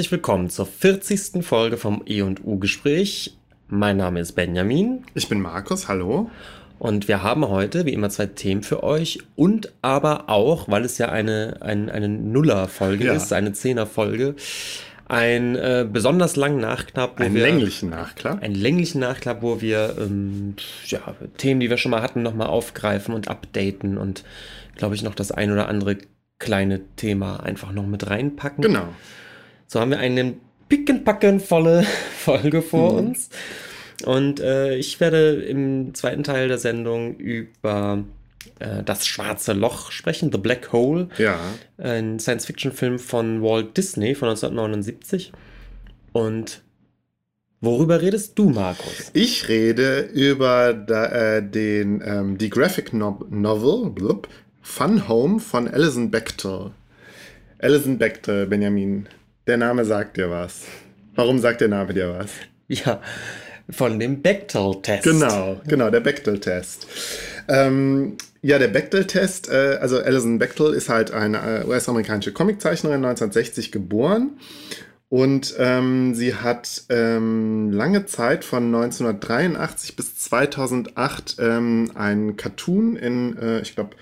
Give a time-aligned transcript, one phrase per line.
[0.00, 1.44] Herzlich willkommen zur 40.
[1.44, 3.36] Folge vom E&U-Gespräch.
[3.68, 5.04] Mein Name ist Benjamin.
[5.12, 6.30] Ich bin Markus, hallo.
[6.78, 10.96] Und wir haben heute, wie immer, zwei Themen für euch und aber auch, weil es
[10.96, 13.12] ja eine, ein, eine Nuller-Folge Ja.
[13.12, 14.36] ist, eine Zehner-Folge,
[15.06, 17.20] ein äh, besonders langen Nachklapp.
[17.20, 18.42] wo Einen wir- länglichen Nachklapp.
[18.42, 20.54] einen länglichen Nachklapp, wo wir ähm,
[20.86, 21.00] ja,
[21.36, 24.24] Themen, die wir schon mal hatten, nochmal aufgreifen und updaten und,
[24.76, 25.98] glaube ich, noch das ein oder andere
[26.38, 28.62] kleine Thema einfach noch mit reinpacken.
[28.62, 28.88] Genau.
[29.72, 30.34] So haben wir eine
[30.68, 31.84] pickenpackenvolle
[32.18, 32.98] Folge vor Mhm.
[33.08, 33.30] uns.
[34.04, 38.02] Und äh, ich werde im zweiten Teil der Sendung über
[38.58, 41.38] äh, das schwarze Loch sprechen, The Black Hole, Ja.
[41.78, 45.30] ein Science-Fiction-Film von Walt Disney von 1979.
[46.12, 46.62] Und
[47.60, 49.10] worüber redest du, Markus?
[49.12, 54.26] Ich rede über da, äh, den, ähm, die Graphic no Novel blub,
[54.62, 56.72] Fun Home von Alison Bechdel.
[57.60, 59.06] Alison Bechdel, Benjamin.
[59.46, 60.62] Der Name sagt dir was.
[61.14, 62.30] Warum sagt der Name dir was?
[62.68, 63.00] Ja,
[63.68, 65.04] von dem Bechtel-Test.
[65.04, 66.86] Genau, genau, der Bechdel-Test.
[67.48, 73.72] Ähm, ja, der Bechdel-Test, äh, also Alison Bechdel ist halt eine äh, US-amerikanische Comiczeichnerin, 1960
[73.72, 74.38] geboren.
[75.08, 83.36] Und ähm, sie hat ähm, lange Zeit von 1983 bis 2008 ähm, einen Cartoon in,
[83.36, 83.96] äh, ich glaube,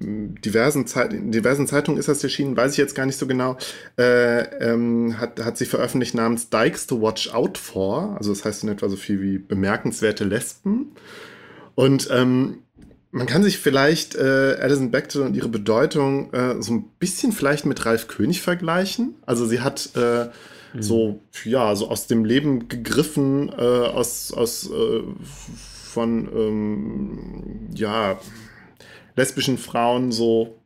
[0.00, 3.56] diversen, Zeit, in diversen Zeitungen ist das erschienen, weiß ich jetzt gar nicht so genau,
[3.98, 8.16] äh, ähm, hat, hat sie veröffentlicht namens Dykes to Watch Out For.
[8.16, 10.92] Also das heißt in etwa so viel wie bemerkenswerte Lesben.
[11.74, 12.58] Und ähm,
[13.10, 17.66] man kann sich vielleicht äh, Alison Bechdel und ihre Bedeutung äh, so ein bisschen vielleicht
[17.66, 19.14] mit Ralf König vergleichen.
[19.24, 20.28] Also sie hat äh,
[20.78, 25.02] so, ja, so aus dem Leben gegriffen, äh, aus, aus äh,
[25.54, 28.20] von, ähm, ja,
[29.18, 30.58] lesbischen Frauen so,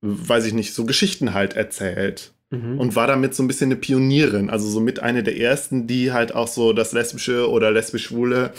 [0.00, 2.32] weiß ich nicht, so Geschichten halt erzählt.
[2.50, 2.80] Mhm.
[2.80, 6.12] Und war damit so ein bisschen eine Pionierin, also so mit eine der ersten, die
[6.12, 8.52] halt auch so das lesbische oder lesbisch-schwule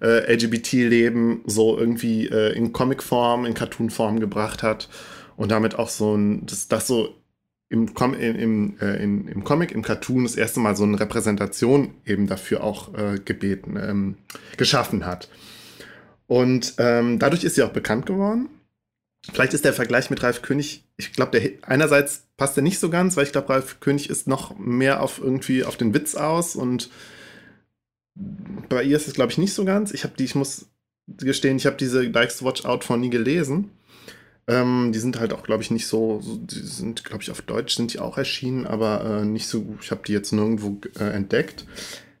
[0.00, 4.88] äh, LGBT-Leben so irgendwie äh, in Comicform, in Cartoonform gebracht hat
[5.36, 7.14] und damit auch so ein, das, das so
[7.68, 10.98] im, Com im, im, äh, in, im Comic, im Cartoon das erste Mal so eine
[10.98, 14.14] Repräsentation eben dafür auch äh, gebeten, ähm,
[14.56, 15.28] geschaffen hat.
[16.26, 18.48] Und ähm, dadurch ist sie auch bekannt geworden.
[19.32, 23.16] Vielleicht ist der Vergleich mit Ralf König, ich glaube, einerseits passt er nicht so ganz,
[23.16, 26.90] weil ich glaube, Ralf König ist noch mehr auf irgendwie auf den Witz aus und
[28.68, 29.92] bei ihr ist es, glaube ich, nicht so ganz.
[29.92, 30.66] Ich habe die, ich muss
[31.06, 33.70] gestehen, ich habe diese Dykes Watch Out von nie gelesen.
[34.46, 37.76] Ähm, die sind halt auch, glaube ich, nicht so, die sind, glaube ich, auf Deutsch
[37.76, 41.64] sind die auch erschienen, aber äh, nicht so, ich habe die jetzt nirgendwo äh, entdeckt.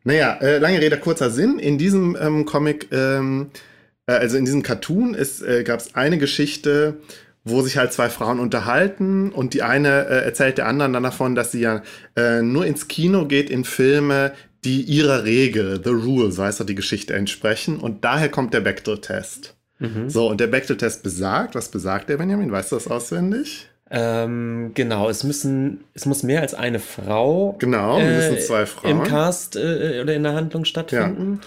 [0.04, 1.58] Naja, äh, lange Rede, kurzer Sinn.
[1.58, 3.58] In diesem ähm, Comic, ähm, äh,
[4.06, 6.96] also in diesem Cartoon äh, gab es eine Geschichte,
[7.44, 11.34] wo sich halt zwei Frauen unterhalten und die eine äh, erzählt der anderen dann davon,
[11.34, 11.82] dass sie ja
[12.16, 14.32] äh, nur ins Kino geht in Filme,
[14.64, 17.78] die ihrer Regel, the rule, so heißt doch die Geschichte, entsprechen.
[17.78, 19.54] Und daher kommt der Bechdel-Test.
[19.78, 20.08] Mhm.
[20.08, 22.50] So, und der Bechdel-Test besagt, was besagt der, Benjamin?
[22.50, 23.68] Weißt du das auswendig?
[23.90, 28.90] Ähm, genau, es müssen, es muss mehr als eine Frau Genau, wir äh, zwei Frauen.
[28.90, 31.40] im Cast äh, oder in der Handlung stattfinden.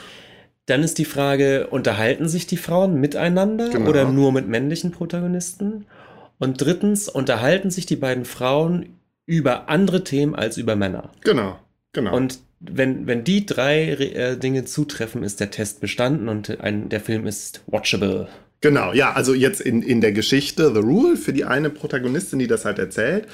[0.67, 3.89] Dann ist die Frage, unterhalten sich die Frauen miteinander Genau.
[3.89, 5.85] oder nur mit männlichen Protagonisten?
[6.39, 11.09] Und drittens, unterhalten sich die beiden Frauen über andere Themen als über Männer?
[11.21, 11.57] Genau,
[11.93, 12.15] genau.
[12.15, 16.99] Und wenn, wenn die drei äh, Dinge zutreffen, ist der Test bestanden und ein, der
[16.99, 18.27] Film ist watchable.
[18.61, 22.47] Genau, ja, also jetzt in, in der Geschichte The Rule für die eine Protagonistin, die
[22.47, 23.27] das halt erzählt.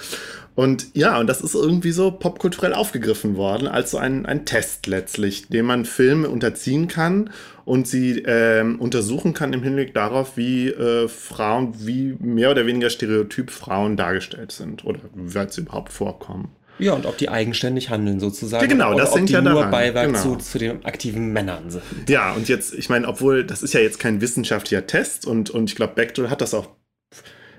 [0.55, 4.85] Und ja, und das ist irgendwie so popkulturell aufgegriffen worden, als so ein, ein Test
[4.85, 7.31] letztlich, dem man Filme unterziehen kann
[7.65, 12.91] und sie ähm, untersuchen kann im Hinblick darauf, wie äh, Frauen, wie mehr oder weniger
[12.91, 16.49] stereotyp Frauen dargestellt sind oder wie sie überhaupt vorkommen.
[16.79, 18.63] Ja, und ob die eigenständig handeln sozusagen.
[18.63, 20.19] Ja, genau, oder das die ja nur daran, Beiwerk genau.
[20.19, 22.09] zu, zu den aktiven Männern sind.
[22.09, 25.69] Ja, und jetzt, ich meine, obwohl das ist ja jetzt kein wissenschaftlicher Test und, und
[25.69, 26.69] ich glaube, Bechdel hat das auch,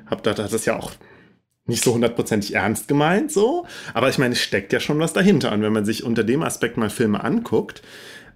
[0.06, 0.90] hat das ja auch
[1.66, 3.66] nicht so hundertprozentig ernst gemeint, so.
[3.94, 5.52] Aber ich meine, es steckt ja schon was dahinter.
[5.52, 7.82] Und wenn man sich unter dem Aspekt mal Filme anguckt,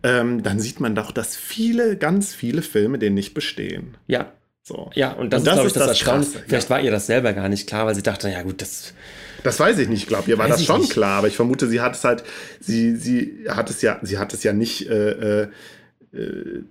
[0.02, 3.96] ähm, dann sieht man doch, dass viele, ganz viele Filme den nicht bestehen.
[4.06, 4.32] Ja,
[4.62, 4.90] So.
[4.94, 6.32] ja, und das Und ist, das glaube ich, das, das Erstaunliche.
[6.32, 6.70] Krasse, Vielleicht ja.
[6.70, 8.94] war ihr das selber gar nicht klar, weil sie dachte, ja gut, das.
[9.42, 10.02] Das weiß ich nicht.
[10.02, 10.92] Ich glaube, ihr war das schon nicht.
[10.92, 12.24] klar, aber ich vermute, sie hat es halt,
[12.60, 15.48] sie, sie hat es ja, sie hat es ja nicht äh, äh,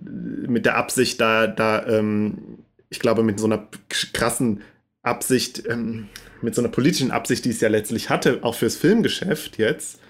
[0.00, 2.58] mit der Absicht, da, da, ähm,
[2.90, 3.68] ich glaube, mit so einer
[4.12, 4.62] krassen
[5.02, 6.08] Absicht, ähm,
[6.42, 10.00] mit so einer politischen Absicht, die es ja letztlich hatte, auch fürs Filmgeschäft jetzt,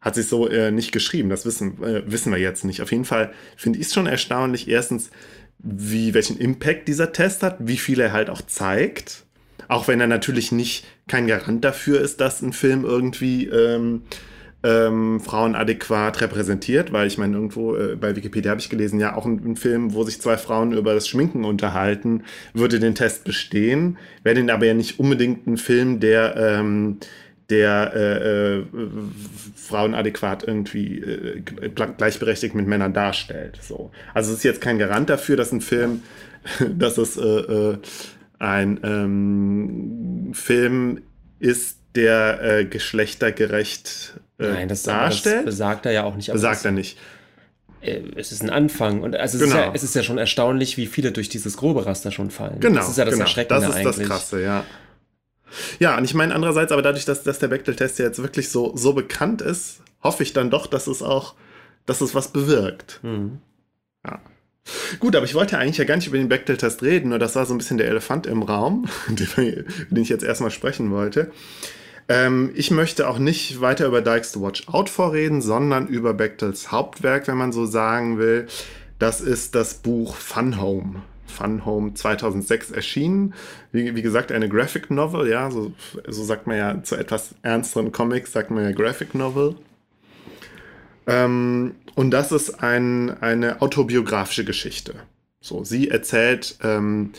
[0.00, 1.28] hat es so äh, nicht geschrieben.
[1.28, 2.82] Das wissen, äh, wissen wir jetzt nicht.
[2.82, 5.10] Auf jeden Fall finde ich es schon erstaunlich, erstens,
[5.58, 9.24] wie, welchen Impact dieser Test hat, wie viel er halt auch zeigt.
[9.68, 14.02] Auch wenn er natürlich nicht kein Garant dafür ist, dass ein Film irgendwie ähm,
[14.64, 19.16] ähm, Frauen adäquat repräsentiert, weil ich meine, irgendwo äh, bei Wikipedia habe ich gelesen, ja,
[19.16, 22.22] auch ein, Film, wo sich zwei Frauen über das Schminken unterhalten,
[22.54, 23.98] würde den Test bestehen.
[24.22, 26.98] Wäre den aber ja nicht unbedingt ein Film, der, ähm,
[27.50, 28.64] der äh, äh,
[29.56, 31.42] Frauen adäquat irgendwie äh,
[31.96, 33.58] gleichberechtigt mit Männern darstellt.
[33.60, 33.90] So.
[34.14, 36.02] Also es ist jetzt kein Garant dafür, dass ein Film,
[36.78, 37.78] dass es äh, äh,
[38.38, 41.02] ein ähm, Film
[41.40, 45.38] ist, der äh, geschlechtergerecht äh, Nein, das, darstellt.
[45.38, 46.32] Das besagt er ja auch nicht.
[46.32, 46.98] Besagt er nicht.
[47.80, 49.56] Äh, es ist ein Anfang und also es, genau.
[49.56, 52.60] ist ja, es, ist ja, schon erstaunlich, wie viele durch dieses grobe Raster schon fallen.
[52.60, 52.76] Genau.
[52.76, 53.24] Das ist ja das genau.
[53.24, 53.96] Erschreckende Das ist eigentlich.
[53.96, 54.64] das Krasse, ja.
[55.78, 58.74] Ja, und ich meine andererseits, aber dadurch, dass, dass der Bechtel-Test ja jetzt wirklich so,
[58.76, 61.34] so bekannt ist, hoffe ich dann doch, dass es auch,
[61.84, 63.00] dass es was bewirkt.
[63.02, 63.38] Mhm.
[64.04, 64.20] Ja.
[65.00, 67.46] Gut, aber ich wollte eigentlich ja gar nicht über den Bechtel-Test reden, nur das war
[67.46, 71.32] so ein bisschen der Elefant im Raum, den ich jetzt erstmal sprechen wollte.
[72.08, 76.72] Ähm, ich möchte auch nicht weiter über Dykes to Watch Out vorreden, sondern über Bechtels
[76.72, 78.46] Hauptwerk, wenn man so sagen will.
[78.98, 81.02] Das ist das Buch Fun Home.
[81.26, 83.34] Fun Home 2006 erschienen.
[83.72, 85.72] Wie, wie, gesagt, eine Graphic Novel, ja, so,
[86.06, 89.56] so sagt man ja zu etwas ernsteren Comics, sagt man ja Graphic Novel.
[91.06, 94.94] Ähm, und das ist ein, eine autobiografische Geschichte.
[95.40, 97.12] So, sie erzählt ähm,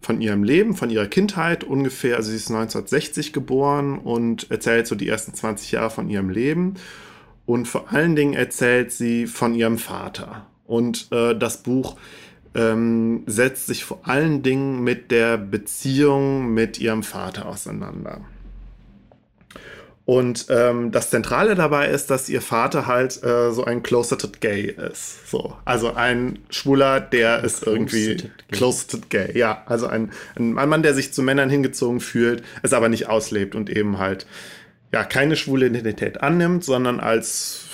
[0.00, 2.16] von ihrem Leben, von ihrer Kindheit ungefähr.
[2.16, 6.74] Also sie ist 1960 geboren und erzählt so die ersten 20 Jahre von ihrem Leben.
[7.46, 10.46] Und vor allen Dingen erzählt sie von ihrem Vater.
[10.66, 11.96] Und äh, das Buch
[12.54, 18.20] ähm, setzt sich vor allen Dingen mit der Beziehung mit ihrem Vater auseinander.
[20.08, 24.62] Und ähm, das Zentrale dabei ist, dass ihr Vater halt äh, so ein closeted gay
[24.62, 25.28] ist.
[25.28, 29.36] So, also ein Schwuler, der ist irgendwie closeted gay.
[29.38, 33.54] Ja, also ein, ein Mann, der sich zu Männern hingezogen fühlt, es aber nicht auslebt
[33.54, 34.26] und eben halt
[34.94, 37.66] ja keine schwule Identität annimmt, sondern als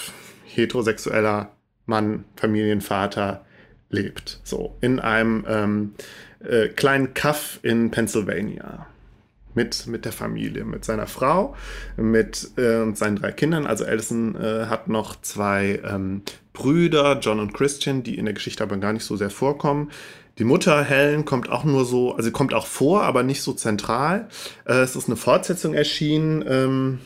[0.43, 1.53] heterosexueller
[1.87, 3.45] Mann, Familienvater
[3.91, 4.41] lebt.
[4.43, 5.95] So in einem ähm,
[6.41, 8.89] äh, kleinen Kaff in Pennsylvania
[9.55, 11.55] mit, mit der Familie, mit seiner Frau,
[11.97, 13.67] mit äh, seinen drei Kindern.
[13.67, 16.23] Also Alison äh, hat noch zwei ähm,
[16.53, 19.91] Brüder, John und Christian, die in der Geschichte aber gar nicht so sehr vorkommen.
[20.39, 24.29] Die Mutter Helen kommt auch nur so, also kommt auch vor, aber nicht so zentral.
[24.65, 26.45] Äh, es ist eine Fortsetzung erschienen.
[26.47, 26.99] Ähm,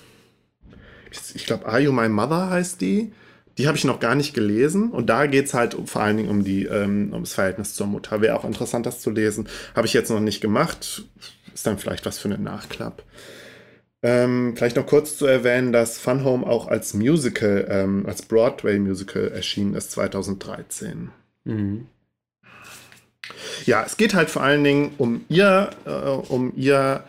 [1.34, 3.12] ich glaube, Are You My Mother heißt die.
[3.56, 6.28] Die habe ich noch gar nicht gelesen und da geht es halt vor allen Dingen
[6.28, 8.20] um, die, ähm, ums Verhältnis zur Mutter.
[8.20, 9.48] Wäre auch interessant, das zu lesen.
[9.74, 11.04] Habe ich jetzt noch nicht gemacht
[11.58, 13.02] ist dann vielleicht was für einen Nachklapp.
[14.00, 19.32] Ähm, vielleicht noch kurz zu erwähnen, dass Fun Home auch als Musical, ähm, als Broadway-Musical
[19.32, 21.10] erschienen ist 2013.
[21.44, 21.86] Mhm.
[23.67, 27.03] Ja, es geht halt vor allen Dingen um ihr, äh, um ihr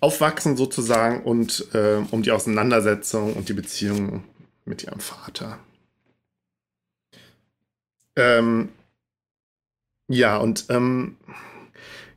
[0.00, 4.22] Aufwachsen sozusagen und äh, um die Auseinandersetzung und die Beziehung
[4.64, 5.58] mit ihrem Vater.
[8.14, 8.68] Ähm,
[10.08, 11.16] ja, und ähm,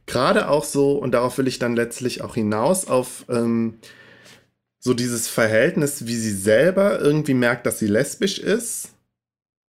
[0.10, 3.76] gerade auch so, und darauf will ich dann letztlich auch hinaus, auf ähm,
[4.80, 8.90] so dieses Verhältnis, wie sie selber irgendwie merkt, dass sie lesbisch ist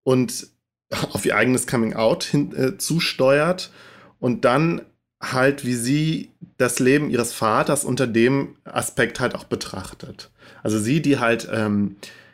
[0.03, 0.47] und
[1.11, 3.71] auf ihr eigenes Coming-out hin, äh, zusteuert
[4.19, 4.81] und dann
[5.21, 10.29] halt, wie sie das Leben ihres Vaters unter dem Aspekt halt auch betrachtet.
[10.61, 12.26] Also sie, die halt ähm, äh,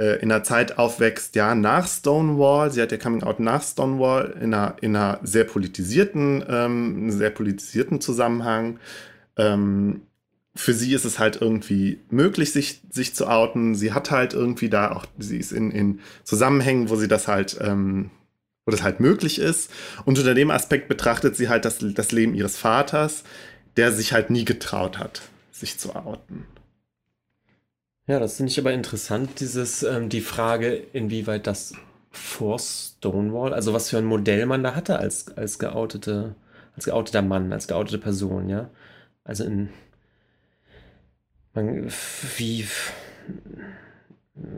[0.00, 2.70] in einer Zeit aufwächst, ja, nach Stonewall.
[2.70, 7.30] Sie hat ja Coming Out nach Stonewall in einer, in einer sehr politisierten, ähm, sehr
[7.30, 8.78] politisierten Zusammenhang.
[9.36, 10.02] Ähm,
[10.54, 13.74] für sie ist es halt irgendwie möglich, sich, sich zu outen.
[13.74, 17.58] Sie hat halt irgendwie da auch, sie ist in, in Zusammenhängen, wo sie das halt,
[17.60, 18.10] ähm,
[18.66, 19.70] wo das halt möglich ist.
[20.04, 23.22] Und unter dem Aspekt betrachtet sie halt das, das Leben ihres Vaters,
[23.76, 26.46] der sich halt nie getraut hat, sich zu outen.
[28.10, 31.74] Ja, das finde ich aber interessant, dieses, ähm, die Frage, inwieweit das
[32.10, 36.34] vor Stonewall, also was für ein Modell man da hatte als, als geoutete,
[36.74, 38.68] als geouteter Mann, als geoutete Person, ja.
[39.22, 39.68] Also in
[41.54, 41.88] man,
[42.36, 42.66] wie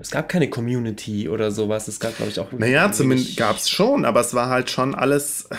[0.01, 1.89] es gab keine Community oder sowas.
[1.89, 2.53] Es gab, glaube ich, auch.
[2.53, 5.51] Naja, zumindest gab es schon, aber es war halt schon alles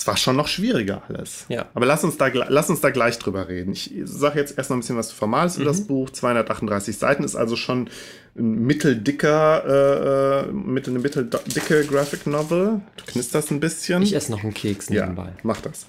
[0.00, 1.44] es war schon noch schwieriger alles.
[1.50, 1.66] Ja.
[1.74, 3.72] Aber lass uns da, lass uns da gleich drüber reden.
[3.72, 5.62] Ich sage jetzt erst noch ein bisschen was Formales mhm.
[5.62, 6.08] über das Buch.
[6.08, 7.90] 238 Seiten ist also schon
[8.34, 12.80] ein mitteldicker, äh, äh mit eine mitteldicke Graphic Novel.
[12.96, 14.02] Du knisterst ein bisschen.
[14.02, 15.24] Ich esse noch einen Keks nebenbei.
[15.26, 15.84] Ja, mach das.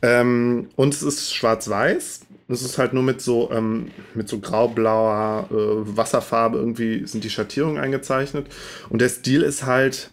[0.00, 2.20] Ähm, und es ist schwarz-weiß.
[2.48, 7.30] Es ist halt nur mit so, ähm, mit so grau-blauer äh, Wasserfarbe irgendwie sind die
[7.30, 8.46] Schattierungen eingezeichnet.
[8.90, 10.12] Und der Stil ist halt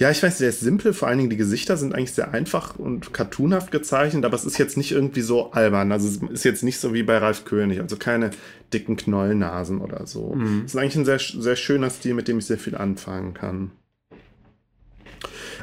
[0.00, 0.94] Ja, ich weiß, der ist simpel.
[0.94, 4.56] Vor allen Dingen die Gesichter sind eigentlich sehr einfach und cartoonhaft gezeichnet, aber es ist
[4.56, 5.92] jetzt nicht irgendwie so albern.
[5.92, 8.30] Also es ist jetzt nicht so wie bei Ralf König, also keine
[8.72, 10.34] dicken Knollnasen oder so.
[10.34, 10.62] Mhm.
[10.64, 13.72] Es ist eigentlich ein sehr, sehr schöner Stil, mit dem ich sehr viel anfangen kann.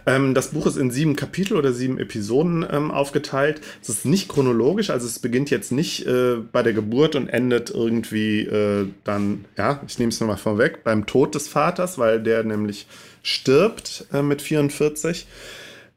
[0.06, 3.62] Ähm, das Buch ist in sieben Kapitel oder sieben Episoden ähm, aufgeteilt.
[3.82, 7.72] Es ist nicht chronologisch, also es beginnt jetzt nicht äh, bei der Geburt und endet
[7.72, 12.44] irgendwie äh, dann, ja, ich nehme es nochmal vorweg, beim Tod des Vaters, weil der
[12.44, 12.86] nämlich
[13.27, 15.27] stirbt äh, mit 44.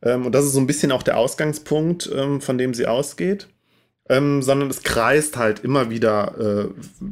[0.02, 3.48] Ähm, und das ist so ein bisschen auch der Ausgangspunkt, ähm, von dem sie ausgeht
[4.10, 6.68] ähm, sondern es kreist halt immer wieder äh,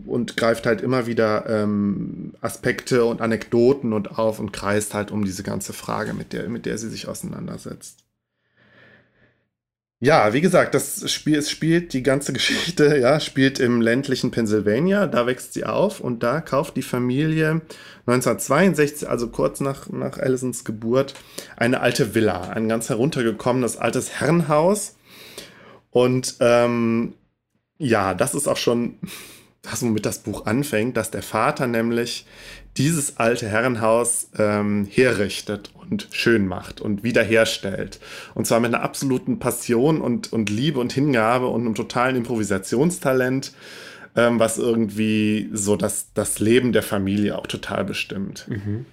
[0.08, 5.24] und greift halt immer wieder ähm, Aspekte und Anekdoten und auf und kreist halt um
[5.24, 8.04] diese ganze Frage, mit der, mit der sie sich auseinandersetzt.
[10.00, 15.06] Ja, wie gesagt, das Spiel, es spielt die ganze Geschichte, ja, spielt im ländlichen Pennsylvania,
[15.06, 17.62] da wächst sie auf und da kauft die Familie
[18.06, 21.14] 1962, also kurz nach, nach Allisons Geburt,
[21.56, 24.96] eine alte Villa, ein ganz heruntergekommenes altes Herrenhaus.
[25.90, 27.14] Und ähm,
[27.78, 28.98] ja, das ist auch schon
[29.70, 32.26] das, womit das Buch anfängt, dass der Vater nämlich
[32.76, 37.98] dieses alte Herrenhaus ähm, herrichtet und schön macht und wiederherstellt.
[38.34, 43.52] Und zwar mit einer absoluten Passion und, und Liebe und Hingabe und einem totalen Improvisationstalent,
[44.16, 48.46] ähm, was irgendwie so das, das Leben der Familie auch total bestimmt.
[48.48, 48.86] Mhm.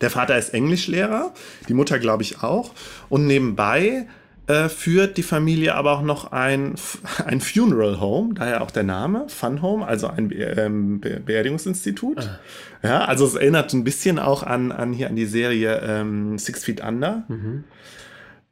[0.00, 1.34] Der Vater ist Englischlehrer,
[1.68, 2.72] die Mutter glaube ich auch.
[3.10, 4.06] Und nebenbei
[4.50, 6.74] äh, führt die Familie aber auch noch ein,
[7.24, 12.18] ein Funeral Home, daher auch der Name, Fun Home, also ein Be ähm, Be Beerdigungsinstitut.
[12.18, 12.40] Ah.
[12.82, 16.64] Ja, also es erinnert ein bisschen auch an, an hier an die Serie ähm, Six
[16.64, 17.24] Feet Under.
[17.28, 17.64] Mhm.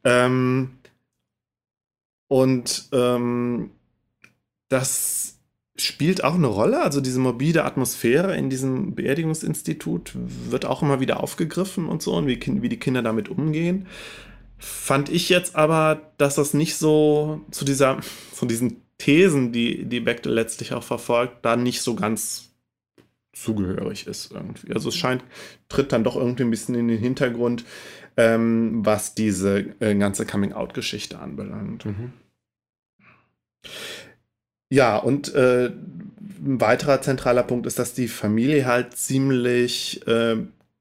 [0.05, 0.71] Ähm,
[2.29, 3.71] und ähm,
[4.69, 5.39] das
[5.75, 6.81] spielt auch eine Rolle.
[6.83, 12.29] Also diese morbide Atmosphäre in diesem Beerdigungsinstitut wird auch immer wieder aufgegriffen und so und
[12.29, 13.89] wie, wie die Kinder damit umgehen
[14.59, 18.01] fand ich jetzt aber, dass das nicht so zu dieser,
[18.33, 22.51] zu diesen Thesen, die, die Bechtel letztlich auch verfolgt, da nicht so ganz
[23.33, 24.73] zugehörig ist irgendwie.
[24.75, 25.23] Also es scheint,
[25.69, 27.65] tritt dann doch irgendwie ein bisschen in den Hintergrund,
[28.17, 31.87] ähm, was diese äh, ganze Coming-out-Geschichte anbelangt.
[31.87, 32.13] Mhm.
[34.71, 40.37] Ja, und äh, ein weiterer zentraler Punkt ist, dass die Familie halt ziemlich äh,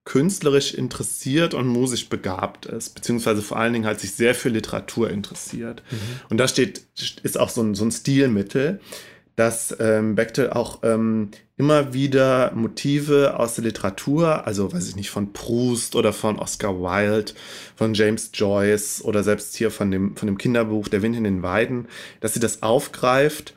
[0.08, 5.10] künstlerisch interessiert und musisch begabt ist, beziehungsweise vor allen Dingen halt sich sehr für Literatur
[5.10, 5.84] interessiert.
[5.92, 5.98] Mhm.
[6.30, 6.84] Und da steht,
[7.24, 8.80] ist auch so ein, so ein Stilmittel,
[9.36, 15.10] dass ähm, Bechtel auch ähm, immer wieder Motive aus der Literatur, also weiß ich nicht,
[15.10, 17.34] von Proust oder von Oscar Wilde,
[17.76, 21.44] von James Joyce oder selbst hier von dem, von dem Kinderbuch Der Wind in den
[21.44, 21.90] Weiden,
[22.22, 23.54] dass sie das aufgreift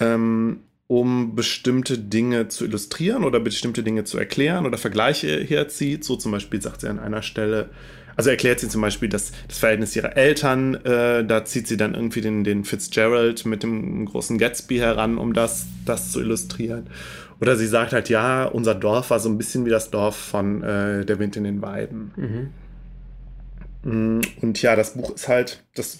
[0.00, 6.04] ähm, um bestimmte Dinge zu illustrieren oder bestimmte Dinge zu erklären oder Vergleiche herzieht.
[6.04, 7.70] So zum Beispiel sagt sie an einer Stelle,
[8.16, 11.94] also erklärt sie zum Beispiel das, das Verhältnis ihrer Eltern, äh, da zieht sie dann
[11.94, 16.86] irgendwie den, den Fitzgerald mit dem großen Gatsby heran, um das, das zu illustrieren.
[17.40, 20.62] Oder sie sagt halt, ja, unser Dorf war so ein bisschen wie das Dorf von
[20.62, 22.12] äh, Der Wind in den Weiden.
[22.16, 22.48] Mhm.
[23.84, 25.98] Mm, und ja, das Buch ist halt, das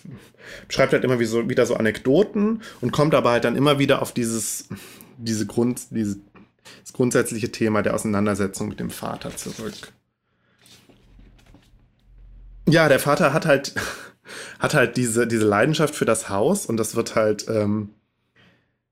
[0.67, 4.03] beschreibt halt immer wie so, wieder so Anekdoten und kommt aber halt dann immer wieder
[4.03, 4.69] auf dieses,
[5.19, 6.19] diese Grund, dieses
[6.93, 9.93] grundsätzliche Thema der Auseinandersetzung mit dem Vater zurück.
[12.67, 13.75] Ja, der Vater hat halt,
[14.59, 17.91] hat halt diese, diese Leidenschaft für das Haus und das wird halt, ähm,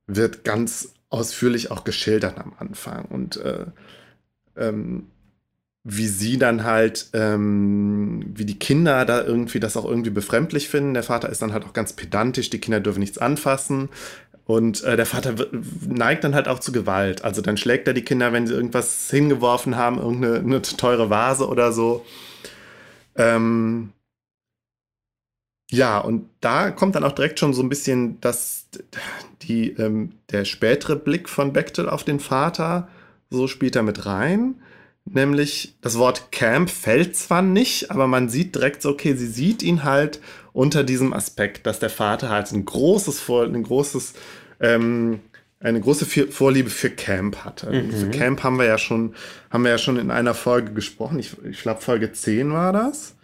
[0.07, 3.07] wird ganz ausführlich auch geschildert am Anfang.
[3.07, 3.67] Und äh,
[4.57, 5.09] ähm,
[5.85, 10.95] wie sie dann halt, ähm, wie die Kinder da irgendwie das auch irgendwie befremdlich finden.
[10.95, 13.89] Der Vater ist dann halt auch ganz pedantisch, die Kinder dürfen nichts anfassen.
[14.45, 15.35] Und äh, der Vater
[15.89, 17.25] neigt dann halt auch zu Gewalt.
[17.25, 21.73] Also dann schlägt er die Kinder, wenn sie irgendwas hingeworfen haben, irgendeine teure Vase oder
[21.73, 22.05] so.
[23.17, 23.93] Ähm,
[25.71, 28.67] ja, und da kommt dann auch direkt schon so ein bisschen das,
[29.43, 32.89] die, ähm, der spätere Blick von Bechtel auf den Vater,
[33.31, 34.57] so spielt er mit rein.
[35.05, 39.63] Nämlich das Wort Camp fällt zwar nicht, aber man sieht direkt so, okay, sie sieht
[39.63, 40.21] ihn halt
[40.53, 44.15] unter diesem Aspekt, dass der Vater halt ein großes, ein großes,
[44.61, 45.21] ähm,
[45.59, 47.71] eine große Vorliebe für Camp hatte.
[47.71, 47.91] Mhm.
[47.91, 49.15] Für Camp haben wir ja schon,
[49.51, 51.19] haben wir ja schon in einer Folge gesprochen.
[51.19, 53.17] Ich, ich glaube, Folge 10 war das.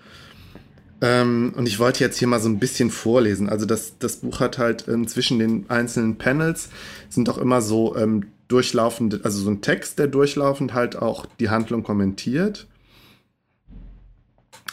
[1.01, 3.49] Ähm, und ich wollte jetzt hier mal so ein bisschen vorlesen.
[3.49, 6.71] Also das, das Buch hat halt ähm, zwischen den einzelnen Panels
[7.09, 11.51] sind auch immer so ähm, durchlaufend, also so ein Text, der durchlaufend halt auch die
[11.51, 12.67] Handlung kommentiert.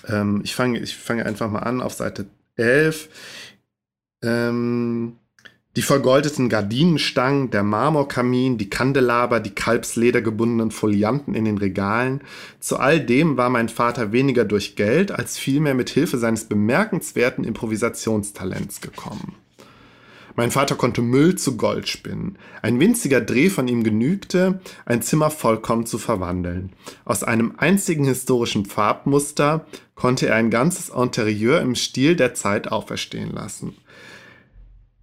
[0.08, 3.10] Ähm, ich fange ich fange einfach mal an auf Seite 11.
[4.24, 5.17] Ähm,
[5.77, 12.22] Die vergoldeten Gardinenstangen, der Marmorkamin, die Kandelaber, die kalbsledergebundenen Folianten in den Regalen.
[12.62, 17.44] Zu all dem war mein Vater weniger durch Geld als vielmehr mit Hilfe seines bemerkenswerten
[17.44, 19.36] Improvisationstalents gekommen.
[20.36, 22.38] Mein Vater konnte Müll zu Gold spinnen.
[22.62, 26.74] Ein winziger Dreh von ihm genügte, ein Zimmer vollkommen zu verwandeln.
[27.06, 29.65] Aus einem einzigen historischen Farbmuster
[29.96, 33.75] konnte er ein ganzes Interieur im Stil der Zeit auferstehen lassen.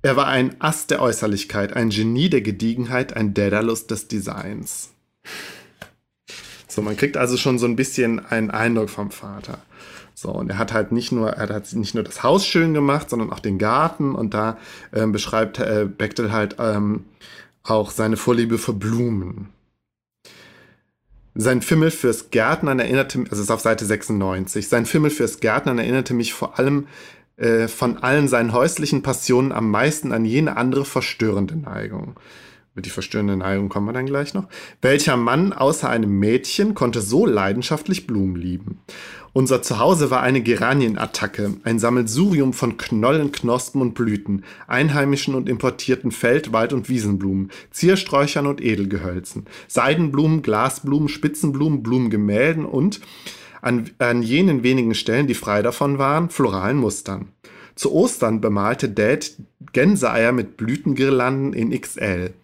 [0.03, 4.91] Er war ein Ast der Äußerlichkeit, ein Genie der Gediegenheit, ein Daedalus des Designs.
[6.69, 9.62] So, man kriegt also schon so ein bisschen einen Eindruck vom Vater.
[10.23, 13.11] So, und er hat halt nicht nur, er hat nicht nur das Haus schön gemacht,
[13.11, 14.14] sondern auch den Garten.
[14.14, 14.57] Und da
[14.93, 17.07] äh, beschreibt äh, Bechtel halt ähm,
[17.64, 19.49] auch seine Vorliebe für Blumen.
[21.35, 25.41] Sein Fimmel fürs Gärtnern erinnerte mich, also es ist auf Seite 96, sein Fimmel fürs
[25.41, 26.87] Gärtnern erinnerte mich vor allem
[27.37, 32.14] äh, von allen seinen häuslichen Passionen am meisten an jene andere verstörende Neigung.
[32.75, 34.47] Über die verstörende Neigung kommen wir dann gleich noch.
[34.83, 38.81] Welcher Mann außer einem Mädchen konnte so leidenschaftlich Blumen lieben?
[39.35, 46.11] Unser Zuhause war eine Geranienattacke, ein Sammelsurium von Knollen, Knospen und Blüten, einheimischen und importierten
[46.11, 53.01] Feld-, Wald- und Wiesenblumen, Ziersträuchern und Edelgehölzen, Seidenblumen, Glasblumen, Spitzenblumen, Blumengemälden und
[53.62, 57.29] an, an jenen wenigen Stellen, die frei davon waren, floralen Mustern.
[57.75, 59.33] Zu Ostern bemalte Dad
[59.73, 62.35] Gänseeier mit Blütengirlanden in XL.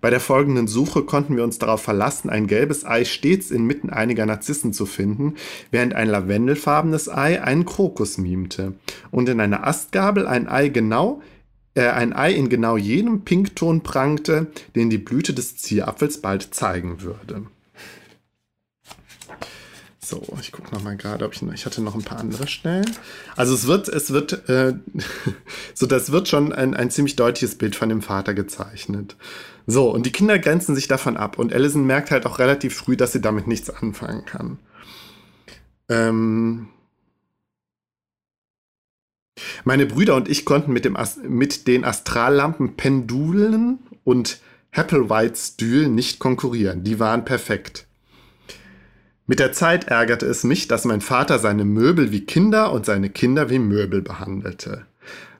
[0.00, 4.26] Bei der folgenden Suche konnten wir uns darauf verlassen, ein gelbes Ei stets inmitten einiger
[4.26, 5.34] Narzissen zu finden,
[5.70, 8.74] während ein lavendelfarbenes Ei einen Krokus mimte
[9.10, 11.20] und in einer Astgabel ein Ei genau
[11.74, 17.02] äh, ein Ei in genau jenem Pinkton prangte, den die Blüte des Zierapfels bald zeigen
[17.02, 17.46] würde.
[20.00, 22.90] So, ich gucke noch mal gerade, ob ich ich hatte noch ein paar andere Stellen.
[23.36, 24.72] Also es wird, es wird, äh,
[25.74, 29.16] so das wird schon ein, ein ziemlich deutliches Bild von dem Vater gezeichnet.
[29.70, 32.96] So, und die Kinder grenzen sich davon ab und Allison merkt halt auch relativ früh,
[32.96, 34.58] dass sie damit nichts anfangen kann.
[35.90, 36.68] Ähm,
[39.64, 44.40] meine Brüder und ich konnten mit, dem As mit den Astrallampen Pendulen und
[44.72, 46.82] Applewhite-Stühlen nicht konkurrieren.
[46.82, 47.86] Die waren perfekt.
[49.26, 53.10] Mit der Zeit ärgerte es mich, dass mein Vater seine Möbel wie Kinder und seine
[53.10, 54.86] Kinder wie Möbel behandelte.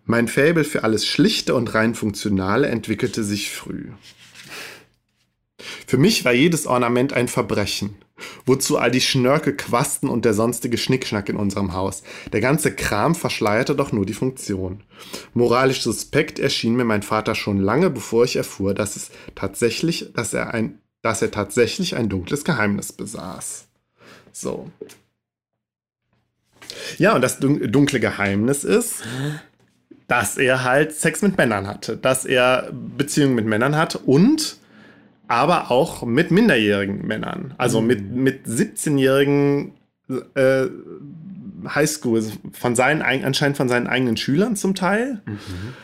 [0.04, 3.86] Mein Faible für alles Schlichte und rein Funktionale entwickelte sich früh.
[5.86, 7.96] Für mich war jedes Ornament ein Verbrechen.
[8.46, 12.02] Wozu all die Schnörkel, Quasten und der sonstige Schnickschnack in unserem Haus?
[12.32, 14.82] Der ganze Kram verschleierte doch nur die Funktion.
[15.34, 20.34] Moralisch suspekt erschien mir mein Vater schon lange, bevor ich erfuhr, dass es tatsächlich, dass
[20.34, 23.68] er ein, dass er tatsächlich ein dunkles Geheimnis besaß.
[24.32, 24.70] So.
[26.98, 29.02] Ja, und das dunkle Geheimnis ist,
[30.06, 34.58] dass er halt Sex mit Männern hatte, dass er Beziehungen mit Männern hat und
[35.28, 37.54] aber auch mit minderjährigen Männern.
[37.58, 37.86] Also mhm.
[37.86, 39.74] mit, mit 17-jährigen
[40.34, 40.66] äh,
[41.66, 45.20] Highschool, von seinen, anscheinend von seinen eigenen Schülern zum Teil.
[45.26, 45.74] Mhm.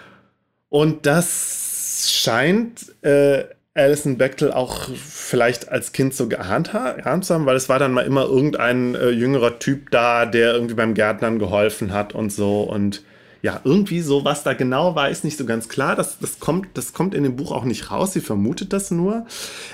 [0.71, 7.45] Und das scheint äh, Alison Bechtel auch vielleicht als Kind so geahnt, geahnt zu haben,
[7.45, 11.39] weil es war dann mal immer irgendein äh, jüngerer Typ da, der irgendwie beim Gärtnern
[11.39, 13.03] geholfen hat und so und
[13.45, 15.97] ja, irgendwie so, was da genau war, ist nicht so ganz klar.
[15.97, 18.15] Das, das, kommt, das kommt in dem Buch auch nicht raus.
[18.15, 19.27] Sie vermutet das nur.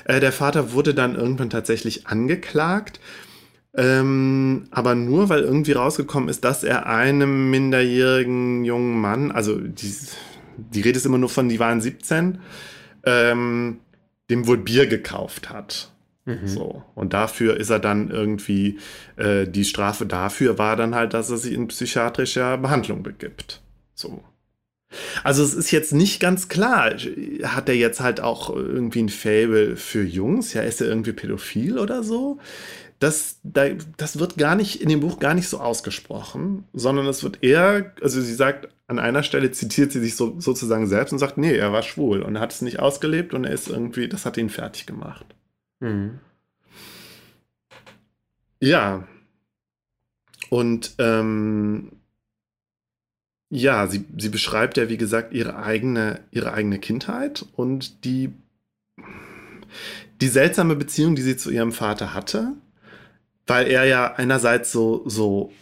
[0.07, 2.99] Äh, der Vater wurde dann irgendwann tatsächlich angeklagt.
[3.77, 9.95] Ähm, aber nur, weil irgendwie rausgekommen ist, dass er einem minderjährigen jungen Mann, also die,
[10.57, 12.41] die Rede ist immer nur von, die waren 17,
[13.05, 13.79] ähm,
[14.31, 15.93] dem wohl Bier gekauft hat.
[16.25, 16.47] Mhm.
[16.47, 16.83] So.
[16.95, 18.79] Und dafür ist er dann irgendwie,
[19.17, 23.63] äh, die Strafe dafür war dann halt, dass er sich in psychiatrischer Behandlung begibt.
[23.95, 24.23] So.
[25.23, 26.93] Also es ist jetzt nicht ganz klar,
[27.45, 30.53] hat er jetzt halt auch irgendwie ein Fable für Jungs?
[30.53, 32.39] Ja, ist er irgendwie pädophil oder so?
[32.99, 37.43] Das, das wird gar nicht in dem Buch gar nicht so ausgesprochen, sondern es wird
[37.43, 41.39] eher, also sie sagt, an einer Stelle zitiert sie sich so, sozusagen selbst und sagt,
[41.39, 44.27] nee, er war schwul und er hat es nicht ausgelebt und er ist irgendwie, das
[44.27, 45.25] hat ihn fertig gemacht.
[45.81, 46.21] Mhm.
[48.61, 49.07] Ja.
[50.51, 51.93] Und ähm,
[53.51, 58.33] ja, sie, sie beschreibt ja, wie gesagt, ihre eigene, ihre eigene Kindheit und die,
[60.21, 62.53] die seltsame Beziehung, die sie zu ihrem Vater hatte,
[63.47, 65.53] weil er ja einerseits so, so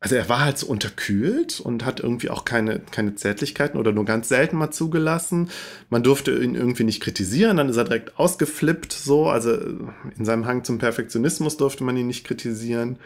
[0.00, 4.04] also er war halt so unterkühlt und hat irgendwie auch keine, keine Zärtlichkeiten oder nur
[4.04, 5.50] ganz selten mal zugelassen.
[5.90, 9.28] Man durfte ihn irgendwie nicht kritisieren, dann ist er direkt ausgeflippt, so.
[9.28, 12.98] Also in seinem Hang zum Perfektionismus durfte man ihn nicht kritisieren.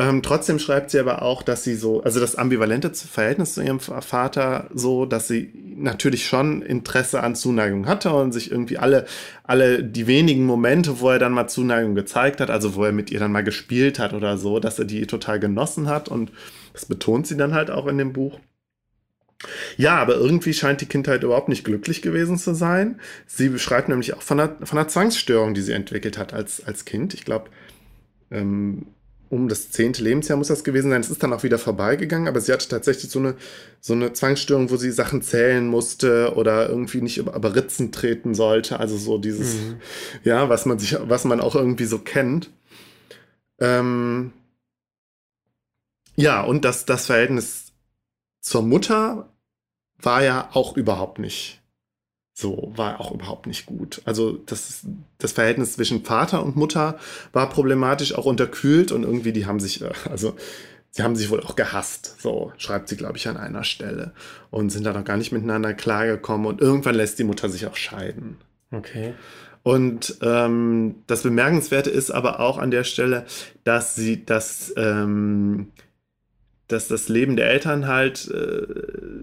[0.00, 3.80] Ähm, trotzdem schreibt sie aber auch, dass sie so, also das ambivalente Verhältnis zu ihrem
[3.80, 9.04] Vater so, dass sie natürlich schon Interesse an Zuneigung hatte und sich irgendwie alle,
[9.44, 13.10] alle die wenigen Momente, wo er dann mal Zuneigung gezeigt hat, also wo er mit
[13.10, 16.32] ihr dann mal gespielt hat oder so, dass er die total genossen hat und
[16.72, 18.40] das betont sie dann halt auch in dem Buch.
[19.76, 22.98] Ja, aber irgendwie scheint die Kindheit überhaupt nicht glücklich gewesen zu sein.
[23.26, 26.86] Sie beschreibt nämlich auch von einer, von einer Zwangsstörung, die sie entwickelt hat als, als
[26.86, 27.12] Kind.
[27.12, 27.50] Ich glaube,
[28.30, 28.86] ähm,
[29.30, 31.00] um das zehnte Lebensjahr muss das gewesen sein.
[31.00, 33.36] Es ist dann auch wieder vorbeigegangen, aber sie hatte tatsächlich so eine,
[33.80, 38.34] so eine Zwangsstörung, wo sie Sachen zählen musste oder irgendwie nicht über, über Ritzen treten
[38.34, 38.80] sollte.
[38.80, 39.80] Also so dieses, mhm.
[40.24, 42.50] ja, was man sich, was man auch irgendwie so kennt.
[43.60, 44.32] Ähm,
[46.16, 47.72] ja, und das, das Verhältnis
[48.40, 49.32] zur Mutter
[49.96, 51.59] war ja auch überhaupt nicht
[52.40, 54.02] so war auch überhaupt nicht gut.
[54.04, 54.86] Also das,
[55.18, 56.98] das Verhältnis zwischen Vater und Mutter
[57.32, 60.36] war problematisch, auch unterkühlt und irgendwie die haben sich, äh, also
[60.90, 62.16] sie haben sich wohl auch gehasst.
[62.20, 64.12] So schreibt sie, glaube ich, an einer Stelle
[64.50, 67.76] und sind dann auch gar nicht miteinander klargekommen und irgendwann lässt die Mutter sich auch
[67.76, 68.38] scheiden.
[68.72, 69.14] Okay.
[69.62, 73.26] Und ähm, das Bemerkenswerte ist aber auch an der Stelle,
[73.64, 75.72] dass sie das ähm,
[76.72, 78.66] dass das Leben der Eltern halt, äh,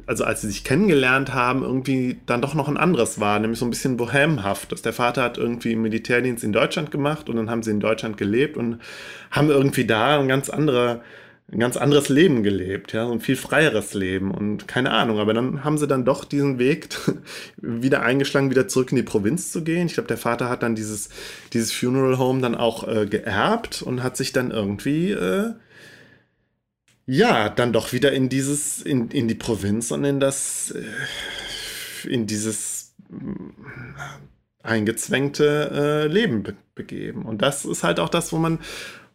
[0.05, 3.65] also als sie sich kennengelernt haben, irgendwie dann doch noch ein anderes war, nämlich so
[3.65, 4.71] ein bisschen bohemhaft.
[4.71, 8.17] Dass der Vater hat irgendwie Militärdienst in Deutschland gemacht und dann haben sie in Deutschland
[8.17, 8.79] gelebt und
[9.31, 11.01] haben irgendwie da ein ganz andere,
[11.51, 15.33] ein ganz anderes Leben gelebt, ja, so ein viel freieres Leben und keine Ahnung, aber
[15.33, 16.89] dann haben sie dann doch diesen Weg
[17.57, 19.87] wieder eingeschlagen, wieder zurück in die Provinz zu gehen.
[19.87, 21.09] Ich glaube, der Vater hat dann dieses,
[21.53, 25.53] dieses Funeral Home dann auch äh, geerbt und hat sich dann irgendwie äh,
[27.07, 32.27] ja, dann doch wieder in dieses, in, in die Provinz und in das, äh, in
[32.27, 37.23] dieses äh, eingezwängte äh, Leben be begeben.
[37.25, 38.59] Und das ist halt auch das, wo man,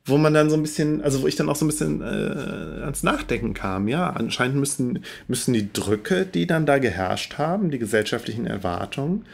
[0.04, 2.82] wo man dann so ein bisschen, also wo ich dann auch so ein bisschen äh,
[2.82, 3.86] ans Nachdenken kam.
[3.86, 9.26] Ja, anscheinend müssen, müssen die Drücke, die dann da geherrscht haben, die gesellschaftlichen Erwartungen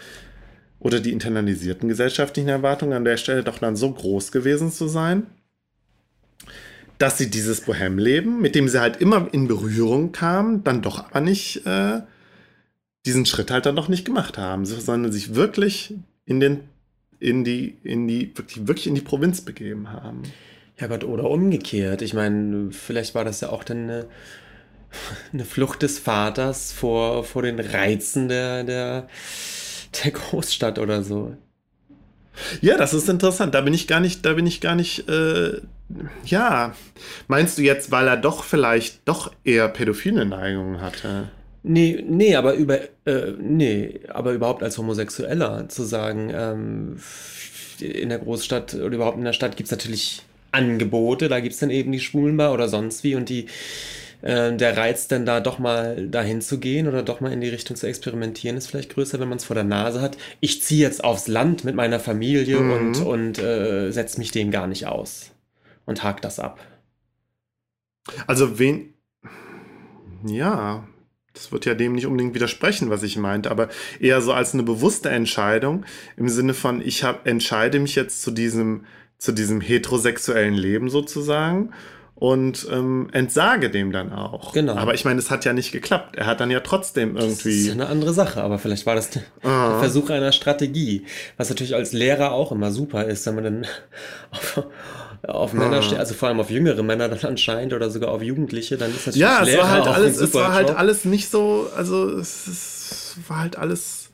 [0.78, 5.26] oder die internalisierten gesellschaftlichen Erwartungen an der Stelle doch dann so groß gewesen zu sein,
[6.98, 11.20] dass sie dieses Bohem-Leben, mit dem sie halt immer in Berührung kamen, dann doch aber
[11.20, 12.02] nicht äh,
[13.06, 16.60] diesen Schritt halt dann noch nicht gemacht haben, sondern sich wirklich in den
[17.20, 20.22] in die in die wirklich, wirklich in die Provinz begeben haben.
[20.78, 22.02] Ja Gott, oder umgekehrt.
[22.02, 24.06] Ich meine, vielleicht war das ja auch dann eine,
[25.32, 29.08] eine Flucht des Vaters vor, vor den Reizen der, der,
[30.04, 31.36] der Großstadt oder so.
[32.60, 33.54] Ja, das ist interessant.
[33.54, 35.60] Da bin ich gar nicht, da bin ich gar nicht äh,
[36.24, 36.74] ja,
[37.28, 41.30] meinst du jetzt, weil er doch vielleicht doch eher pädophile Neigungen hatte?
[41.62, 46.96] Nee, nee, aber über, äh, nee, aber überhaupt als Homosexueller zu sagen, ähm,
[47.80, 50.22] in der Großstadt oder überhaupt in der Stadt gibt es natürlich
[50.52, 53.46] Angebote, da gibt es dann eben die Schwulenbar oder sonst wie und die,
[54.22, 57.48] äh, der Reiz dann da doch mal dahin zu gehen oder doch mal in die
[57.48, 60.16] Richtung zu experimentieren ist vielleicht größer, wenn man es vor der Nase hat.
[60.40, 62.72] Ich ziehe jetzt aufs Land mit meiner Familie mhm.
[62.72, 65.32] und, und äh, setze mich dem gar nicht aus
[65.88, 66.60] und hakt das ab.
[68.26, 68.94] Also wen.
[70.26, 70.86] Ja,
[71.32, 73.68] das wird ja dem nicht unbedingt widersprechen, was ich meinte, aber
[74.00, 78.30] eher so als eine bewusste Entscheidung im Sinne von, ich hab, entscheide mich jetzt zu
[78.30, 78.84] diesem,
[79.16, 81.72] zu diesem heterosexuellen Leben sozusagen
[82.16, 84.52] und ähm, entsage dem dann auch.
[84.52, 84.74] Genau.
[84.74, 86.16] Aber ich meine, es hat ja nicht geklappt.
[86.16, 87.28] Er hat dann ja trotzdem irgendwie.
[87.28, 89.10] Das ist eine andere Sache, aber vielleicht war das
[89.42, 89.70] ah.
[89.70, 91.06] der Versuch einer Strategie.
[91.36, 93.66] Was natürlich als Lehrer auch immer super ist, wenn man dann
[94.32, 94.64] auf,
[95.26, 98.76] auf Männer steht, also vor allem auf jüngere Männer dann anscheinend oder sogar auf Jugendliche,
[98.76, 102.10] dann ist das Ja, es war halt alles, es war halt alles nicht so, also
[102.18, 104.10] es, es, war halt alles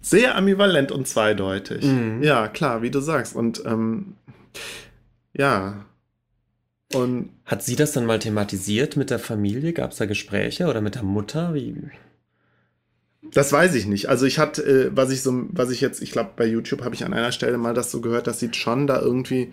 [0.00, 1.84] sehr ambivalent und zweideutig.
[1.84, 2.22] Mhm.
[2.22, 3.36] Ja, klar, wie du sagst.
[3.36, 4.14] Und ähm,
[5.34, 5.84] ja.
[6.94, 9.74] Und hat sie das dann mal thematisiert mit der Familie?
[9.74, 11.52] Gab es da Gespräche oder mit der Mutter?
[11.52, 11.74] Wie?
[13.22, 14.08] Das weiß ich nicht.
[14.08, 16.94] Also ich hatte, äh, was ich so, was ich jetzt, ich glaube, bei YouTube habe
[16.94, 19.52] ich an einer Stelle mal das so gehört, dass sie schon da irgendwie.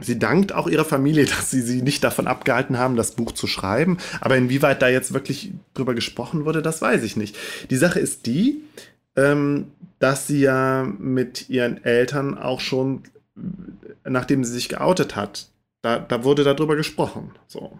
[0.00, 3.46] Sie dankt auch ihrer Familie, dass sie sie nicht davon abgehalten haben, das Buch zu
[3.46, 3.98] schreiben.
[4.20, 7.36] Aber inwieweit da jetzt wirklich drüber gesprochen wurde, das weiß ich nicht.
[7.70, 8.62] Die Sache ist die,
[9.16, 9.68] ähm,
[10.00, 13.04] dass sie ja mit ihren Eltern auch schon,
[14.04, 15.48] nachdem sie sich geoutet hat,
[15.82, 17.30] da, da wurde darüber gesprochen.
[17.46, 17.78] So.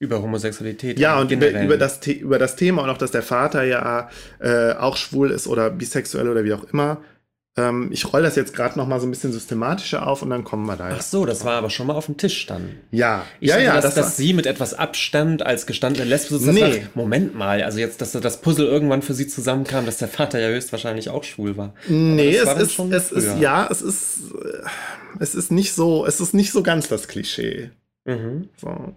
[0.00, 0.98] Über Homosexualität.
[0.98, 4.08] Ja, und über, über, das, über das Thema und auch, dass der Vater ja
[4.40, 7.02] äh, auch schwul ist oder bisexuell oder wie auch immer.
[7.54, 10.42] Ähm, ich roll das jetzt gerade noch mal so ein bisschen systematischer auf und dann
[10.42, 10.90] kommen wir da.
[10.96, 12.76] Ach so, das war aber schon mal auf dem Tisch dann.
[12.90, 16.50] Ja, Ich ja, ja, dass, das dass sie mit etwas Abstand als gestandene Lesbe so
[16.50, 16.60] Nee.
[16.60, 20.38] sagt, Moment mal, also jetzt, dass das Puzzle irgendwann für sie zusammenkam, dass der Vater
[20.40, 21.74] ja höchstwahrscheinlich auch schwul war.
[21.88, 24.66] nee, es war ist, schon es ist, ja, es ist, äh,
[25.18, 27.70] es ist nicht so, es ist nicht so ganz das Klischee.
[28.06, 28.48] Mhm.
[28.56, 28.94] So.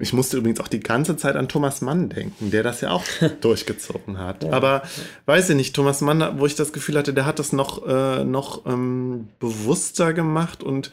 [0.00, 3.04] Ich musste übrigens auch die ganze Zeit an Thomas Mann denken, der das ja auch
[3.40, 4.44] durchgezogen hat.
[4.44, 4.82] Aber
[5.26, 8.24] weiß ich nicht, Thomas Mann, wo ich das Gefühl hatte, der hat das noch, äh,
[8.24, 10.90] noch ähm, bewusster gemacht und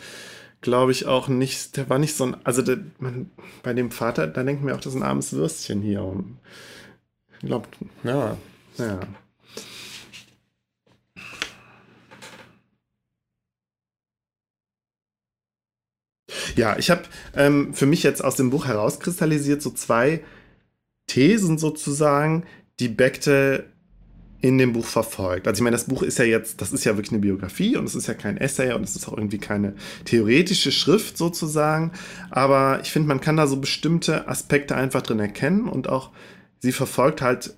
[0.61, 3.31] glaube ich auch nicht, der war nicht so ein, also der, man,
[3.63, 6.03] bei dem Vater, da denken wir auch, das ist ein armes Würstchen hier.
[6.03, 6.37] Und
[7.39, 7.67] ich glaube,
[8.03, 8.37] Ja.
[8.77, 8.99] ja.
[16.55, 17.03] Ja, ich habe
[17.35, 20.23] ähm, für mich jetzt aus dem Buch herauskristallisiert so zwei
[21.07, 22.43] Thesen sozusagen,
[22.79, 23.65] die Bechtel
[24.39, 25.47] in dem Buch verfolgt.
[25.47, 27.85] Also ich meine, das Buch ist ja jetzt, das ist ja wirklich eine Biografie und
[27.85, 29.73] es ist ja kein Essay und es ist auch irgendwie keine
[30.05, 31.91] theoretische Schrift sozusagen.
[32.29, 36.11] Aber ich finde, man kann da so bestimmte Aspekte einfach drin erkennen und auch
[36.59, 37.57] sie verfolgt halt,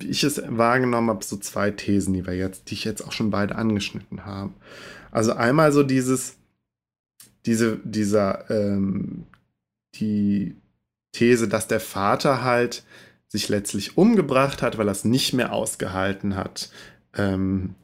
[0.00, 3.12] wie ich es wahrgenommen habe, so zwei Thesen, die wir jetzt, die ich jetzt auch
[3.12, 4.52] schon beide angeschnitten habe.
[5.10, 6.37] Also einmal so dieses,
[7.46, 9.26] diese, dieser, ähm,
[9.94, 10.56] die
[11.12, 12.84] These, dass der Vater halt
[13.28, 16.70] sich letztlich umgebracht hat, weil er es nicht mehr ausgehalten hat,
[17.16, 17.74] ähm,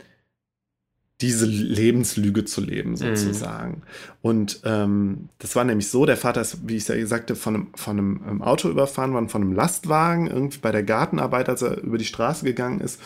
[1.21, 3.83] diese Lebenslüge zu leben, sozusagen.
[4.21, 7.67] Und ähm, das war nämlich so, der Vater ist, wie ich ja sagte, von einem,
[7.75, 11.83] von einem ähm, Auto überfahren worden, von einem Lastwagen, irgendwie bei der Gartenarbeit, als er
[11.83, 13.01] über die Straße gegangen ist.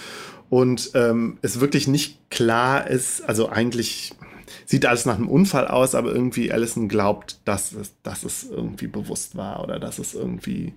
[0.49, 4.15] Und ähm, es wirklich nicht klar ist, also eigentlich
[4.69, 8.87] sieht alles nach einem Unfall aus, aber irgendwie Allison glaubt, dass es, dass es irgendwie
[8.87, 10.75] bewusst war oder dass es irgendwie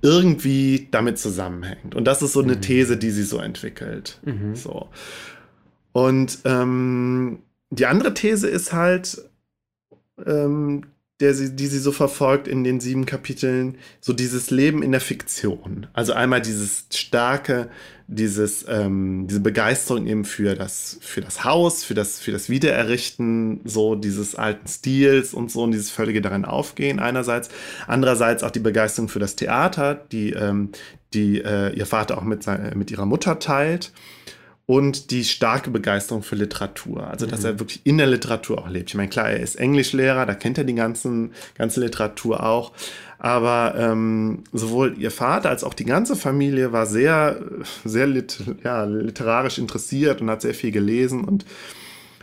[0.00, 1.94] irgendwie damit zusammenhängt.
[1.94, 4.18] Und das ist so eine These, die sie so entwickelt.
[4.24, 4.56] Mhm.
[4.56, 4.88] So.
[5.92, 9.22] Und ähm, die andere These ist halt,
[10.24, 10.86] ähm,
[11.20, 15.02] der sie, die sie so verfolgt in den sieben Kapiteln, so dieses Leben in der
[15.02, 15.86] Fiktion.
[15.92, 17.68] Also einmal dieses starke,
[18.14, 23.60] dieses, ähm, diese Begeisterung eben für das, für das Haus, für das, für das Wiedererrichten,
[23.64, 27.48] so dieses alten Stils und so und dieses völlige darin aufgehen einerseits.
[27.86, 30.70] Andererseits auch die Begeisterung für das Theater, die, ähm,
[31.14, 33.92] die äh, ihr Vater auch mit, seiner, mit ihrer Mutter teilt
[34.66, 37.06] und die starke Begeisterung für Literatur.
[37.06, 38.90] Also, dass er wirklich in der Literatur auch lebt.
[38.90, 42.72] Ich meine, klar, er ist Englischlehrer, da kennt er die ganzen, ganze Literatur auch.
[43.24, 47.40] Aber ähm, sowohl ihr Vater als auch die ganze Familie war sehr,
[47.84, 51.46] sehr lit ja, literarisch interessiert und hat sehr viel gelesen und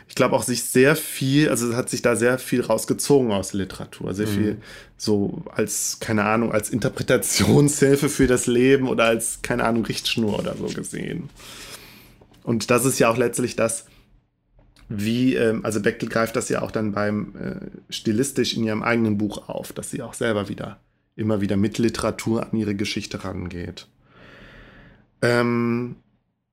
[0.09, 3.59] ich glaube auch sich sehr viel, also hat sich da sehr viel rausgezogen aus der
[3.59, 4.13] Literatur.
[4.13, 4.57] Sehr viel
[4.97, 10.57] so als, keine Ahnung, als Interpretationshilfe für das Leben oder als, keine Ahnung, Richtschnur oder
[10.57, 11.29] so gesehen.
[12.43, 13.85] Und das ist ja auch letztlich das,
[14.89, 19.17] wie, ähm, also Bechtel greift das ja auch dann beim äh, stilistisch in ihrem eigenen
[19.17, 20.79] Buch auf, dass sie auch selber wieder,
[21.19, 23.87] immer wieder mit Literatur an ihre Geschichte rangeht.
[25.21, 25.97] Ähm,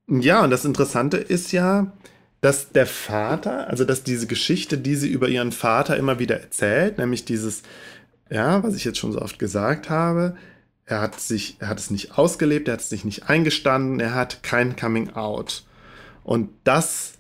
[0.09, 1.92] ja, und das Interessante ist ja,
[2.40, 6.98] dass der Vater, also dass diese Geschichte, die sie über ihren Vater immer wieder erzählt,
[6.98, 7.62] nämlich dieses,
[8.31, 10.37] ja, was ich jetzt schon so oft gesagt habe,
[10.85, 14.14] er hat sich, er hat es nicht ausgelebt, er hat es sich nicht eingestanden, er
[14.14, 15.64] hat kein Coming Out.
[16.22, 17.14] Und das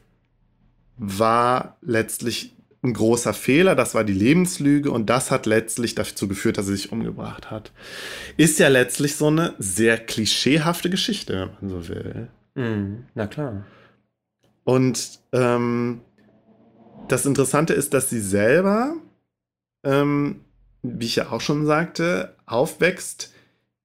[0.96, 2.55] war letztlich
[2.86, 6.76] ein großer Fehler, das war die Lebenslüge und das hat letztlich dazu geführt, dass er
[6.76, 7.72] sich umgebracht hat.
[8.36, 12.28] Ist ja letztlich so eine sehr klischeehafte Geschichte, wenn man so will.
[12.54, 13.04] Mhm.
[13.14, 13.64] Na klar.
[14.64, 16.00] Und ähm,
[17.08, 18.94] das Interessante ist, dass sie selber,
[19.84, 20.40] ähm,
[20.82, 23.32] wie ich ja auch schon sagte, aufwächst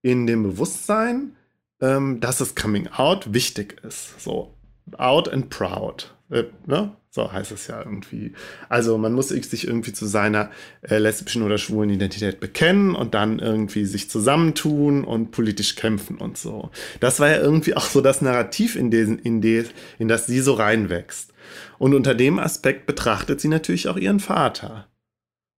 [0.02, 1.36] in dem Bewusstsein,
[1.82, 4.20] ähm, dass das Coming Out wichtig ist.
[4.22, 4.56] So,
[4.98, 6.16] out and proud.
[6.30, 6.96] Äh, ne?
[7.14, 8.32] So heißt es ja irgendwie.
[8.70, 10.50] Also man muss sich irgendwie zu seiner
[10.82, 16.38] äh, lesbischen oder schwulen Identität bekennen und dann irgendwie sich zusammentun und politisch kämpfen und
[16.38, 16.72] so.
[17.02, 19.66] Das war ja irgendwie auch so das Narrativ, in, den, in, de,
[20.00, 21.34] in das sie so reinwächst.
[21.78, 24.88] Und unter dem Aspekt betrachtet sie natürlich auch ihren Vater.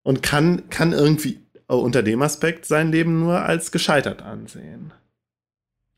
[0.03, 1.39] Und kann, kann irgendwie
[1.69, 4.91] äh, unter dem Aspekt sein Leben nur als gescheitert ansehen.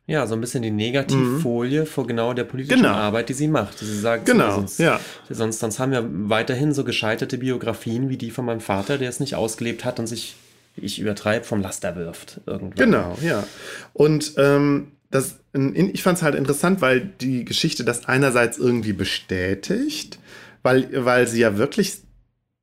[0.08, 2.84] Ja, so ein bisschen die Negativfolie vor genau der politischen Mhm.
[2.84, 2.96] Genau.
[2.96, 3.80] Arbeit, die sie macht.
[3.80, 5.00] Sie sagt, Genau, so, sonst, ja.
[5.30, 9.20] sonst, sonst haben wir weiterhin so gescheiterte Biografien wie die von meinem Vater, der es
[9.20, 10.36] nicht ausgelebt hat und sich,
[10.76, 12.40] wie ich übertreibe, vom Laster wirft.
[12.46, 12.76] Irgendwann.
[12.76, 13.46] Genau, ja.
[13.94, 20.20] Und ähm, das, ich fand es halt interessant, weil die Geschichte das einerseits irgendwie bestätigt,
[20.62, 22.02] weil, weil sie ja wirklich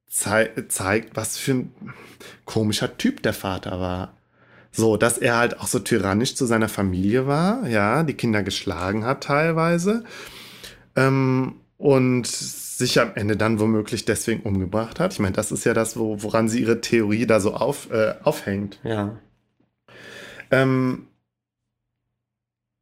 [0.09, 1.73] zei zeigt, was für ein
[2.45, 4.15] komischer Typ der Vater war.
[4.73, 9.05] So, dass er halt auch so tyrannisch zu seiner Familie war, ja, die Kinder geschlagen
[9.05, 10.05] hat teilweise.
[10.97, 15.13] Ähm, und sich am Ende dann womöglich deswegen umgebracht hat.
[15.13, 18.15] Ich meine, das ist ja das, wo, woran sie ihre Theorie da so auf, äh,
[18.23, 18.79] aufhängt.
[18.83, 19.19] Ja.
[20.51, 21.07] Ähm,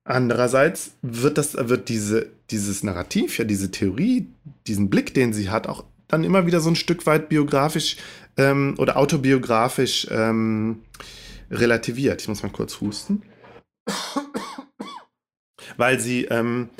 [0.04, 4.28] andererseits wird das, wird diese, dieses Narrativ, ja, diese Theorie,
[4.66, 7.96] diesen Blick, den sie hat, auch dann immer wieder so ein Stück weit biografisch
[8.36, 10.80] ähm, oder autobiografisch ähm,
[11.50, 12.20] relativiert.
[12.22, 13.22] Ich muss mal kurz husten.
[15.76, 16.70] Weil sie, ähm,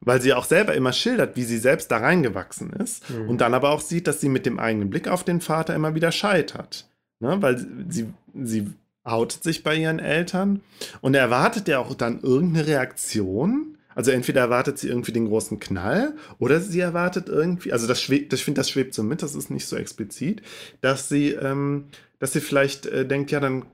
[0.00, 3.28] weil sie auch selber immer schildert, wie sie selbst da reingewachsen ist Mhm.
[3.28, 5.94] und dann aber auch sieht, dass sie mit dem eigenen Blick auf den Vater immer
[5.94, 6.88] wieder scheitert.
[7.20, 7.36] Ne?
[7.40, 7.58] Weil
[7.88, 8.70] sie, sie
[9.04, 10.60] outet sich bei ihren Eltern
[11.00, 13.78] und er erwartet ja auch dann irgendeine Reaktion.
[13.94, 18.32] Also entweder erwartet sie irgendwie den großen Knall oder sie erwartet irgendwie, also das schwebt,
[18.34, 20.42] ich finde, das schwebt so mit, das ist nicht so explizit,
[20.82, 21.86] dass sie, ähm,
[22.18, 23.64] dass sie vielleicht äh, denkt, ja, dann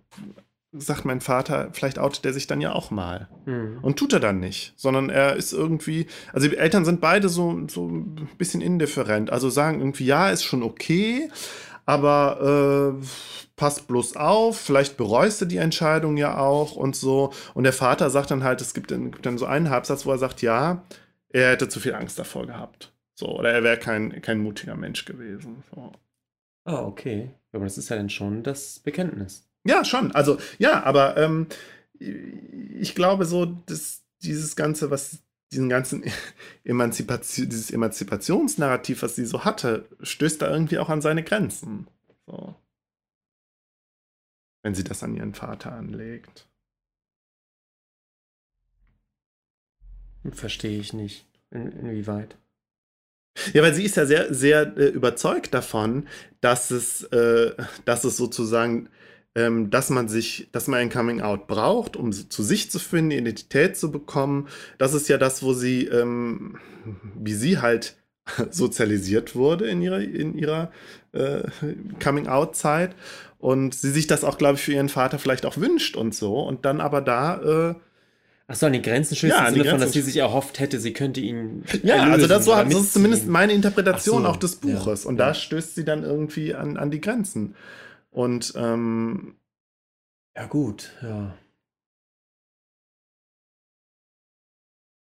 [0.72, 3.28] sagt mein Vater, vielleicht outet er sich dann ja auch mal.
[3.44, 3.78] Mhm.
[3.82, 7.66] Und tut er dann nicht, sondern er ist irgendwie, also die Eltern sind beide so,
[7.68, 9.30] so ein bisschen indifferent.
[9.30, 11.28] Also sagen irgendwie, ja, ist schon okay,
[11.84, 13.06] aber äh,
[13.56, 17.32] passt bloß auf, vielleicht bereust du die Entscheidung ja auch und so.
[17.54, 20.10] Und der Vater sagt dann halt, es gibt dann, gibt dann so einen Halbsatz, wo
[20.10, 20.84] er sagt, ja,
[21.28, 22.92] er hätte zu viel Angst davor gehabt.
[23.14, 25.62] So, oder er wäre kein, kein mutiger Mensch gewesen.
[25.74, 25.92] So.
[26.64, 27.30] Ah, okay.
[27.52, 29.51] Aber das ist ja dann schon das Bekenntnis.
[29.64, 30.12] Ja, schon.
[30.12, 31.46] Also, ja, aber ähm,
[31.98, 35.18] ich glaube so, dass dieses Ganze, was
[35.52, 36.04] diesen ganzen
[36.64, 41.86] Emanzipation, dieses Emanzipationsnarrativ, was sie so hatte, stößt da irgendwie auch an seine Grenzen.
[42.26, 42.54] So.
[44.62, 46.48] Wenn sie das an ihren Vater anlegt.
[50.30, 51.26] Verstehe ich nicht.
[51.50, 52.36] In, inwieweit?
[53.52, 56.06] Ja, weil sie ist ja sehr, sehr äh, überzeugt davon,
[56.40, 58.88] dass es, äh, dass es sozusagen,
[59.34, 63.12] ähm, dass man sich, dass man ein Coming Out braucht, um zu sich zu finden,
[63.12, 64.48] Identität zu bekommen.
[64.78, 66.58] Das ist ja das, wo sie, ähm,
[67.14, 67.96] wie sie halt
[68.50, 70.70] sozialisiert wurde in ihrer, in ihrer
[71.12, 71.42] äh,
[72.02, 72.94] Coming Out Zeit.
[73.38, 76.40] Und sie sich das auch, glaube ich, für ihren Vater vielleicht auch wünscht und so.
[76.40, 77.74] Und dann aber da, äh,
[78.46, 80.92] Achso, an die Grenzen stößt Ja, im Sinne von, dass sie sich erhofft hätte, sie
[80.92, 81.64] könnte ihn.
[81.82, 85.06] Ja, erlösen also das, so, das ist zumindest meine Interpretation so, auch des ja, Buches.
[85.06, 85.28] Und ja.
[85.28, 87.54] da stößt sie dann irgendwie an, an die Grenzen.
[88.12, 89.36] Und ähm,
[90.36, 91.34] Ja, gut, ja.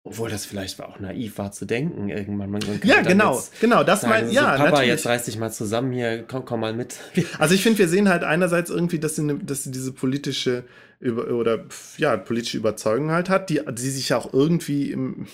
[0.05, 2.51] Obwohl das vielleicht auch naiv war zu denken, irgendwann.
[2.51, 4.89] Man, ja, genau, jetzt genau, das sagen, mein, so, ja, Papa, natürlich.
[4.89, 6.97] jetzt reiß dich mal zusammen hier, komm, komm mal mit.
[7.39, 10.65] Also ich finde, wir sehen halt einerseits irgendwie, dass sie, ne, dass sie diese politische
[10.99, 11.67] über, oder
[11.99, 15.29] ja, politische Überzeugung halt hat, die, die sich ja auch irgendwie im,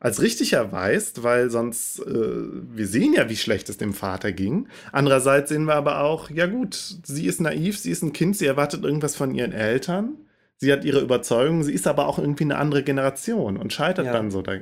[0.00, 4.68] als richtig erweist, weil sonst, äh, wir sehen ja, wie schlecht es dem Vater ging.
[4.92, 8.46] Andererseits sehen wir aber auch, ja gut, sie ist naiv, sie ist ein Kind, sie
[8.46, 10.12] erwartet irgendwas von ihren Eltern.
[10.60, 14.12] Sie hat ihre Überzeugung, sie ist aber auch irgendwie eine andere Generation und scheitert Ja.
[14.12, 14.42] dann so.
[14.42, 14.58] Da,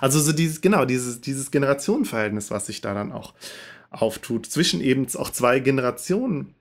[0.00, 3.34] also so dieses, genau, dieses, dieses Generationenverhältnis, was sich da dann auch
[3.90, 6.54] auftut, zwischen eben auch zwei Generationen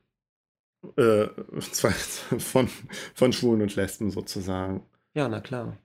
[0.97, 1.27] äh,
[1.71, 2.69] zwei, von,
[3.13, 4.81] von Schwulen und Lesben sozusagen.
[5.13, 5.77] Ja, na klar.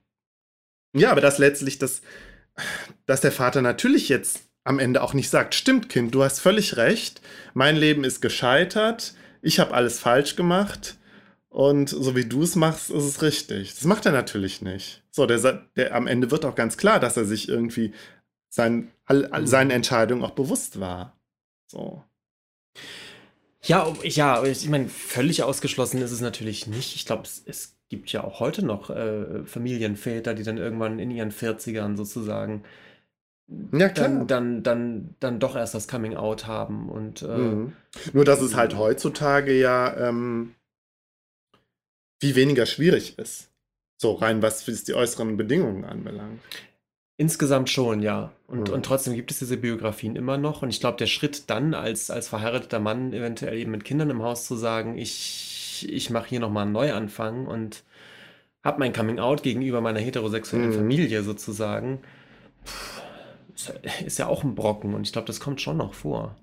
[0.97, 2.01] Ja, aber das letztlich, dass,
[3.05, 6.75] dass der Vater natürlich jetzt am Ende auch nicht sagt, stimmt Kind, du hast völlig
[6.77, 7.21] recht,
[7.53, 10.97] mein Leben ist gescheitert, ich habe alles falsch gemacht
[11.49, 13.73] und so wie du es machst, ist es richtig.
[13.75, 15.03] Das macht er natürlich nicht.
[15.09, 17.93] So, der, der am Ende wird auch ganz klar, dass er sich irgendwie
[18.49, 21.17] sein, all, all seinen Entscheidungen auch bewusst war.
[21.67, 22.03] So.
[23.63, 26.95] Ja, ja, ich meine, völlig ausgeschlossen ist es natürlich nicht.
[26.95, 31.11] Ich glaube, es, es gibt ja auch heute noch äh, Familienväter, die dann irgendwann in
[31.11, 32.63] ihren 40ern sozusagen
[33.71, 37.73] Ja, dann, dann, dann, dann doch erst das Coming Out haben und äh, Mhm.
[38.13, 40.55] Nur, dass es halt heutzutage ja ähm,
[42.21, 43.49] viel weniger schwierig ist.
[43.99, 46.41] So rein, was was die äußeren Bedingungen anbelangt.
[47.17, 48.31] insgesamt schon, ja.
[48.47, 48.75] Und, Mhm.
[48.75, 50.61] und trotzdem gibt es diese Biografien immer noch.
[50.61, 54.21] Und ich glaube, der Schritt dann als, als verheirateter Mann, eventuell eben mit Kindern im
[54.21, 57.83] Haus zu sagen, ich, ich mache hier nochmal einen Neuanfang und
[58.63, 60.73] habe mein Coming Out gegenüber meiner heterosexuellen Mhm.
[60.73, 61.99] Familie sozusagen,
[62.65, 63.01] pff,
[64.05, 64.93] ist, ja auch ein Brocken.
[64.93, 66.35] Und ich glaube, das kommt schon noch vor.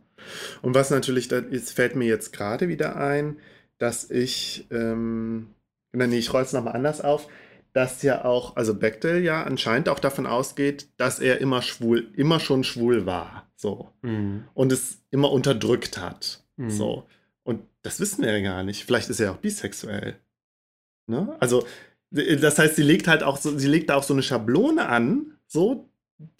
[0.62, 3.38] Und was natürlich, da ist, fällt mir jetzt gerade wieder ein,
[3.78, 5.48] dass ich, ähm,
[5.92, 7.28] nee, ich roll es nochmal anders auf,
[7.72, 12.40] dass ja auch, also Bechtel ja anscheinend auch davon ausgeht, dass er immer schwul, immer
[12.40, 13.48] schon schwul war.
[13.56, 13.90] So.
[14.02, 14.44] Mhm.
[14.54, 16.42] Und es immer unterdrückt hat.
[16.56, 16.70] Mhm.
[16.70, 17.06] So.
[17.84, 18.84] Das wissen wir ja gar nicht.
[18.84, 20.16] Vielleicht ist er auch bisexuell.
[21.06, 21.36] Ne?
[21.40, 21.66] Also,
[22.10, 24.88] d- das heißt, sie legt halt auch so, sie legt da auch so eine Schablone
[24.88, 25.88] an, so,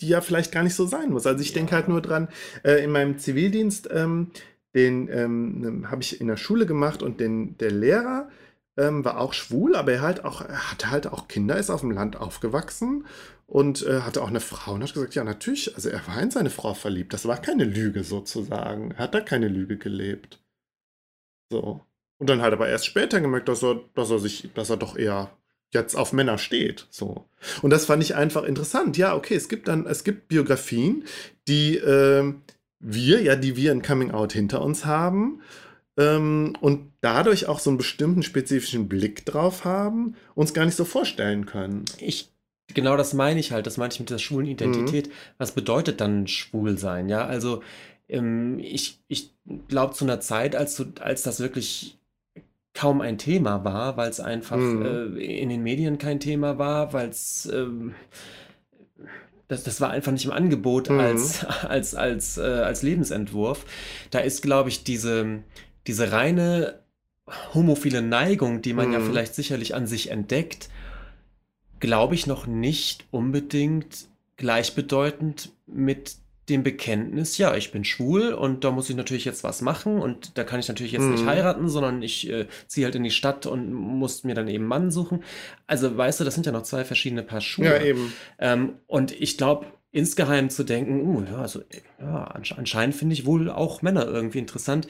[0.01, 1.27] die ja vielleicht gar nicht so sein muss.
[1.27, 1.55] Also ich Ja.
[1.57, 2.29] denke halt nur dran,
[2.65, 4.31] äh, in meinem Zivildienst, ähm,
[4.75, 8.29] den ähm, habe ich in der Schule gemacht und den, der Lehrer
[8.77, 11.83] ähm, war auch schwul, aber er halt auch, er hatte halt auch Kinder, ist auf
[11.83, 13.07] dem Land aufgewachsen
[13.47, 16.31] und äh, hatte auch eine Frau und hat gesagt, ja, natürlich, also er war in
[16.33, 17.13] seine Frau verliebt.
[17.13, 18.93] Das war keine Lüge sozusagen.
[18.93, 20.41] Er hat da keine Lüge gelebt.
[21.55, 21.81] So.
[22.19, 24.77] Und dann hat er aber erst später gemerkt, dass er, dass er sich, dass er
[24.77, 25.31] doch eher
[25.71, 26.87] jetzt auf Männer steht.
[26.91, 27.29] So.
[27.63, 28.97] Und das fand ich einfach interessant.
[28.97, 31.05] Ja, okay, es gibt dann, es gibt Biografien,
[31.47, 32.35] die äh,
[32.81, 35.43] wir, ja, die wir in Coming Out hinter uns haben
[35.97, 40.85] ähm, und dadurch auch so einen bestimmten spezifischen Blick drauf haben, uns gar nicht so
[40.85, 41.85] vorstellen können.
[41.99, 42.31] Ich,
[42.73, 45.09] genau das meine ich halt, das meine ich mit der schwulen Identität.
[45.09, 45.13] Mhm.
[45.39, 47.09] Was bedeutet dann schwul sein?
[47.09, 47.63] Ja, also
[48.15, 49.35] ähm, ich, ich
[49.69, 51.99] glaube zu einer Zeit, als, du, als das wirklich
[52.73, 55.17] kaum ein Thema war, weil es einfach mhm.
[55.17, 57.95] äh, in den Medien kein Thema war, weil es ähm,
[59.49, 61.01] das, das war einfach nicht im Angebot mhm.
[61.01, 63.65] als, als, als, äh, als Lebensentwurf.
[64.11, 65.43] Da ist, glaube ich, diese,
[65.87, 66.81] diese reine
[67.55, 68.93] homophile Neigung, die man mhm.
[68.95, 70.69] ja vielleicht sicherlich an sich entdeckt,
[71.81, 76.17] glaube ich noch nicht unbedingt gleichbedeutend mit
[76.49, 80.37] dem Bekenntnis, ja, ich bin schwul und da muss ich natürlich jetzt was machen und
[80.37, 81.13] da kann ich natürlich jetzt mhm.
[81.13, 84.67] nicht heiraten, sondern ich äh, ziehe halt in die Stadt und muss mir dann eben
[84.67, 85.25] Mann suchen.
[85.67, 87.67] Also weißt du, das sind ja noch zwei verschiedene Paar Schuhe.
[87.67, 88.13] Ja, eben.
[88.39, 91.63] Ähm, und ich glaube, insgeheim zu denken, uh, ja, also,
[92.01, 94.89] ja, anscheinend finde ich wohl auch Männer irgendwie interessant.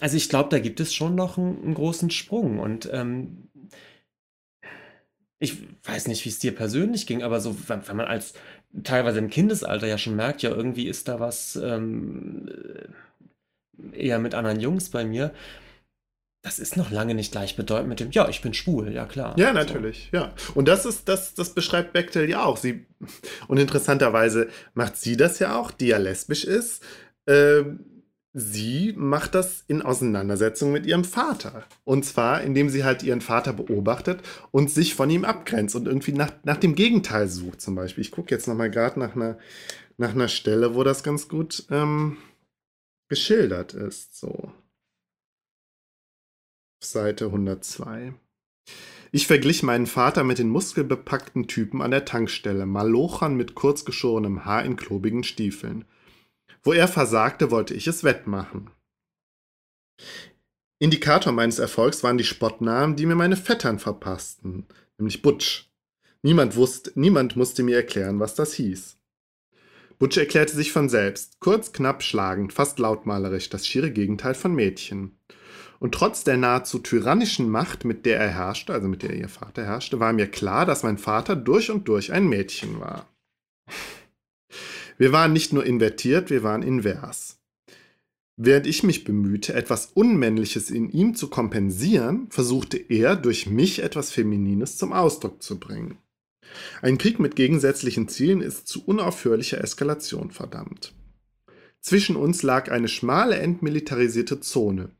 [0.00, 3.48] Also ich glaube, da gibt es schon noch einen, einen großen Sprung und ähm,
[5.42, 8.34] ich weiß nicht, wie es dir persönlich ging, aber so, wenn, wenn man als
[8.84, 12.50] teilweise im Kindesalter ja schon merkt, ja, irgendwie ist da was ähm,
[13.92, 15.32] eher mit anderen Jungs bei mir.
[16.42, 19.38] Das ist noch lange nicht gleichbedeutend mit dem, ja, ich bin schwul, ja klar.
[19.38, 20.18] Ja, natürlich, so.
[20.18, 20.34] ja.
[20.54, 22.56] Und das ist, das, das beschreibt Bechtel ja auch.
[22.56, 22.86] Sie,
[23.46, 26.82] und interessanterweise macht sie das ja auch, die ja lesbisch ist.
[27.28, 27.91] Ähm,
[28.32, 31.64] sie macht das in Auseinandersetzung mit ihrem Vater.
[31.84, 36.12] Und zwar, indem sie halt ihren Vater beobachtet und sich von ihm abgrenzt und irgendwie
[36.12, 38.02] nach, nach dem Gegenteil sucht, zum Beispiel.
[38.02, 39.38] Ich gucke jetzt nochmal gerade nach einer,
[39.98, 42.16] nach einer Stelle, wo das ganz gut ähm,
[43.08, 44.18] geschildert ist.
[44.18, 44.52] So.
[46.82, 48.14] Seite 102.
[49.14, 54.64] Ich verglich meinen Vater mit den muskelbepackten Typen an der Tankstelle, Malochern mit kurzgeschorenem Haar
[54.64, 55.84] in klobigen Stiefeln.
[56.62, 58.70] Wo er versagte, wollte ich es wettmachen.
[60.78, 64.66] Indikator meines Erfolgs waren die Spottnamen, die mir meine Vettern verpassten,
[64.98, 65.70] nämlich Butch.
[66.22, 68.96] Niemand, wusste, niemand musste mir erklären, was das hieß.
[69.98, 75.18] Butch erklärte sich von selbst, kurz, knapp, schlagend, fast lautmalerisch, das schiere Gegenteil von Mädchen.
[75.78, 79.64] Und trotz der nahezu tyrannischen Macht, mit der er herrschte, also mit der ihr Vater
[79.64, 83.08] herrschte, war mir klar, dass mein Vater durch und durch ein Mädchen war.
[85.02, 87.40] Wir waren nicht nur invertiert, wir waren invers.
[88.36, 94.12] Während ich mich bemühte, etwas Unmännliches in ihm zu kompensieren, versuchte er, durch mich etwas
[94.12, 95.98] Feminines zum Ausdruck zu bringen.
[96.82, 100.94] Ein Krieg mit gegensätzlichen Zielen ist zu unaufhörlicher Eskalation verdammt.
[101.80, 104.90] Zwischen uns lag eine schmale, entmilitarisierte Zone,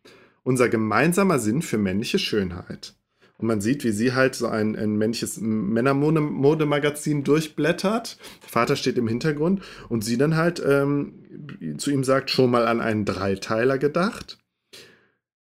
[0.43, 2.97] unser gemeinsamer Sinn für männliche Schönheit.
[3.43, 8.19] Und man sieht, wie sie halt so ein, ein männliches Männermodemagazin durchblättert.
[8.43, 12.69] Der Vater steht im Hintergrund und sie dann halt ähm, zu ihm sagt, schon mal
[12.69, 14.39] an einen Dreiteiler gedacht.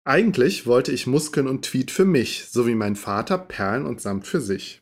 [0.04, 4.26] Eigentlich wollte ich Muskeln und Tweed für mich, so wie mein Vater Perlen und Samt
[4.26, 4.80] für sich.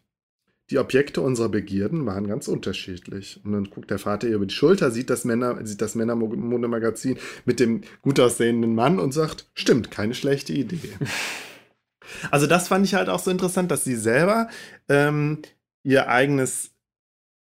[0.71, 3.41] Die Objekte unserer Begierden waren ganz unterschiedlich.
[3.43, 7.17] Und dann guckt der Vater ihr über die Schulter, sieht das, Männer, sieht das Männermodemagazin
[7.47, 10.79] mit dem gut aussehenden Mann und sagt, stimmt, keine schlechte Idee.
[12.31, 14.49] Also das fand ich halt auch so interessant, dass sie selber
[14.89, 15.43] ähm,
[15.83, 16.73] ihr eigenes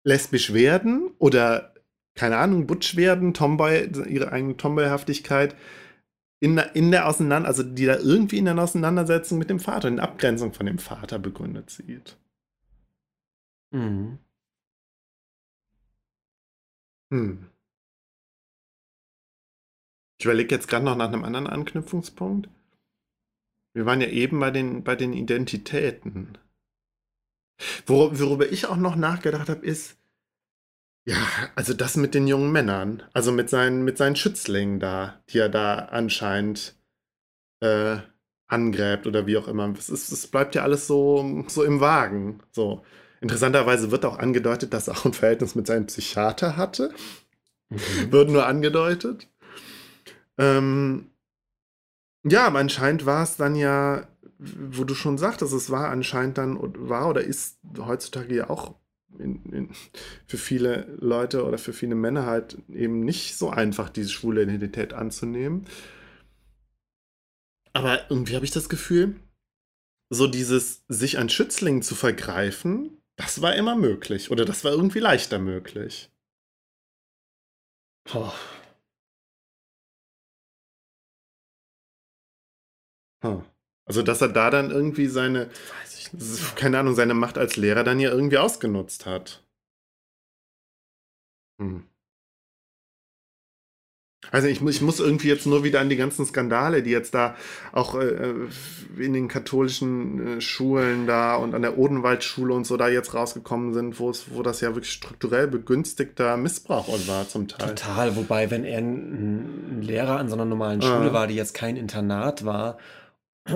[0.04, 1.74] lesbisch werden oder
[2.14, 5.54] keine Ahnung, Butch werden, Tomboy, ihre eigene Tomboyhaftigkeit
[6.40, 10.00] in, in der Auseinander, also die da irgendwie in der Auseinandersetzung mit dem Vater, in
[10.00, 12.16] Abgrenzung von dem Vater begründet sieht.
[13.72, 14.18] Mhm.
[17.12, 17.46] Hm.
[20.18, 22.48] Ich überlege jetzt gerade noch nach einem anderen Anknüpfungspunkt.
[23.78, 26.36] Wir waren ja eben bei den, bei den Identitäten.
[27.86, 29.96] Wor worüber ich auch noch nachgedacht habe, ist,
[31.06, 31.14] ja,
[31.54, 35.48] also das mit den jungen Männern, also mit seinen, mit seinen Schützlingen da, die er
[35.48, 36.74] da anscheinend
[37.60, 37.98] äh,
[38.48, 39.72] angräbt oder wie auch immer.
[39.78, 42.40] Es, ist, es bleibt ja alles so, so im Wagen.
[42.50, 42.84] So.
[43.20, 46.92] Interessanterweise wird auch angedeutet, dass er auch ein Verhältnis mit seinem Psychiater hatte.
[47.68, 48.10] Mhm.
[48.10, 49.28] Wird nur angedeutet.
[50.36, 51.12] Ähm,
[52.24, 54.08] ja, aber anscheinend war es dann ja,
[54.38, 56.58] wo du schon sagtest, es war anscheinend dann,
[56.88, 58.74] war oder ist heutzutage ja auch
[59.18, 59.70] in, in,
[60.26, 64.92] für viele Leute oder für viele Männer halt eben nicht so einfach, diese schwule Identität
[64.92, 65.66] anzunehmen.
[67.72, 69.16] Aber irgendwie habe ich das Gefühl,
[70.10, 74.30] so dieses sich an Schützlingen zu vergreifen, das war immer möglich.
[74.30, 76.10] Oder das war irgendwie leichter möglich.
[78.04, 78.34] Boah.
[83.86, 85.48] Also, dass er da dann irgendwie seine,
[86.56, 89.42] keine Ahnung, seine Macht als Lehrer dann ja irgendwie ausgenutzt hat.
[91.60, 91.84] Hm.
[94.30, 97.36] Also ich, ich muss irgendwie jetzt nur wieder an die ganzen Skandale, die jetzt da
[97.72, 98.48] auch äh, äh,
[98.98, 103.72] in den katholischen äh, Schulen da und an der Odenwaldschule und so da jetzt rausgekommen
[103.72, 107.74] sind, wo es, wo das ja wirklich strukturell begünstigter Missbrauch war zum Teil.
[107.74, 111.12] Total, wobei, wenn er ein, ein Lehrer an so einer normalen Schule Ah.
[111.12, 112.76] war, die jetzt kein Internat war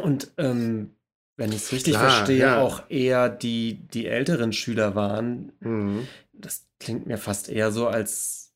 [0.03, 0.91] und ähm,
[1.37, 2.61] wenn ich es richtig Klar, verstehe, ja.
[2.61, 6.07] auch eher die, die älteren Schüler waren, Mhm.
[6.33, 8.53] das klingt mir fast eher so, als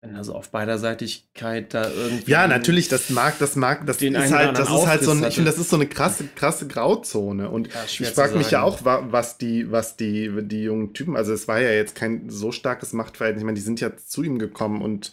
[0.00, 2.30] wenn also auf beiderseitigkeit da irgendwie.
[2.30, 5.34] Ja, natürlich, das mag, das mag, das ist halt, das ist halt so ein, ich
[5.34, 7.48] finde, das ist so eine krasse, krasse Grauzone.
[7.48, 11.16] Und Ja, ich frage mich ja auch, wa- was die, was die, die jungen Typen,
[11.16, 13.40] also es war ja jetzt kein so starkes Machtverhältnis.
[13.40, 15.10] Ich meine, die sind ja zu ihm gekommen und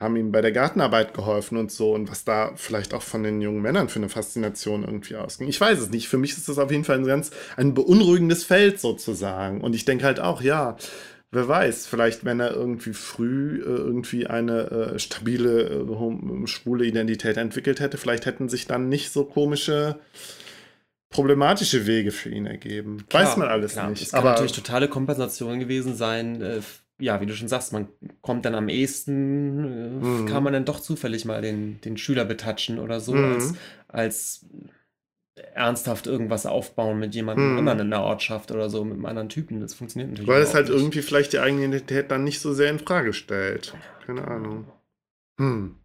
[0.00, 3.42] haben ihm bei der Gartenarbeit geholfen und so und was da vielleicht auch von den
[3.42, 5.46] jungen Männern für eine Faszination irgendwie ausging.
[5.46, 6.08] Ich weiß es nicht.
[6.08, 9.60] Für mich ist das auf jeden Fall ein ganz ein beunruhigendes Feld sozusagen.
[9.60, 10.78] Und ich denke halt auch, ja,
[11.30, 17.36] wer weiß, vielleicht wenn er irgendwie früh äh, irgendwie eine äh, stabile äh, schwule Identität
[17.36, 20.00] entwickelt hätte, vielleicht hätten sich dann nicht so komische
[21.10, 23.04] problematische Wege für ihn ergeben.
[23.08, 23.90] Klar, weiß man alles klar.
[23.90, 24.00] nicht.
[24.00, 26.40] Es kann Aber natürlich totale Kompensation gewesen sein.
[27.00, 27.88] Ja, wie du schon sagst, man
[28.20, 30.26] kommt dann am ehesten, äh, Mhm.
[30.26, 33.24] kann man dann doch zufällig mal den, den Schüler betatschen oder so, Mhm.
[33.24, 33.54] als,
[33.88, 34.46] als
[35.54, 37.58] ernsthaft irgendwas aufbauen mit jemandem Mhm.
[37.58, 39.60] anderen in der Ortschaft oder so, mit einem anderen Typen.
[39.60, 40.76] Das funktioniert natürlich weil es halt nicht.
[40.76, 43.74] irgendwie vielleicht die eigene Identität dann nicht so sehr in Frage stellt.
[44.06, 44.66] Keine Ahnung.
[45.38, 45.76] Hm.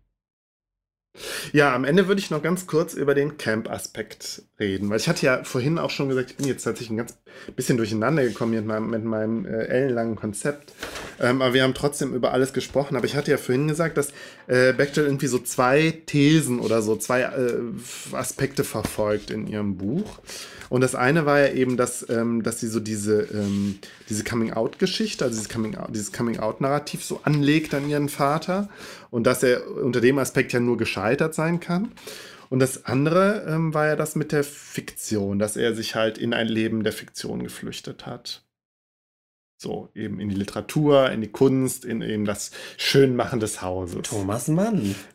[1.54, 5.26] Ja, am Ende würde ich noch ganz kurz über den Camp-Aspekt reden, weil ich hatte
[5.26, 7.18] ja vorhin auch schon gesagt, ich bin jetzt tatsächlich ein ganz
[7.56, 10.74] bisschen durcheinander gekommen mit meinem, mit meinem äh, ellenlangen Konzept.
[11.20, 12.96] Ähm, aber wir haben trotzdem über alles gesprochen.
[12.96, 14.14] Aber ich hatte ja vorhin gesagt, dass
[14.48, 17.54] äh, Bechtel irgendwie so zwei Thesen oder so zwei äh,
[18.12, 20.20] Aspekte verfolgt in ihrem Buch.
[20.70, 23.80] Und das eine war ja eben, dass, ähm, dass sie so diese, ähm,
[24.10, 28.70] diese Coming-out-Geschichte, also dieses Coming-out, dieses Coming-out-Narrativ so anlegt an ihren Vater
[29.12, 31.92] und dass er unter dem Aspekt ja nur gescheitert sein kann.
[32.50, 36.34] Und das andere ähm, war ja das mit der Fiktion, dass er sich halt in
[36.34, 38.45] ein Leben der Fiktion geflüchtet hat.
[39.58, 44.02] So, eben in die Literatur, in die Kunst, in eben das Schönmachen des Hauses.
[44.04, 44.96] Thomas Mann.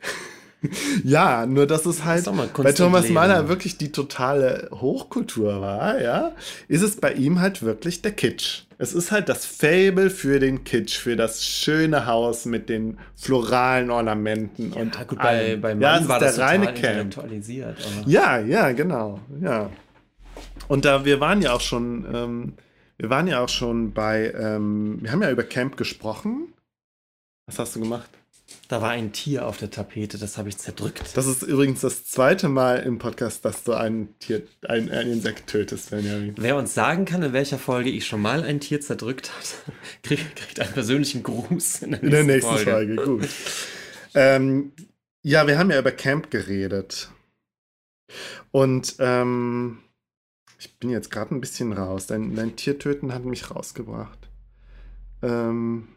[1.04, 3.08] Ja, nur dass es halt Kunst bei und Thomas.
[3.08, 6.32] Mahler wirklich die totale Hochkultur war, ja,
[6.68, 8.64] ist es bei ihm halt wirklich der Kitsch.
[8.76, 13.90] Es ist halt das Fable für den Kitsch, für das schöne Haus mit den floralen
[13.90, 17.78] Ornamenten und Ja, gut, bei, bei Mann ja, es war ist das der reine intellektualisiert.
[18.06, 19.70] Ja, ja, genau, ja.
[20.68, 22.52] Und da wir waren ja auch schon, ähm,
[23.00, 26.52] wir waren ja auch schon bei, ähm, wir haben ja über Camp gesprochen.
[27.46, 28.10] Was hast du gemacht?
[28.68, 31.16] Da war ein Tier auf der Tapete, das habe ich zerdrückt.
[31.16, 35.48] Das ist übrigens das zweite Mal im Podcast, dass du ein Tier, ein, ein Insekt
[35.48, 36.34] tötest, Benjamin.
[36.36, 39.54] Wer uns sagen kann, in welcher Folge ich schon mal ein Tier zerdrückt hat,
[40.02, 42.70] kriegt, kriegt einen persönlichen Gruß in der nächsten, In der nächsten Folge.
[42.70, 43.28] Folge, gut.
[44.14, 44.72] ähm,
[45.22, 47.10] ja, wir haben ja über Camp geredet.
[48.50, 49.78] Und ähm,
[50.60, 52.06] ich bin jetzt gerade ein bisschen raus.
[52.06, 54.28] Dein, dein Tiertöten hat mich rausgebracht.
[55.22, 55.88] Ähm,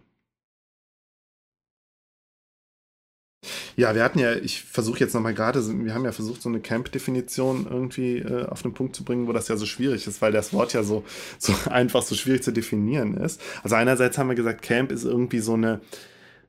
[3.76, 6.62] ja, wir hatten ja, ich versuche jetzt nochmal gerade, wir haben ja versucht, so eine
[6.62, 10.32] Camp-Definition irgendwie äh, auf den Punkt zu bringen, wo das ja so schwierig ist, weil
[10.32, 11.04] das Wort ja so,
[11.40, 13.42] so einfach so schwierig zu definieren ist.
[13.64, 15.82] Also einerseits haben wir gesagt, Camp ist irgendwie so eine,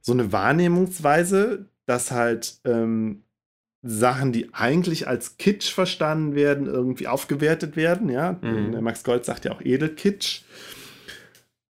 [0.01, 3.24] so eine Wahrnehmungsweise, dass halt ähm,
[3.87, 8.39] Sachen, die eigentlich als Kitsch verstanden werden, irgendwie aufgewertet werden, ja.
[8.41, 8.83] Mhm.
[8.83, 10.43] Max Gold sagt ja auch Edelkitsch.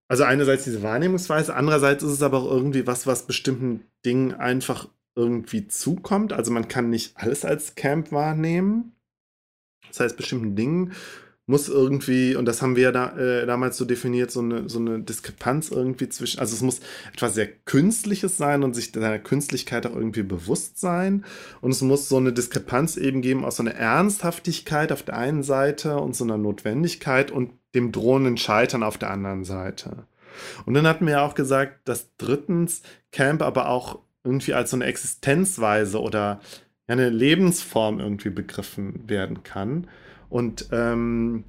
[0.09, 4.89] Also einerseits diese Wahrnehmungsweise, andererseits ist es aber auch irgendwie was, was bestimmten Dingen einfach
[5.17, 6.33] irgendwie zukommt.
[6.33, 8.93] Also man kann nicht alles als Camp wahrnehmen.
[9.89, 10.93] Das heißt, bestimmten Dingen
[11.47, 14.79] muss irgendwie, und das haben wir ja da, äh, damals so definiert, so eine, so
[14.79, 16.81] eine Diskrepanz irgendwie zwischen, also es muss
[17.13, 21.25] etwas sehr Künstliches sein und sich seiner Künstlichkeit auch irgendwie bewusst sein.
[21.61, 25.43] Und es muss so eine Diskrepanz eben geben aus so einer Ernsthaftigkeit auf der einen
[25.43, 30.07] Seite und so einer Notwendigkeit und dem drohenden Scheitern auf der anderen Seite.
[30.65, 32.83] Und dann hatten wir ja auch gesagt, dass drittens
[33.13, 36.41] Camp aber auch irgendwie als so eine Existenzweise oder
[36.87, 39.87] eine Lebensform irgendwie begriffen werden kann.
[40.35, 41.45] Und ähm,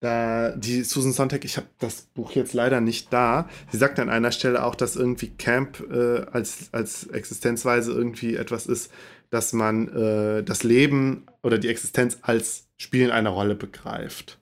[0.00, 3.48] da die Susan Sontag, ich habe das Buch jetzt leider nicht da.
[3.70, 8.66] Sie sagt an einer Stelle auch, dass irgendwie Camp äh, als, als Existenzweise irgendwie etwas
[8.66, 8.92] ist,
[9.30, 14.38] dass man äh, das Leben oder die Existenz als Spielen eine Rolle begreift.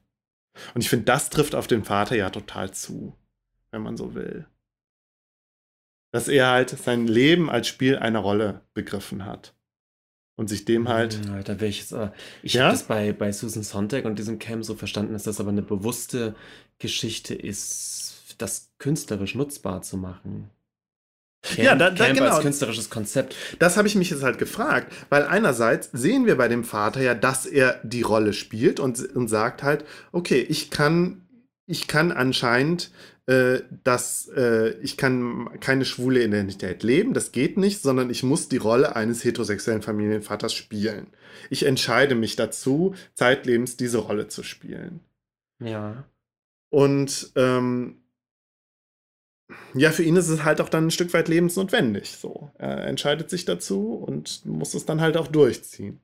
[0.75, 3.17] Und ich finde, das trifft auf den Vater ja total zu,
[3.71, 4.49] wenn man so will.
[6.11, 9.56] Dass er halt sein Leben als Spiel eine Rolle begriffen hat
[10.37, 11.19] und sich dem halt.
[11.27, 12.13] Ja, da wäre ich jetzt aber.
[12.43, 12.65] Ich Ja?
[12.65, 15.63] habe das bei, bei Susan Sontag und diesem Camp so verstanden, dass das aber eine
[15.63, 16.35] bewusste
[16.79, 20.51] Geschichte ist, das künstlerisch nutzbar zu machen.
[21.43, 22.31] Camp, Ja, da- da- Camp genau.
[22.35, 23.35] als künstlerisches Konzept.
[23.61, 27.15] Das habe ich mich jetzt halt gefragt, weil einerseits sehen wir bei dem Vater ja,
[27.15, 31.23] dass er die Rolle spielt und, und sagt halt, okay, ich kann,
[31.67, 32.91] ich kann anscheinend,
[33.27, 38.49] äh, dass äh, ich kann keine schwule Identität leben, das geht nicht, sondern ich muss
[38.49, 41.09] die Rolle eines heterosexuellen Familienvaters spielen.
[41.51, 45.01] Ich entscheide mich dazu, zeitlebens diese Rolle zu spielen.
[45.59, 46.05] Ja.
[46.71, 48.03] Und ähm,
[49.75, 52.11] ja, für ihn ist es halt auch dann ein Stück weit lebensnotwendig.
[52.13, 56.01] So, er entscheidet sich dazu und muss es dann halt auch durchziehen.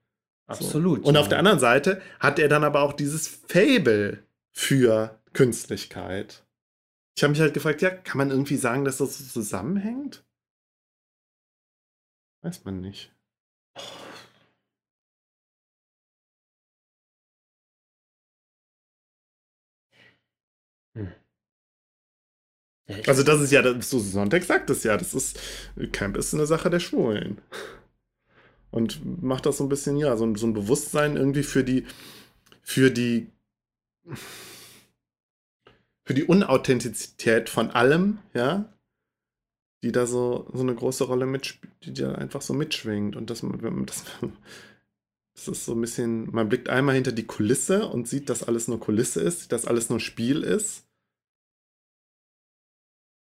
[0.46, 1.02] Absolut.
[1.02, 1.08] So.
[1.08, 1.20] Und ja.
[1.20, 6.44] auf der anderen Seite hat er dann aber auch dieses Fable für Künstlichkeit.
[7.16, 10.24] Ich habe mich halt gefragt, ja, kann man irgendwie sagen, dass das so zusammenhängt?
[12.42, 13.12] Weiß man nicht.
[22.88, 25.38] Ja, ich- Also das ist ja, so Sonntag sagt es ja, das ist,
[25.92, 27.40] Camp ist eine Sache der Schwulen.
[28.70, 31.86] Und macht das so ein bisschen, ja, so, ein- so ein Bewusstsein irgendwie für die,
[32.62, 33.28] für die,
[36.05, 38.72] für die Unauthentizität von allem, ja,
[39.82, 43.16] die da so, so eine große Rolle mitspielt, die da einfach so mitschwingt.
[43.16, 43.40] Und das,
[43.86, 44.05] das,
[45.34, 48.68] das ist so ein bisschen, man blickt einmal hinter die Kulisse und sieht, dass alles
[48.68, 50.86] nur Kulisse ist, dass alles nur Spiel ist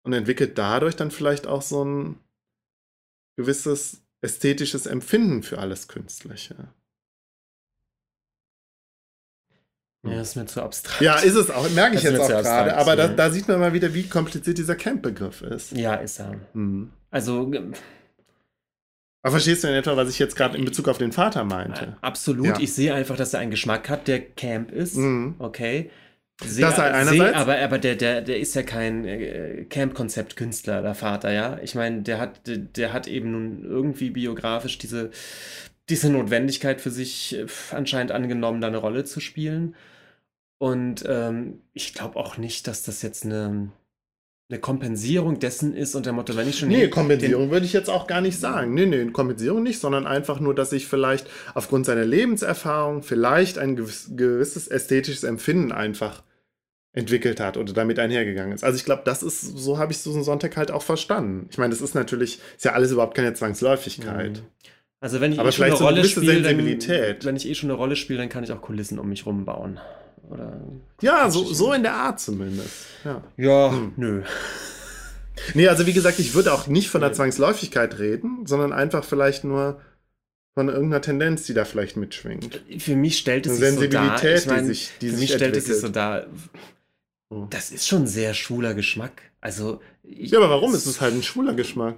[0.04, 2.20] und entwickelt dadurch dann vielleicht auch so ein
[3.38, 6.74] gewisses ästhetisches Empfinden für alles Künstliche.
[10.04, 11.02] Ja, ist mir zu abstrakt.
[11.02, 13.60] Ja, ist es auch, merke ich Das jetzt auch gerade, aber da, da sieht man
[13.60, 15.72] mal wieder, wie kompliziert dieser Camp-Begriff ist.
[15.76, 16.36] Ja, ist er.
[16.54, 16.92] Mhm.
[17.12, 17.52] Also
[19.24, 21.98] Aber verstehst du in etwa, was ich jetzt gerade in Bezug auf den Vater meinte?
[22.02, 22.46] absolut.
[22.46, 22.60] Ja.
[22.60, 24.96] Ich sehe einfach, dass er einen Geschmack hat, der Camp ist.
[24.96, 25.36] Mhm.
[25.40, 25.90] Okay.
[26.44, 27.18] Sehe, Das halt einerseits.
[27.18, 31.58] sehe, aber aber der, der, der ist ja kein äh, Camp-Konzept-Künstler, der Vater, ja.
[31.64, 35.10] Ich meine, der hat, der, der hat eben nun irgendwie biografisch diese,
[35.90, 39.76] diese Notwendigkeit für sich äh, anscheinend angenommen, da eine Rolle zu spielen.
[40.60, 43.72] Und ähm, ich glaube auch nicht, dass das jetzt eine,
[44.50, 47.90] eine Kompensierung dessen ist und der Motto, wenn ich schon Nee, Kompensierung würde ich jetzt
[47.90, 48.74] auch gar nicht sagen.
[48.74, 53.76] Nee, nee, Kompensierung nicht, sondern einfach nur, dass sich vielleicht aufgrund seiner Lebenserfahrung vielleicht ein
[53.76, 56.24] gewiss, gewisses ästhetisches Empfinden einfach
[56.94, 58.64] entwickelt hat oder damit einhergegangen ist.
[58.64, 61.48] Also ich glaube, das ist, so habe ich Susan Sonntag halt auch verstanden.
[61.52, 64.42] Ich meine, das ist natürlich, ist ja alles überhaupt keine Zwangsläufigkeit.
[65.00, 67.20] Also wenn ich Aber eh schon vielleicht eine so eine Rolle gewisse spiele, Sensibilität.
[67.22, 69.26] dann, wenn ich eh schon eine Rolle spiele, dann kann ich auch Kulissen um mich
[69.26, 69.80] rum bauen.
[70.30, 70.60] Oder
[71.02, 72.88] Ja, so, so in der Art zumindest.
[73.06, 73.24] Ja.
[73.38, 73.94] ja, Hm.
[73.96, 74.24] nö.
[75.54, 79.44] Nee, also wie gesagt, ich würde auch nicht von der Zwangsläufigkeit reden, sondern einfach vielleicht
[79.44, 79.80] nur
[80.56, 82.62] von irgendeiner Tendenz, die da vielleicht mitschwingt.
[82.80, 84.18] Für mich stellt es Eine sich so dar.
[84.18, 86.26] Sensibilität, Ich mein, die sich, die für sich mich stellt es sich so dar.
[87.32, 87.48] Hm.
[87.52, 89.22] Das ist schon sehr schwuler Geschmack.
[89.40, 91.96] Also ich, Ja, aber warum ist es halt ein schwuler Geschmack?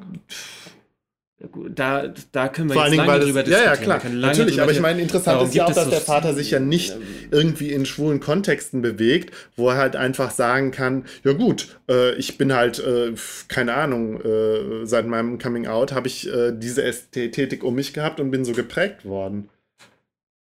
[1.70, 4.02] Da, da können wir Vor jetzt Dingen, lange weil drüber es, ja, ja, diskutieren.
[4.02, 4.82] klar, natürlich, aber ich diskutieren.
[4.82, 6.98] meine, interessant Warum ist ja auch, dass so der Vater sich ja nicht
[7.32, 12.38] irgendwie in schwulen Kontexten bewegt, wo er halt einfach sagen kann, ja gut, äh, ich
[12.38, 13.14] bin halt, äh,
[13.48, 18.20] keine Ahnung, äh, seit meinem Coming Out habe ich äh, diese Ästhetik um mich gehabt
[18.20, 19.50] und bin so geprägt worden.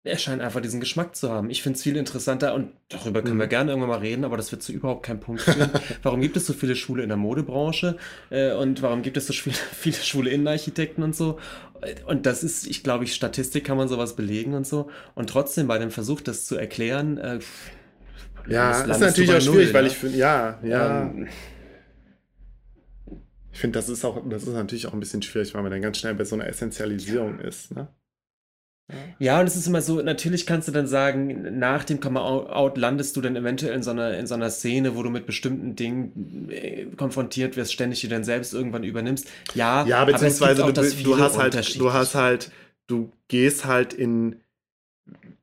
[0.02, 1.50] Er scheint einfach diesen Geschmack zu haben.
[1.50, 3.40] Ich finde es viel interessanter und darüber können Mhm.
[3.40, 5.70] wir gerne irgendwann mal reden, aber das wird zu überhaupt keinen Punkt führen.
[6.02, 7.98] warum gibt es so viele Schwule in der Modebranche
[8.30, 11.38] äh, und warum gibt es so viele, viele schwule Innenarchitekten und so?
[12.06, 14.90] Und das ist, ich glaube, ich Statistik kann man sowas belegen und so.
[15.14, 17.40] Und trotzdem bei dem Versuch, das zu erklären, äh,
[18.46, 19.88] Ja, ist natürlich auch schwierig, Null, weil ne?
[19.88, 21.02] ich finde, ja, ja.
[21.02, 21.28] Ähm,
[23.52, 25.82] Ich finde, das ist auch, das ist natürlich auch ein bisschen schwierig, weil man dann
[25.82, 27.88] ganz schnell bei so einer Essentialisierung ist, ne?
[29.18, 33.16] Ja, und es ist immer so, natürlich kannst du dann sagen, nach dem Come-out landest
[33.16, 36.48] du dann eventuell in so einer, in so einer Szene, wo du mit bestimmten Dingen
[36.50, 39.28] äh, konfrontiert wirst, ständig die dann selbst irgendwann übernimmst.
[39.54, 42.50] Ja, Ja, beziehungsweise auch du, du hast halt, du hast halt,
[42.86, 44.36] du gehst halt in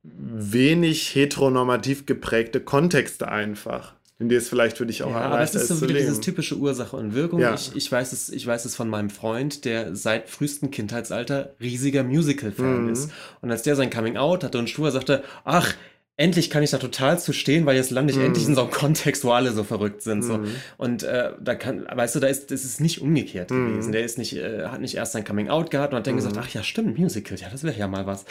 [0.03, 5.53] wenig heteronormativ geprägte Kontexte einfach, in die es vielleicht für dich auch Ja, aber es
[5.53, 6.21] leichter ist so wieder dieses leben.
[6.23, 7.39] typische Ursache und Wirkung.
[7.39, 7.53] Ja.
[7.53, 12.03] Ich, ich, weiß es, ich weiß es von meinem Freund, der seit frühestem Kindheitsalter riesiger
[12.03, 12.89] Musical-Fan Mhm.
[12.93, 13.11] ist.
[13.41, 15.75] Und als der sein Coming-out hatte und schwur, sagte, ach,
[16.19, 18.25] endlich kann ich da total zu stehen, weil jetzt lande ich Mhm.
[18.25, 20.23] endlich in so einem Kontext, wo alle so verrückt sind.
[20.23, 20.39] So.
[20.39, 20.47] Mhm.
[20.77, 23.67] Und äh, da kann, weißt du, da ist, das ist nicht umgekehrt Mhm.
[23.69, 23.91] gewesen.
[23.91, 26.17] Der ist nicht, äh, hat nicht erst sein Coming Out gehabt und hat dann Mhm.
[26.17, 28.25] gesagt, ach ja, stimmt, Musical, ja, das wäre ja mal was.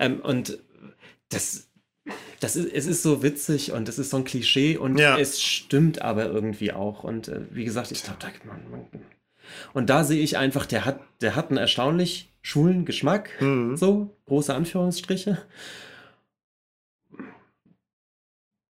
[0.00, 0.58] Ähm, und
[1.28, 1.68] das,
[2.40, 5.18] das ist, es ist so witzig und es ist so ein Klischee und Ja.
[5.18, 7.04] es stimmt aber irgendwie auch.
[7.04, 8.84] Und äh, wie gesagt, ich glaube, da man, man,
[9.74, 13.30] und da sehe ich einfach, der hat, der hat einen erstaunlich schwulen Geschmack.
[13.40, 13.76] Mhm.
[13.76, 15.38] So, große Anführungsstriche.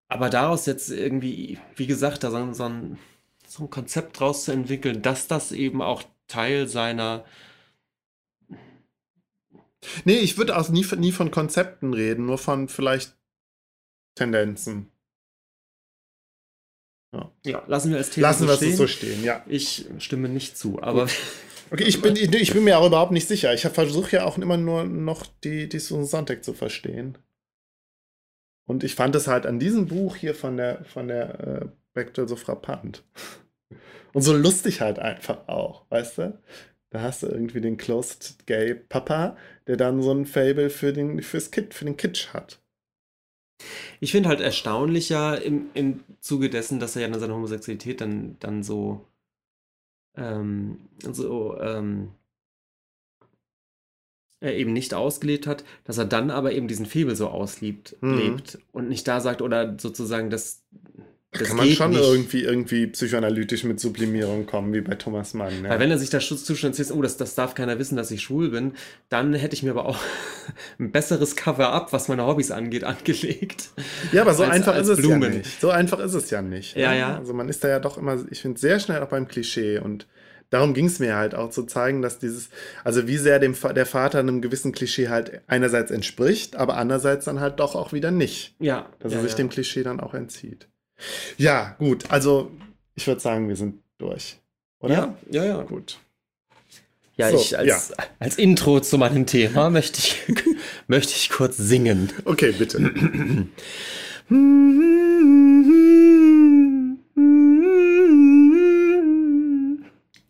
[0.09, 2.99] Aber daraus jetzt irgendwie, wie gesagt, da so, so, ein,
[3.47, 7.25] so ein Konzept draus zu entwickeln, dass das eben auch Teil seiner.
[10.05, 13.15] Nee, ich würde auch nie, nie von Konzepten reden, nur von vielleicht
[14.15, 14.91] Tendenzen.
[17.45, 18.71] Ja, lassen wir als Thema Lassen so wir stehen.
[18.71, 19.45] es so stehen, ja.
[19.49, 21.09] Ich stimme nicht zu, aber
[21.73, 23.55] Okay, ich bin, ich, ich bin mir auch überhaupt nicht sicher.
[23.55, 27.17] Ich versuche ja auch immer nur noch die, die Susan Sontag zu verstehen.
[28.67, 32.29] Und ich fand es halt an diesem Buch hier von der, von der äh, Bechtel
[32.29, 33.05] so frappant.
[34.13, 36.39] Und so lustig halt einfach auch, weißt du?
[36.91, 39.37] Da hast du irgendwie den Closed Gay Papa,
[39.69, 42.60] der dann so ein Fable für den, fürs Kid, für den Kitsch hat.
[44.01, 48.63] Ich finde halt erstaunlicher im, im Zuge dessen, dass er ja seine Homosexualität dann, dann
[48.63, 49.07] so,
[50.17, 52.13] ähm, so ähm,
[54.41, 58.17] er eben nicht ausgelebt hat, dass er dann aber eben diesen Febel so auslebt Mhm.
[58.17, 62.03] lebt und nicht da sagt oder sozusagen das, Da das kann man schon nicht.
[62.03, 65.63] irgendwie, irgendwie psychoanalytisch mit Sublimierung kommen, wie bei Thomas Mann.
[65.63, 65.71] Ja.
[65.71, 68.23] Weil wenn er sich da zustand zieht, oh, das, das darf keiner wissen, dass ich
[68.23, 68.73] schwul bin,
[69.11, 69.99] dann hätte ich mir aber auch
[70.81, 73.71] ein besseres Cover-up, was meine Hobbys angeht, angelegt.
[74.11, 75.23] Ja, aber so als- einfach als ist es Blumen.
[75.23, 75.61] ja nicht.
[75.61, 76.77] So einfach ist es ja nicht.
[76.77, 76.99] Ja, ne?
[76.99, 77.19] ja.
[77.19, 79.79] Also man ist da ja doch immer, ich finde, sehr schnell auch beim Klischee.
[79.79, 80.09] Und
[80.51, 82.49] darum ging es mir halt auch zu zeigen, dass dieses,
[82.83, 87.39] also wie sehr dem, der Vater einem gewissen Klischee halt einerseits entspricht, aber andererseits dann
[87.39, 88.57] halt doch auch wieder nicht.
[88.59, 88.89] Ja.
[88.99, 89.37] Dass ja, er sich ja.
[89.37, 90.67] dem Klischee dann auch entzieht.
[91.39, 92.11] Ja, gut.
[92.11, 92.51] Also
[92.95, 94.39] ich würde sagen, wir sind durch.
[94.81, 94.95] Oder?
[94.95, 95.63] Ja, ja, ja.
[95.63, 95.99] Gut.
[97.17, 100.23] Ja, So, ich als, als Intro zu meinem Thema möchte ich,
[100.87, 102.11] möchte ich kurz singen.
[102.25, 102.79] Okay, bitte.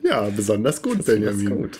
[0.03, 1.57] Ja, besonders gut, Benjamin.
[1.57, 1.79] gut.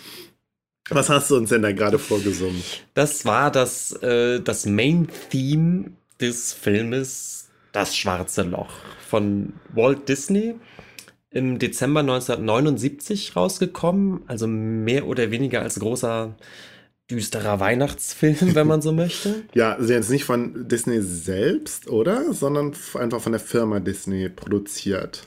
[0.89, 2.61] Was hast du uns denn da gerade vorgesungen?
[2.93, 7.40] Das war das, äh, das Main-Theme des Filmes
[7.71, 8.71] Das Schwarze Loch
[9.07, 10.55] von Walt Disney.
[11.29, 16.35] Im Dezember 1979 rausgekommen, also mehr oder weniger als großer
[17.09, 19.43] düsterer Weihnachtsfilm, wenn man so möchte.
[19.53, 22.33] Ja, also jetzt nicht von Disney selbst, oder?
[22.33, 25.23] Sondern einfach von der Firma Disney produziert.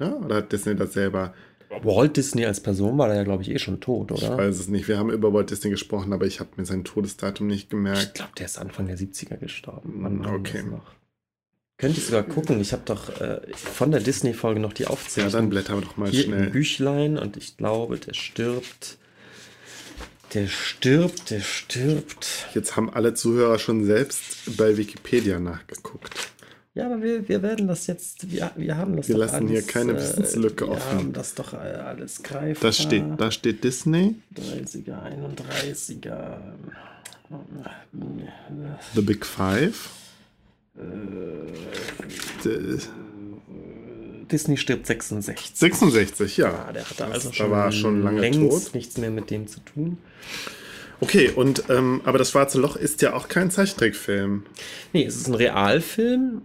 [0.00, 0.14] Ja?
[0.14, 1.34] Oder hat Disney das selber?
[1.82, 4.36] Walt Disney als Person war da ja, glaube ich, eh schon tot, Ich oder?
[4.36, 4.88] weiß es nicht.
[4.88, 8.14] Wir haben über Walt Disney gesprochen, aber ich habe mir sein Todesdatum nicht Ich gemerkt.
[8.14, 10.22] glaube, der ist Anfang der 70er gestorben.
[10.24, 10.64] War okay.
[11.82, 12.60] Könnte ich sogar gucken.
[12.60, 15.32] Ich habe doch äh, von der Disney-Folge noch die Ja, Aufzählung.
[15.32, 16.50] dann blättern wir doch mal hier im schnell.
[16.50, 18.96] Büchlein und ich glaube, der stirbt.
[20.32, 22.46] Der stirbt, der stirbt.
[22.54, 26.14] Jetzt haben alle Zuhörer schon selbst bei Wikipedia nachgeguckt.
[26.74, 29.94] Ja, aber wir, wir werden das jetzt, wir, wir haben das Wir lassen hier keine
[29.94, 30.98] Wissenslücke wir offen.
[30.98, 32.70] haben das doch äh, alles greifbar.
[32.70, 36.38] Da steht, da steht Disney, 30er, 31er.
[38.94, 39.90] The Big Five.
[42.44, 42.78] D-
[44.30, 45.52] Disney stirbt 66.
[45.54, 46.50] 66, ja.
[46.50, 48.74] Ja, der hatte Das- also da schon, war schon lange längst tot.
[48.74, 49.98] nichts mehr mit dem zu tun.
[51.00, 54.44] Okay, und ähm, aber das Schwarze Loch ist ja auch kein Zeichentrickfilm.
[54.92, 56.42] Nee, es ist ein Realfilm.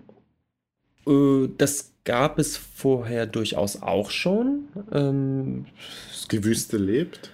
[1.07, 4.67] Äh, Das gab es vorher durchaus auch schon.
[4.91, 5.65] Ähm,
[6.31, 7.31] Die Wüste lebt.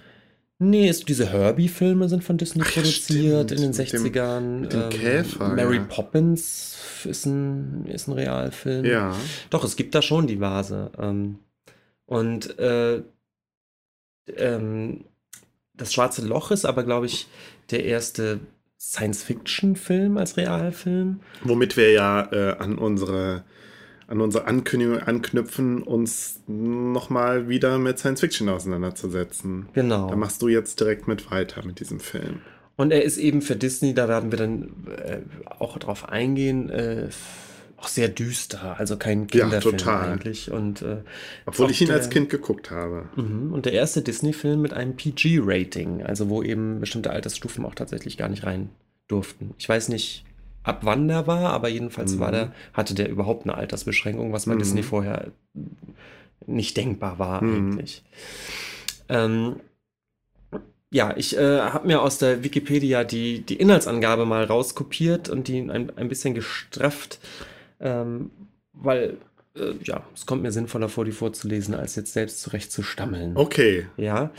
[0.58, 3.50] Nee, es, diese Herbie-Filme sind von Disney Ach ja, produziert stimmt.
[3.52, 4.40] in den Mit dem- 60ern.
[4.60, 5.84] mit dem Ähm, Käfer, Mary ja.
[5.84, 8.84] Poppins ist ein, ist ein Realfilm.
[8.84, 9.14] Ja.
[9.50, 10.90] Doch, es gibt da schon diverse.
[10.98, 11.38] Ähm,
[12.06, 13.02] und äh,
[14.36, 15.04] ähm,
[15.74, 17.26] das Schwarze Loch ist aber, glaube ich,
[17.70, 18.40] der erste
[18.78, 21.20] Science-Fiction-Film als Realfilm.
[21.42, 23.44] Womit wir ja äh, an unsere
[24.06, 29.66] an unsere Ankündigung anknüpfen, uns nochmal wieder mit Science Fiction auseinanderzusetzen.
[29.72, 30.08] Genau.
[30.10, 32.40] Da machst du jetzt direkt mit weiter mit diesem Film.
[32.76, 35.18] Und er ist eben für Disney, da werden wir dann äh,
[35.58, 37.08] auch drauf eingehen, äh,
[37.76, 40.12] auch sehr düster, also kein Ja, Kinderfilm total.
[40.12, 40.50] eigentlich.
[40.50, 41.02] Und, äh,
[41.46, 43.08] Obwohl ich ihn der- als Kind geguckt habe.
[43.16, 43.52] Mhm.
[43.52, 48.28] Und der erste Disney-Film mit einem PG-Rating, also wo eben bestimmte Altersstufen auch tatsächlich gar
[48.28, 48.70] nicht rein
[49.06, 49.54] durften.
[49.58, 50.24] Ich weiß nicht,
[50.64, 52.20] ab wann der war, aber jedenfalls Mhm.
[52.20, 54.58] war der, hatte der überhaupt eine Altersbeschränkung, was bei Mhm.
[54.58, 55.30] Disney vorher
[56.46, 57.54] nicht denkbar war Mhm.
[57.54, 58.02] eigentlich.
[59.08, 59.60] Ähm,
[60.90, 65.58] ja, ich äh, habe mir aus der Wikipedia die, die Inhaltsangabe mal rauskopiert und die
[65.58, 67.18] ein, ein bisschen gestrafft,
[67.80, 68.30] ähm,
[68.72, 69.18] weil
[69.56, 73.36] äh, ja, es kommt mir sinnvoller vor, die vorzulesen, als jetzt selbst zurecht zu stammeln.
[73.36, 73.86] Okay.
[73.96, 74.30] Ja.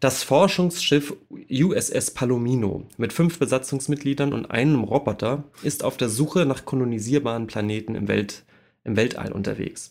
[0.00, 1.14] Das Forschungsschiff
[1.50, 7.94] USS Palomino mit fünf Besatzungsmitgliedern und einem Roboter ist auf der Suche nach kolonisierbaren Planeten
[7.94, 8.44] im, Welt,
[8.84, 9.90] im Weltall unterwegs.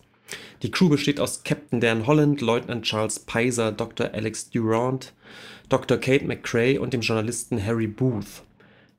[0.62, 4.14] Die Crew besteht aus Captain Dan Holland, Leutnant Charles Peiser, Dr.
[4.14, 5.14] Alex Durant,
[5.70, 5.98] Dr.
[5.98, 8.44] Kate McCrae und dem Journalisten Harry Booth.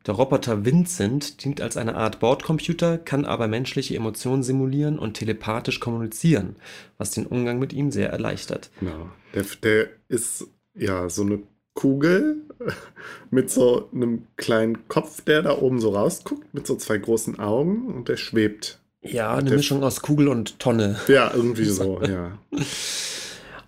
[0.06, 5.78] Der Roboter Vincent dient als eine Art Bordcomputer, kann aber menschliche Emotionen simulieren und telepathisch
[5.78, 6.56] kommunizieren,
[6.96, 8.70] was den Umgang mit ihm sehr erleichtert.
[8.80, 9.10] Genau.
[9.34, 11.40] Der, der ist ja so eine
[11.74, 12.36] Kugel
[13.30, 17.86] mit so einem kleinen Kopf, der da oben so rausguckt, mit so zwei großen Augen
[17.94, 18.78] und der schwebt.
[19.02, 20.98] Ja, eine Der- Mischung aus Kugel und Tonne.
[21.08, 22.38] Ja, irgendwie so, ja.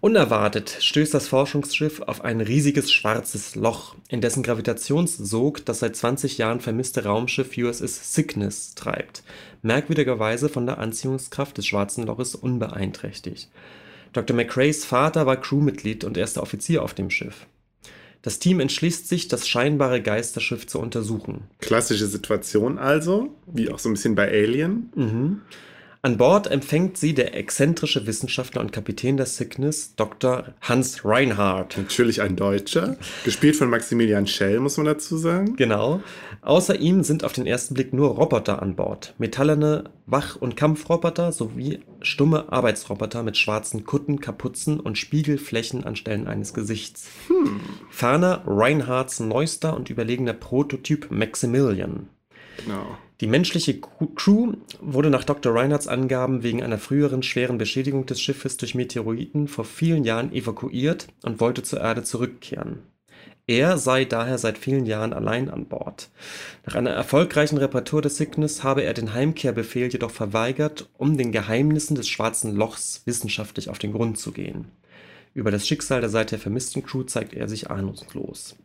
[0.02, 6.38] Unerwartet stößt das Forschungsschiff auf ein riesiges schwarzes Loch, in dessen Gravitationssog das seit 20
[6.38, 9.22] Jahren vermisste Raumschiff USS Cygnus treibt,
[9.62, 13.48] merkwürdigerweise von der Anziehungskraft des schwarzen Loches unbeeinträchtigt.
[14.12, 14.34] Dr.
[14.34, 17.46] McRae's Vater war Crewmitglied und erster Offizier auf dem Schiff.
[18.22, 21.44] Das Team entschließt sich, das scheinbare Geisterschiff zu untersuchen.
[21.60, 24.90] Klassische Situation also, wie auch so ein bisschen bei Alien.
[24.96, 25.42] Mhm.
[26.04, 30.46] An Bord empfängt sie der exzentrische Wissenschaftler und Kapitän der Cygnus, Dr.
[30.60, 31.78] Hans Reinhardt.
[31.78, 35.54] Natürlich ein Deutscher, gespielt von Maximilian Schell, muss man dazu sagen.
[35.54, 36.02] Genau.
[36.40, 39.14] Außer ihm sind auf den ersten Blick nur Roboter an Bord.
[39.18, 46.52] Metallene Wach- und Kampfroboter sowie stumme Arbeitsroboter mit schwarzen Kutten, Kapuzen und Spiegelflächen anstelle eines
[46.52, 47.06] Gesichts.
[47.90, 52.08] Ferner Reinhardts neuester und überlegener Prototyp Maximilian.
[52.58, 52.98] Genau.
[53.20, 55.54] Die menschliche Crew wurde nach Dr.
[55.54, 61.06] Reinhardts Angaben wegen einer früheren schweren Beschädigung des Schiffes durch Meteoriten vor vielen Jahren evakuiert
[61.22, 62.80] und wollte zur Erde zurückkehren.
[63.46, 66.10] Er sei daher seit vielen Jahren allein an Bord.
[66.64, 71.96] Nach einer erfolgreichen Reparatur des Cygnus habe er den Heimkehrbefehl jedoch verweigert, um den Geheimnissen
[71.96, 74.66] des schwarzen Lochs wissenschaftlich auf den Grund zu gehen.
[75.34, 78.56] Über das Schicksal der seither vermissten Crew zeigt er sich ahnungslos.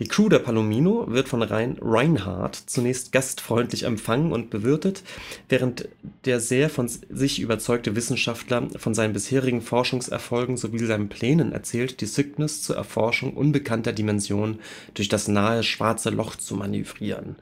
[0.00, 5.04] Die Crew der Palomino wird von Rein Reinhardt zunächst gastfreundlich empfangen und bewirtet,
[5.48, 5.88] während
[6.24, 12.06] der sehr von sich überzeugte Wissenschaftler von seinen bisherigen Forschungserfolgen sowie seinen Plänen erzählt, die
[12.06, 14.58] Cygnus zur Erforschung unbekannter Dimensionen
[14.94, 17.36] durch das nahe schwarze Loch zu manövrieren.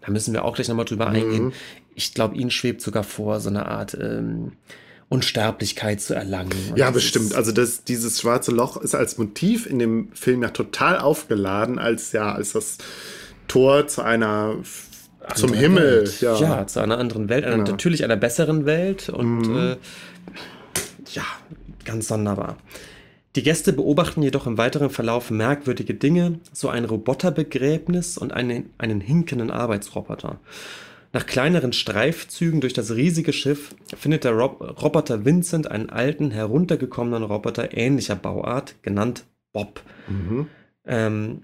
[0.00, 1.52] Da müssen wir auch gleich nochmal drüber eingehen.
[1.96, 4.52] Ich glaube, ihnen schwebt sogar vor, so eine Art ähm,
[5.08, 6.52] Unsterblichkeit zu erlangen.
[6.74, 7.34] Ja, bestimmt.
[7.34, 12.12] Also das, dieses schwarze Loch ist als Motiv in dem Film ja total aufgeladen, als
[12.12, 12.78] ja, als das
[13.46, 14.56] Tor zu einer
[15.34, 16.02] zum Himmel.
[16.02, 16.20] Welt.
[16.20, 16.38] Ja.
[16.40, 16.66] Ja.
[16.66, 17.70] zu einer anderen Welt, einer, Genau.
[17.70, 19.56] natürlich einer besseren Welt und Mhm.
[19.56, 19.76] äh,
[21.12, 21.24] ja,
[21.84, 22.56] ganz sonderbar.
[23.36, 29.00] Die Gäste beobachten jedoch im weiteren Verlauf merkwürdige Dinge, so ein Roboterbegräbnis und einen, einen
[29.00, 30.40] hinkenden Arbeitsroboter.
[31.12, 37.22] Nach kleineren Streifzügen durch das riesige Schiff findet der Rob Roboter Vincent einen alten, heruntergekommenen
[37.22, 39.82] Roboter ähnlicher Bauart, genannt Bob.
[40.08, 40.48] Mhm.
[40.84, 41.42] Ähm,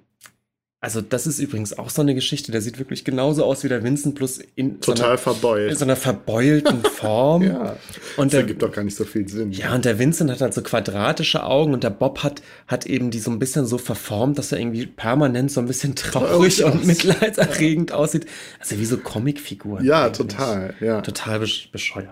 [0.83, 3.85] also das ist übrigens auch so eine Geschichte, der sieht wirklich genauso aus wie der
[3.85, 7.45] Vincent, plus in so Total einer, in so einer verbeulten Form.
[7.45, 7.76] Ja.
[8.16, 9.53] Und Das der, ergibt doch gar nicht so viel Sinn.
[9.53, 13.12] ja, und der Vincent hat halt so quadratische Augen und der Bob hat, hat eben
[13.12, 16.64] die so ein bisschen so verformt, dass er irgendwie permanent so ein bisschen traurig Traurig
[16.64, 18.26] und mitleidserregend aussieht.
[18.59, 19.85] Also wie so Comicfiguren.
[19.85, 20.16] Ja, eigentlich.
[20.18, 20.74] total.
[20.80, 21.01] Ja.
[21.01, 22.09] Total besch bescheuert.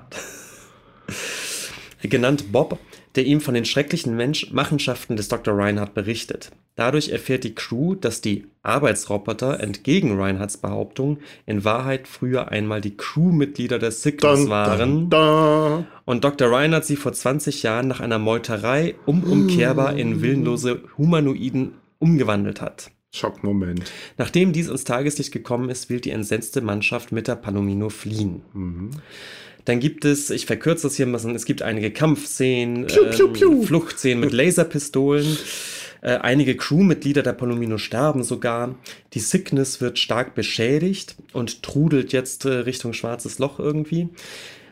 [2.03, 2.79] Genannt Bob,
[3.17, 5.57] der ihm von den schrecklichen Mensch Machenschaften des Dr.
[5.57, 6.51] Reinhardt berichtet.
[6.77, 12.97] Dadurch erfährt die Crew, dass die Arbeitsroboter entgegen Reinhardts Behauptung in Wahrheit früher einmal die
[12.97, 15.87] Crewmitglieder der Cygnus waren dun.
[16.05, 16.51] und Dr.
[16.51, 22.91] Reinhardt sie vor 20 Jahren nach einer Meuterei unumkehrbar in willenlose Humanoiden umgewandelt hat.
[23.13, 23.91] Schockmoment.
[24.19, 28.43] Nachdem dies ins Tageslicht gekommen ist, will die entsetzte Mannschaft mit der Palomino fliehen.
[28.53, 28.91] Mhm.
[29.71, 33.29] Dann gibt es, ich verkürze das hier ein bisschen, es gibt einige Kampfszenen, Piu, piu,
[33.29, 33.53] piu.
[33.53, 35.39] Ähm, Fluchtszenen mit Laserpistolen.
[36.01, 38.75] Äh, einige Crewmitglieder der Palomino sterben sogar.
[39.13, 44.09] Die Cygnus wird stark beschädigt und trudelt jetzt äh, Richtung Schwarzes Loch irgendwie.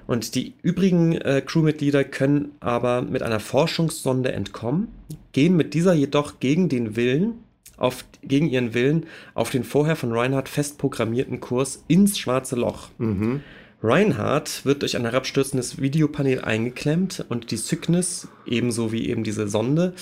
[0.08, 4.88] Und die übrigen äh, Crewmitglieder können aber mit einer Forschungssonde entkommen,
[5.30, 7.34] gehen mit dieser jedoch gegen den Willen,
[7.76, 12.88] auf, gegen ihren Willen auf den vorher von Reinhardt fest programmierten Kurs ins Schwarze Loch.
[12.98, 13.42] Mhm.
[13.80, 19.94] Reinhardt wird durch ein herabstürzendes Videopanel eingeklemmt und die Cygnus, ebenso wie eben diese Sonde,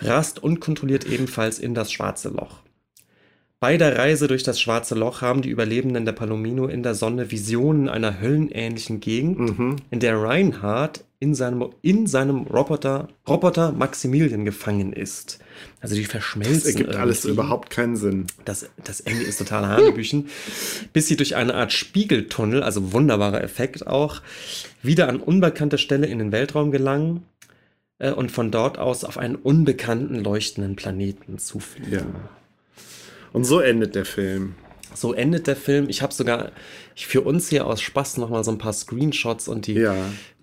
[0.00, 2.62] rast unkontrolliert ebenfalls in das schwarze Loch.
[3.62, 7.30] Bei der Reise durch das Schwarze Loch haben die Überlebenden der Palomino in der Sonne
[7.30, 9.76] Visionen einer höllenähnlichen Gegend, Mhm.
[9.92, 15.38] in der Reinhard in seinem, in seinem Roboter, Roboter Maximilian gefangen ist.
[15.80, 16.54] Also die verschmelzen.
[16.56, 17.40] Das ergibt alles irgendwie.
[17.40, 18.26] überhaupt keinen Sinn.
[18.44, 20.26] Das, das Ende ist total Hanebüchen.
[20.92, 24.22] bis sie durch eine Art Spiegeltunnel, also wunderbarer Effekt auch,
[24.82, 27.22] wieder an unbekannte Stelle in den Weltraum gelangen
[28.00, 31.92] äh, und von dort aus auf einen unbekannten leuchtenden Planeten zufliegen.
[31.92, 32.02] Ja.
[33.32, 34.54] Und so endet der Film.
[34.94, 35.88] So endet der Film.
[35.88, 36.52] Ich habe sogar
[36.94, 39.94] ich, für uns hier aus Spaß noch mal so ein paar Screenshots und die, Ja.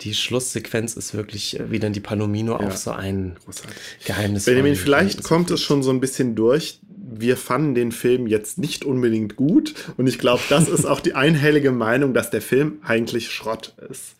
[0.01, 3.75] die Schlusssequenz ist wirklich äh, wieder die Palomino auf so ein Großartig.
[4.05, 4.45] Geheimnis.
[4.45, 6.79] Benjamin, vielleicht kommt es schon so ein bisschen durch.
[7.11, 9.75] Wir fanden den Film jetzt nicht unbedingt gut.
[9.97, 14.15] Und ich glaube, das ist auch die einhellige Meinung, dass der Film eigentlich Schrott ist.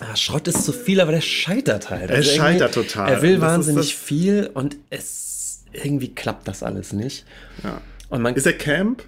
[0.00, 2.10] Ah, Schrott ist zu viel, aber der scheitert halt.
[2.10, 3.10] Er irgendwie- scheitert total.
[3.10, 5.28] Er will wahnsinnig viel und es
[5.72, 7.24] irgendwie klappt das alles nicht.
[7.62, 7.80] Ja.
[8.08, 9.04] Und man, Ist er Camp?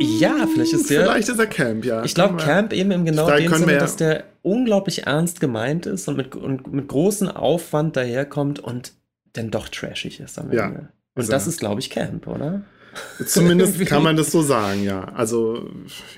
[0.00, 1.02] ja, vielleicht ist der.
[1.02, 2.04] Vielleicht ist er Camp, ja.
[2.04, 6.16] Ich glaube, Camp eben im genau dem Sinne, dass der unglaublich ernst gemeint ist und
[6.16, 8.92] mit, und mit großem Aufwand daherkommt und
[9.34, 10.88] dann doch trashig ist am Ja, Ende.
[11.14, 11.48] Und ist das er.
[11.50, 12.62] ist, glaube ich, Camp, oder?
[13.26, 15.04] Zumindest kann man das so sagen, ja.
[15.14, 15.68] Also,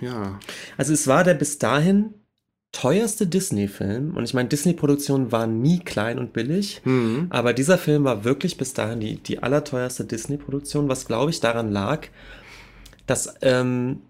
[0.00, 0.38] ja.
[0.76, 2.14] Also es war der bis dahin
[2.76, 6.82] teuerste Disney-Film und ich meine, Disney-Produktionen waren nie klein und billig.
[6.84, 7.28] Hm.
[7.30, 11.72] Aber dieser Film war wirklich bis dahin die, die allerteuerste Disney-Produktion, was glaube ich daran
[11.72, 12.08] lag,
[13.06, 14.02] dass ähm,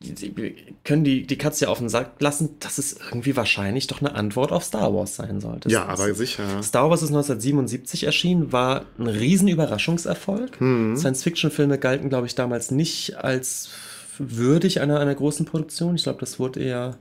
[0.00, 0.52] die, wir
[0.84, 4.14] können die, die Katze ja auf den Sack lassen, dass es irgendwie wahrscheinlich doch eine
[4.14, 5.70] Antwort auf Star Wars sein sollte.
[5.70, 6.62] Ja, aber sicher.
[6.62, 10.60] Star Wars ist 1977 erschienen, war ein riesen Überraschungserfolg.
[10.60, 10.94] Hm.
[10.94, 13.70] Science-Fiction-Filme galten, glaube ich, damals nicht als
[14.18, 15.94] würdig einer, einer großen Produktion.
[15.94, 16.98] Ich glaube, das wurde eher,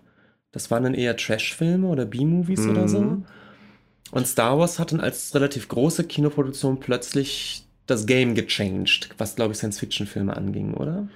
[0.56, 3.02] das waren dann eher Trash-Filme oder B-Movies oder so.
[3.02, 3.26] Mhm.
[4.12, 9.52] Und Star Wars hat dann als relativ große Kinoproduktion plötzlich das Game gechanged, was, glaube
[9.52, 11.08] ich, Science-Fiction-Filme anging, oder?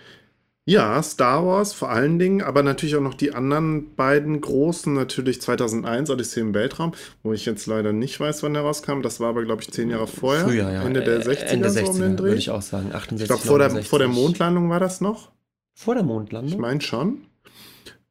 [0.66, 5.42] Ja, Star Wars vor allen Dingen, aber natürlich auch noch die anderen beiden großen, natürlich
[5.42, 6.92] 2001 Odyssee im Weltraum,
[7.24, 9.02] wo ich jetzt leider nicht weiß, wann der rauskam.
[9.02, 10.44] Das war aber, glaube ich, zehn Jahre vorher.
[10.46, 10.84] Früher, ja.
[10.84, 12.24] Ende der Äh, 60er, Ende so 60er, um den Dreh.
[12.26, 12.92] würde ich auch sagen.
[12.94, 13.90] 68, Ich glaube, vor der, 69.
[13.90, 15.32] vor der Mondlandung war das noch.
[15.74, 16.52] Vor der Mondlandung?
[16.52, 17.22] Ich meine schon.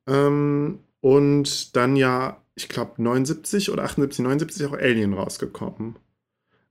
[0.09, 5.97] Ähm, und dann ja, ich glaube, 79 oder 78, 79 auch Alien rausgekommen.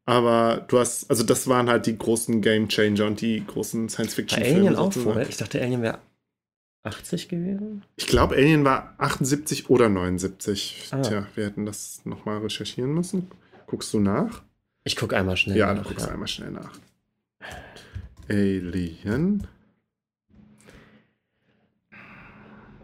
[0.06, 4.60] Aber du hast, also das waren halt die großen Game Changer und die großen Science-Fiction-Filme.
[4.60, 5.28] Alien auch vorher?
[5.28, 6.00] Ich dachte, Alien wäre
[6.84, 7.84] 80 gewesen.
[7.98, 10.90] Ich glaube, Alien war 78 oder 79.
[10.92, 11.02] Ah.
[11.02, 13.30] Tja, wir hätten das nochmal recherchieren müssen.
[13.66, 14.44] Guckst du nach?
[14.86, 15.58] Ich gucke einmal schnell.
[15.58, 16.72] Ja, nach, du guckst einmal schnell nach.
[18.30, 19.46] Alien.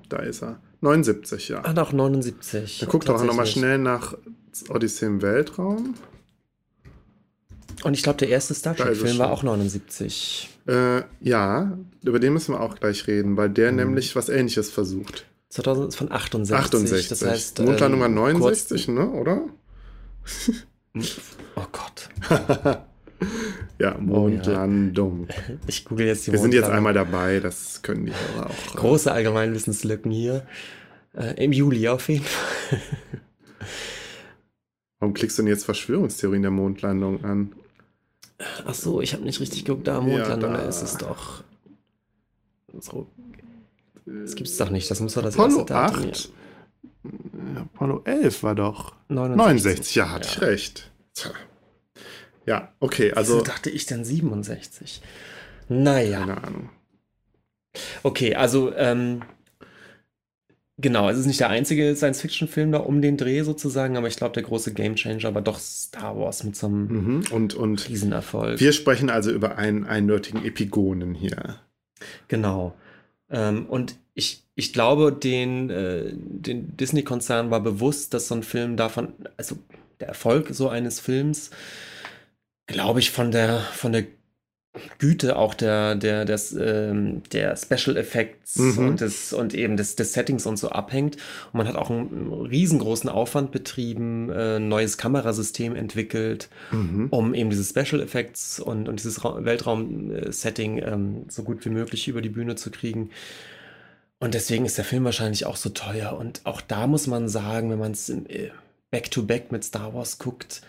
[0.09, 0.59] Da ist er.
[0.83, 1.61] 79, ja.
[1.63, 2.79] Ah, doch, 79.
[2.79, 4.15] Dann guck doch nochmal schnell nach
[4.69, 5.95] Odyssey im Weltraum.
[7.83, 10.49] Und ich glaube, der erste Star Trek-Film war auch 79.
[10.67, 13.77] Äh, ja, über den müssen wir auch gleich reden, weil der Mhm.
[13.77, 15.25] nämlich was ähnliches versucht.
[15.49, 16.55] 2000 ist von 68.
[16.65, 17.07] 68.
[17.09, 19.41] Das heißt, Mondlandung war ähm, 69, ne, oder?
[20.93, 21.15] Kurz,
[21.55, 22.09] oh Gott.
[23.79, 25.27] Ja, Mondlandung.
[25.67, 28.75] Ich google jetzt die Wir sind jetzt einmal dabei, das können die Hörer auch.
[28.75, 30.45] Große Allgemeinwissenslücken hier.
[31.15, 32.79] Äh, Im Juli auf jeden Fall.
[34.99, 37.53] Warum klickst du denn jetzt Verschwörungstheorien der Mondlandung an?
[38.65, 39.87] Ach so, ich habe nicht richtig geguckt.
[39.87, 40.57] Da, Ja, Mondlandung, da.
[40.61, 41.43] da ist es doch.
[42.79, 43.07] So.
[44.05, 44.89] Das gibt's doch nicht.
[44.89, 46.31] Das muss doch das Apollo erste Datum 8?
[47.55, 48.93] Ja, Apollo 11 war doch.
[49.09, 49.17] hier.
[49.17, 50.91] 69, ja, hatte ich recht.
[51.13, 51.31] Tja.
[52.45, 53.45] Ja, okay, Also also.
[53.45, 55.01] dachte ich dann 67.
[55.69, 56.19] Naja.
[56.19, 56.69] Keine Ahnung.
[58.03, 59.21] Okay, also ähm,
[60.77, 64.33] genau, es ist nicht der einzige Science-Fiction-Film da um den Dreh sozusagen, aber ich glaube,
[64.33, 67.23] der große Gamechanger war doch Star Wars mit so einem Mhm.
[67.31, 68.59] Und, und Riesenerfolg.
[68.59, 71.59] wir sprechen also über einen eindeutigen Epigonen hier.
[72.27, 72.75] Genau.
[73.29, 78.77] Ähm, und ich, ich glaube, den, äh, den Disney-Konzern war bewusst, dass so ein Film
[78.77, 79.57] davon, also
[79.99, 81.49] der Erfolg so eines Films,
[82.67, 84.05] glaube ich, von der, von der
[84.97, 88.77] Güte auch der, der, des, ähm, der Special Effects Mhm.
[88.87, 91.15] und, des, und eben des, des Settings und so abhängt.
[91.51, 97.07] Und man hat auch einen riesengroßen Aufwand betrieben, äh, ein neues Kamerasystem entwickelt Mhm.
[97.11, 102.07] um eben diese Special Effects und, und dieses Ra Weltraum-Setting ähm, so gut wie möglich
[102.07, 103.11] über die Bühne zu kriegen.
[104.19, 106.17] Und deswegen ist der Film wahrscheinlich auch so teuer.
[106.17, 108.11] Und auch da muss man sagen, wenn man es
[108.89, 110.61] back-to-back mit Star Wars guckt,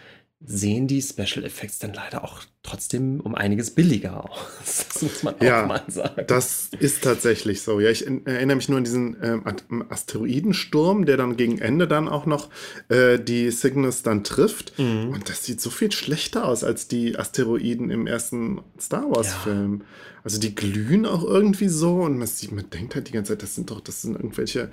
[0.47, 4.38] sehen die Special Effects dann leider auch trotzdem um einiges billiger aus.
[4.95, 6.24] Das muss man auch Ja, mal sagen.
[6.28, 7.80] Das ist tatsächlich so.
[7.80, 9.42] Ja, ich in- erinnere mich nur an diesen ähm,
[9.88, 12.49] Asteroidensturm, der dann gegen Ende dann auch noch
[12.88, 14.78] äh, die Cygnus dann trifft.
[14.78, 15.11] Mhm.
[15.11, 19.82] Und das sieht so viel schlechter aus als die Asteroiden im ersten Star Wars-Film.
[20.22, 23.42] Also die glühen auch irgendwie so und man, sieht, man denkt halt die ganze Zeit,
[23.42, 24.70] das sind doch, das sind irgendwelche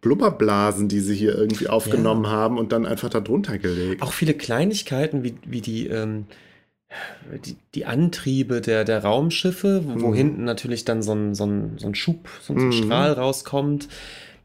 [0.00, 4.02] Blubberblasen, die sie hier irgendwie aufgenommen haben und dann einfach da drunter gelegt.
[4.02, 6.26] Auch viele Kleinigkeiten wie, wie die, ähm,
[7.44, 10.14] die, die Antriebe der, der Raumschiffe, wo, wo Mhm.
[10.14, 12.72] hinten natürlich dann so ein, so ein, so ein Schub, so ein Mhm.
[12.72, 13.88] Strahl rauskommt.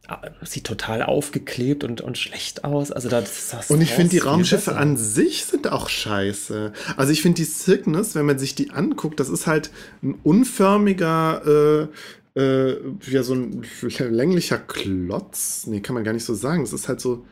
[0.07, 2.91] Ah, Sieht total aufgeklebt und, und schlecht aus.
[2.91, 6.73] Also da das sah Und ich finde, die Raumschiffe an sich sind auch scheiße.
[6.97, 9.69] Also ich finde die Cygnus, wenn man sich die anguckt, das ist halt
[10.01, 11.95] ein unförmiger, äh,
[12.35, 12.73] äh,
[13.09, 13.63] ja, so ein
[14.09, 15.65] länglicher Klotz.
[15.67, 16.63] Nee, kann man gar nicht so sagen.
[16.63, 17.25] Es ist halt so,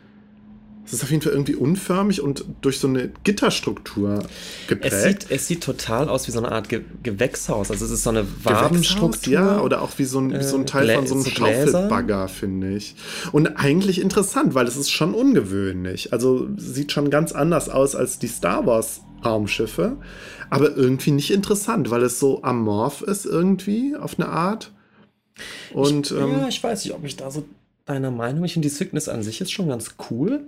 [0.85, 4.23] es ist auf jeden Fall irgendwie unförmig und durch so eine Gitterstruktur
[4.67, 4.93] geprägt.
[4.93, 7.69] Es sieht, es sieht total aus wie so eine Art Ge Gewächshaus.
[7.69, 9.33] Also es ist so eine Wabenstruktur.
[9.33, 11.65] Ja, oder auch wie so ein, wie so ein äh, Teil von so einem Glä-
[11.65, 11.71] so.
[11.71, 12.95] Schaufelbagger, finde ich.
[13.31, 16.11] Und eigentlich interessant, weil es ist schon ungewöhnlich.
[16.11, 19.97] Also sieht schon ganz anders aus als die Star Wars Raumschiffe,
[20.49, 24.71] aber irgendwie nicht interessant, weil es so amorph ist irgendwie auf eine Art.
[25.73, 27.45] Und ich, ähm, ja, ich weiß nicht, ob ich da so
[27.85, 28.45] deiner Meinung bin.
[28.45, 30.41] Ich finde die Cygnus an sich ist schon ganz cool.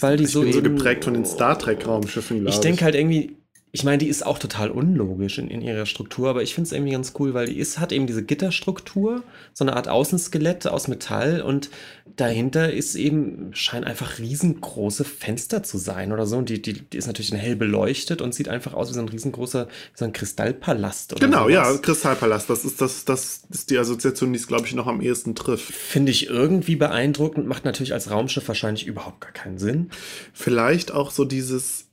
[0.00, 2.84] weil die ich so bin so geprägt von den Star Trek Raumschiffen, glaube Ich denke
[2.84, 3.36] halt irgendwie,
[3.74, 6.72] ich meine, die ist auch total unlogisch in, in ihrer Struktur, aber ich finde es
[6.72, 9.22] irgendwie ganz cool, weil die ist, hat eben diese Gitterstruktur,
[9.54, 11.70] so eine Art Außenskelett aus Metall und
[12.16, 16.36] dahinter ist eben, scheinen einfach riesengroße Fenster zu sein oder so.
[16.36, 19.08] Und die, die, die ist natürlich hell beleuchtet und sieht einfach aus wie so ein
[19.08, 21.80] riesengroßer, so ein Kristallpalast oder Genau, ja, sowas.
[21.80, 25.34] Kristallpalast, das ist, das, das ist die Assoziation, die es, glaube ich, noch am ehesten
[25.34, 25.72] trifft.
[25.72, 29.88] Finde ich irgendwie beeindruckend, macht natürlich als Raumschiff wahrscheinlich überhaupt gar keinen Sinn.
[30.34, 31.86] Vielleicht auch so dieses,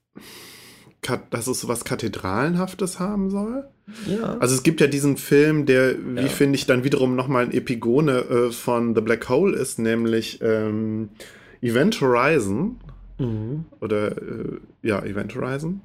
[1.29, 3.67] dass es so was Kathedralenhaftes haben soll.
[4.05, 4.37] Ja.
[4.39, 6.27] Also es gibt ja diesen Film, der, wie Ja.
[6.27, 11.09] finde ich, dann wiederum nochmal ein Epigone äh, von The Black Hole ist, nämlich ähm,
[11.61, 12.77] Event Horizon
[13.17, 13.65] mhm.
[13.81, 15.81] oder äh, ja, Event Horizon,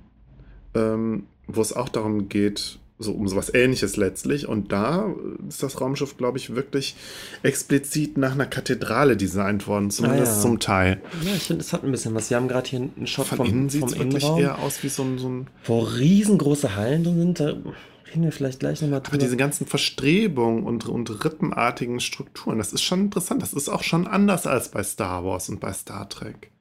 [0.75, 4.47] ähm, wo es auch darum geht, so um sowas ähnliches letztlich.
[4.49, 5.13] Und da
[5.49, 6.95] ist das Raumschiff, glaube ich, wirklich
[7.43, 10.41] explizit nach einer Kathedrale designt worden, zumindest Ah, ja.
[10.43, 11.01] zum Teil.
[11.23, 12.31] Ja, ich finde, es hat ein bisschen was.
[12.31, 14.89] Wir haben gerade hier einen Shot Von vom, innen sieht es wirklich eher aus wie
[14.89, 17.41] so ein, so ein wo riesengroße Hallen drin sind.
[17.41, 19.19] Da reden wir vielleicht gleich nochmal Aber drüber.
[19.25, 23.43] diese ganzen Verstrebungen und, und rippenartigen Strukturen, das ist schon interessant.
[23.43, 26.53] Das ist auch schon anders als bei Star Wars und bei Star Trek.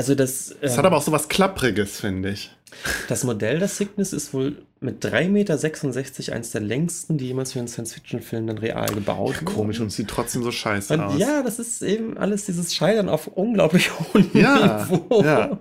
[0.00, 2.50] Also das, Es ähm, hat aber auch so was Klappriges, finde ich.
[3.08, 7.58] das Modell der Cygnus ist wohl mit 3,66 Meter eines der längsten, die jemals für
[7.58, 9.44] einen Science-Fiction-Film dann real gebaut wurden.
[9.44, 11.18] Komisch und sieht trotzdem so scheiße Und aus.
[11.18, 15.22] ja, das ist eben alles dieses Scheitern auf unglaublich hohem Ja, Niveau.
[15.22, 15.58] ja.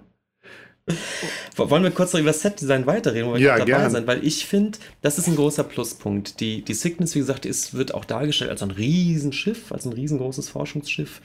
[1.57, 3.91] Wollen wir kurz noch über das Set-Design weiterreden, wo wir Ja, dabei gern.
[3.91, 4.07] sind?
[4.07, 6.39] Weil ich finde, das ist ein großer Pluspunkt.
[6.39, 10.47] Die, die Cygnus, wie gesagt, ist, wird auch dargestellt als ein Riesenschiff, als ein riesengroßes
[10.49, 11.21] Forschungsschiff.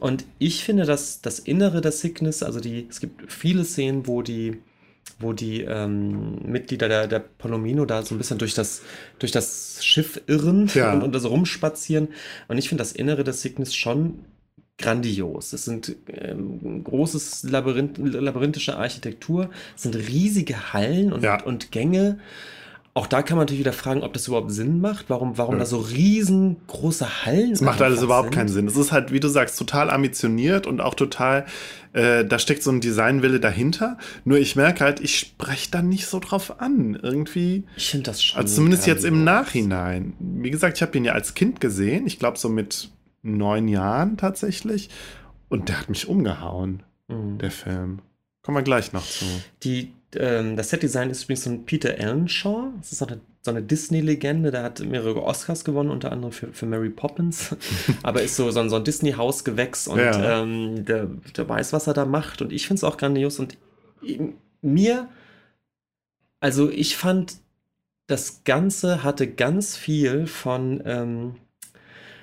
[0.00, 4.22] Und ich finde, dass das Innere der Cygnus, also die, es gibt viele Szenen, wo
[4.22, 4.58] die,
[5.18, 8.82] wo die ähm, Mitglieder der, der Palomino da so ein bisschen durch das,
[9.18, 10.92] durch das Schiff irren Ja.
[10.92, 12.08] und, und so rumspazieren.
[12.48, 14.24] Und ich finde das Innere der Cygnus schon
[14.78, 15.52] grandios.
[15.52, 21.42] Es sind ähm, großes Labyrinth, labyrinthische Architektur, es sind riesige Hallen und, Ja.
[21.44, 22.18] und Gänge.
[22.96, 25.60] Auch da kann man natürlich wieder fragen, ob das überhaupt Sinn macht, warum, warum Ja.
[25.60, 28.34] da so riesengroße Hallen Das macht alles überhaupt sind.
[28.34, 28.68] keinen Sinn.
[28.68, 31.44] Es ist halt, wie du sagst, total ambitioniert und auch total,
[31.92, 33.98] äh, da steckt so ein Designwille dahinter.
[34.24, 36.98] Nur ich merke halt, ich spreche da nicht so drauf an.
[37.02, 37.64] Irgendwie.
[37.76, 38.40] Ich finde das schon.
[38.40, 39.24] Also zumindest jetzt im.
[39.24, 40.14] Nachhinein.
[40.20, 42.06] Wie gesagt, ich habe ihn ja als Kind gesehen.
[42.06, 42.90] Ich glaube so mit
[43.22, 44.88] neun Jahren tatsächlich.
[45.48, 47.38] Und der hat mich umgehauen, Mhm.
[47.38, 47.98] der Film.
[48.42, 49.24] Kommen wir gleich noch zu.
[49.62, 52.72] Die, das Setdesign ist übrigens von Peter Ellenshaw.
[52.78, 54.50] Das ist so eine, so eine Disney-Legende.
[54.50, 57.54] Der hat mehrere Oscars gewonnen, unter anderem für, für Mary Poppins.
[58.02, 60.42] Aber ist so, so ein, so ein Disney-Hausgewächs und Ja.
[60.42, 62.42] ähm, der, der weiß, was er da macht.
[62.42, 63.38] Und ich finde es auch grandios.
[63.38, 63.56] Und
[64.62, 65.08] mir,
[66.40, 67.36] also ich fand,
[68.06, 71.36] das Ganze hatte ganz viel von, ähm,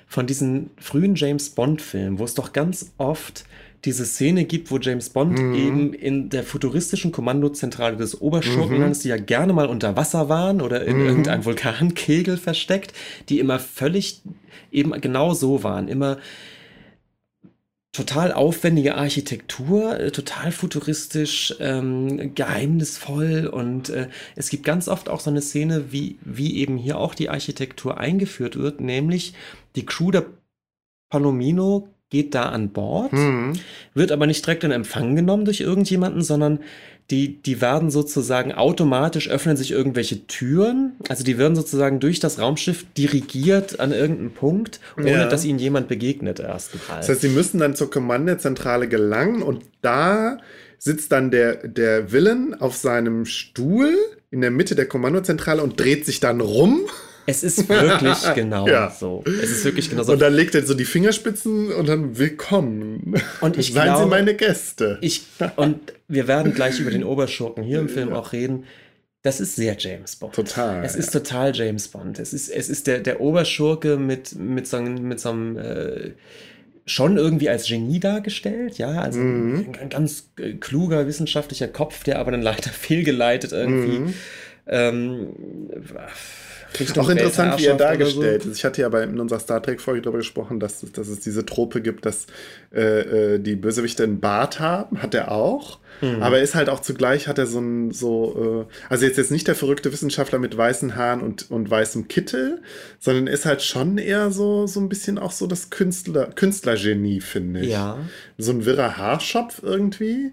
[0.06, 3.44] von diesen frühen James Bond-Filmen, wo es doch ganz oft
[3.84, 5.54] diese Szene gibt, wo James Bond Mhm.
[5.54, 9.02] eben in der futuristischen Kommandozentrale des Oberschurkenlandes, Mhm.
[9.02, 11.06] die ja gerne mal unter Wasser waren oder in Mhm.
[11.06, 12.92] irgendeinem Vulkankegel versteckt,
[13.28, 14.22] die immer völlig
[14.70, 16.18] eben genau so waren, immer
[17.94, 25.20] total aufwendige Architektur, äh, total futuristisch, ähm, geheimnisvoll und äh, es gibt ganz oft auch
[25.20, 29.34] so eine Szene, wie, wie eben hier auch die Architektur eingeführt wird, nämlich
[29.76, 30.24] die Crew der
[31.10, 33.54] Palomino geht da an Bord, Mhm.
[33.94, 36.60] wird aber nicht direkt in Empfang genommen durch irgendjemanden, sondern
[37.10, 40.92] die, die werden sozusagen automatisch öffnen sich irgendwelche Türen.
[41.08, 45.26] Also die werden sozusagen durch das Raumschiff dirigiert an irgendeinen Punkt, ohne Ja.
[45.26, 46.98] dass ihnen jemand begegnet erstmal.
[46.98, 50.38] Das heißt, sie müssen dann zur Kommandozentrale gelangen und da
[50.78, 53.94] sitzt dann der, der Villain auf seinem Stuhl
[54.30, 56.80] in der Mitte der Kommandozentrale und dreht sich dann rum.
[57.26, 58.90] Es ist wirklich genau Ja.
[58.90, 59.22] so.
[59.26, 60.12] Es ist wirklich genau so.
[60.12, 63.14] Und dann legt er so die Fingerspitzen und dann willkommen.
[63.40, 64.98] Und ich Seien Sie glaube- meine Gäste.
[65.00, 65.24] Ich,
[65.56, 65.78] und
[66.08, 68.64] wir werden gleich über den Oberschurken hier im Film auch reden.
[69.22, 70.34] Das ist sehr James Bond.
[70.34, 72.18] Total, Es ist total James Bond.
[72.18, 76.10] Es ist, es ist der, der Oberschurke mit, mit so einem, mit so einem äh,
[76.86, 79.00] schon irgendwie als Genie dargestellt, ja.
[79.00, 79.54] Also Mhm.
[79.74, 83.98] ein, ein ganz äh, kluger wissenschaftlicher Kopf, der aber dann leider fehlgeleitet irgendwie.
[84.00, 84.14] Mhm.
[84.66, 85.26] Ähm,
[86.80, 88.50] Richtung auch interessant, wie er dargestellt so.
[88.50, 88.58] ist.
[88.58, 91.44] Ich hatte ja bei, in unserer Star Trek-Folge darüber gesprochen, dass, es- dass es diese
[91.46, 92.26] Trope gibt, dass
[92.74, 95.02] äh, äh, die Bösewichte einen Bart haben.
[95.02, 95.78] Hat er auch.
[96.00, 96.22] Mhm.
[96.22, 99.30] Aber er ist halt auch zugleich, hat er so ein, so, äh, also jetzt, jetzt
[99.30, 102.60] nicht der verrückte Wissenschaftler mit weißen Haaren und, und weißem Kittel,
[102.98, 107.60] sondern ist halt schon eher so, so ein bisschen auch so das Künstler, Künstlergenie, finde
[107.60, 107.70] ich.
[107.70, 107.98] Ja.
[108.38, 110.32] So ein wirrer Haarschopf irgendwie.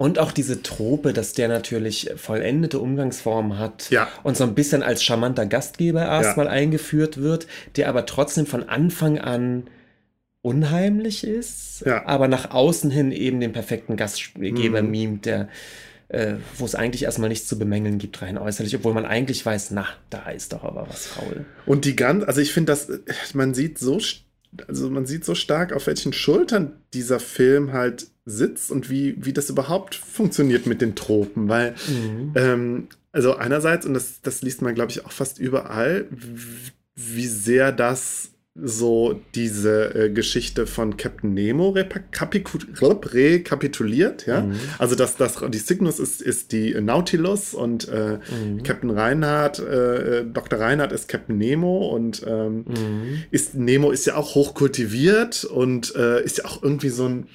[0.00, 4.08] Und auch diese Trope, dass der natürlich vollendete Umgangsformen hat Ja.
[4.22, 7.46] und so ein bisschen als charmanter Gastgeber erstmal eingeführt wird,
[7.76, 9.64] der aber trotzdem von Anfang an
[10.40, 12.06] unheimlich ist, Ja.
[12.06, 14.90] aber nach außen hin eben den perfekten Gastgeber Mhm.
[14.90, 15.48] mimt, der
[16.08, 19.70] äh, wo es eigentlich erstmal nichts zu bemängeln gibt, rein äußerlich, obwohl man eigentlich weiß,
[19.70, 21.44] na, da ist doch aber was faul.
[21.66, 22.88] Und die ganz, also ich finde, dass
[23.34, 24.00] man sieht so,
[24.66, 29.32] also man sieht so stark, auf welchen Schultern dieser Film halt sitzt und wie, wie
[29.32, 31.74] das überhaupt funktioniert mit den Tropen, weil
[32.34, 36.06] ähm, also einerseits, und das, das liest man, glaube ich, auch fast überall,
[36.94, 38.28] wie sehr das
[38.62, 44.42] so diese äh, Geschichte von Captain Nemo rekapituliert, ja.
[44.42, 44.54] Mhm.
[44.78, 48.62] Also das, das, die Cygnus ist, ist die Nautilus und äh, Mhm.
[48.62, 50.60] Captain Reinhardt, äh, Dr.
[50.60, 53.24] Reinhardt ist Captain Nemo und ähm, Mhm.
[53.30, 57.26] ist, Nemo ist ja auch hochkultiviert und äh, ist ja auch irgendwie so ein,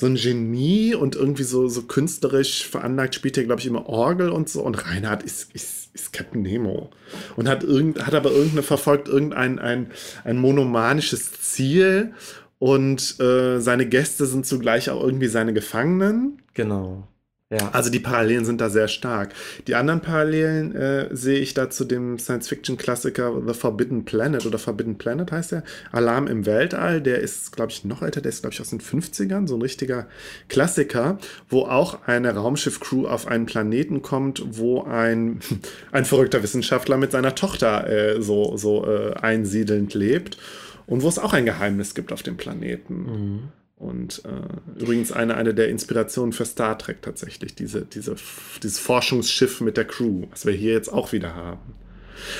[0.00, 4.30] so ein Genie und irgendwie so, so künstlerisch veranlagt, spielt ja, glaube ich, immer Orgel
[4.30, 4.62] und so.
[4.62, 6.88] Und Reinhardt ist, ist, ist Captain Nemo.
[7.36, 9.90] Und hat, irgend, hat aber irgendeine, verfolgt irgendein ein,
[10.24, 12.14] ein monomanisches Ziel.
[12.58, 16.40] Und äh, seine Gäste sind zugleich auch irgendwie seine Gefangenen.
[16.54, 17.06] Genau.
[17.52, 17.70] Ja.
[17.72, 19.34] Also die Parallelen sind da sehr stark.
[19.66, 24.98] Die anderen Parallelen äh, sehe ich da zu dem Science-Fiction-Klassiker The Forbidden Planet oder Forbidden
[24.98, 25.64] Planet heißt der.
[25.90, 28.80] Alarm im Weltall, der ist, glaube ich, noch älter, der ist, glaube ich, aus den
[28.80, 30.06] 50ern, so ein richtiger
[30.48, 31.18] Klassiker,
[31.48, 35.40] wo auch eine Raumschiff-Crew auf einen Planeten kommt, wo ein,
[35.90, 40.38] ein verrückter Wissenschaftler mit seiner Tochter äh, so, so äh, einsiedelnd lebt.
[40.86, 42.94] Und wo es auch ein Geheimnis gibt auf dem Planeten.
[42.94, 43.59] Mhm.
[43.80, 48.14] Und äh, übrigens eine, eine der Inspirationen für Star Trek tatsächlich, diese, diese,
[48.62, 51.72] dieses Forschungsschiff mit der Crew, was wir hier jetzt auch wieder haben.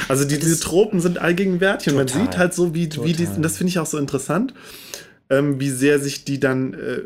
[0.09, 3.41] Also die, diese Tropen sind allgegenwärtig und man sieht halt so, wie, wie die, und
[3.41, 4.53] das finde ich auch so interessant,
[5.31, 7.01] ähm, wie sehr sich die dann äh,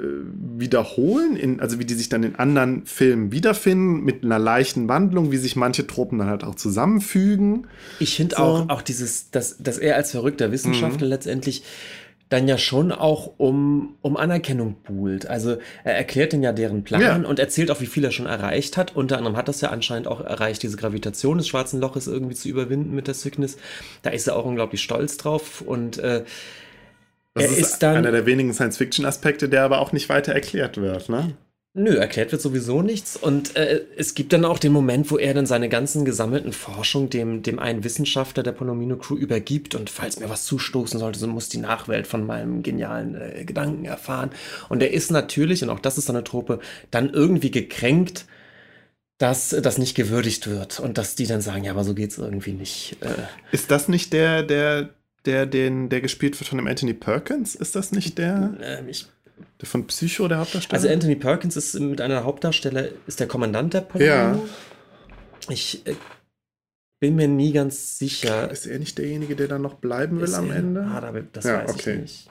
[0.58, 5.30] wiederholen, in, also wie die sich dann in anderen Filmen wiederfinden, mit einer leichten Wandlung,
[5.30, 7.68] wie sich manche Tropen dann halt auch zusammenfügen.
[8.00, 8.42] Ich finde So.
[8.42, 10.52] auch, auch dieses, dass, dass er als verrückter Mhm.
[10.52, 11.62] Wissenschaftler letztendlich
[12.30, 15.26] dann ja schon auch um, um Anerkennung buhlt.
[15.26, 17.16] Also er erklärt den ja deren Plan Ja.
[17.16, 18.96] und erzählt auch, wie viel er schon erreicht hat.
[18.96, 22.48] Unter anderem hat das ja anscheinend auch erreicht, diese Gravitation des schwarzen Loches irgendwie zu
[22.48, 23.56] überwinden mit der Cygnus.
[24.02, 26.24] Da ist er auch unglaublich stolz drauf und äh,
[27.34, 30.76] Das er ist, ist dann einer der wenigen Science-Fiction-Aspekte, der aber auch nicht weiter erklärt
[30.78, 31.08] wird.
[31.08, 31.34] Ne?
[31.76, 33.16] Nö, erklärt wird sowieso nichts.
[33.16, 37.10] Und äh, es gibt dann auch den Moment, wo er dann seine ganzen gesammelten Forschung
[37.10, 39.74] dem, dem einen Wissenschaftler der Ponomino Crew übergibt.
[39.74, 43.86] Und falls mir was zustoßen sollte, so muss die Nachwelt von meinem genialen äh, Gedanken
[43.86, 44.30] erfahren.
[44.68, 46.60] Und er ist natürlich, und auch das ist eine Trope,
[46.92, 48.26] dann irgendwie gekränkt,
[49.18, 50.78] dass das nicht gewürdigt wird.
[50.78, 52.98] Und dass die dann sagen, ja, aber so geht's irgendwie nicht.
[53.00, 53.14] Äh,
[53.50, 54.90] Ist das nicht der, der,
[55.24, 57.56] der, den, der gespielt wird von dem Anthony Perkins?
[57.56, 59.08] Ist das nicht der, äh, ich,
[59.60, 60.80] der von Psycho, der Hauptdarsteller?
[60.82, 64.14] also Anthony Perkins ist mit einer Hauptdarsteller, ist der Kommandant der Ponomino.
[64.14, 64.38] Ja.
[65.48, 65.94] Ich äh,
[67.00, 68.50] bin mir nie ganz sicher.
[68.50, 70.82] ist er nicht derjenige, der dann noch bleiben will Ist am er- Ende?
[70.82, 71.94] Ah, da, das Ja, weiß okay.
[71.94, 72.28] ich nicht.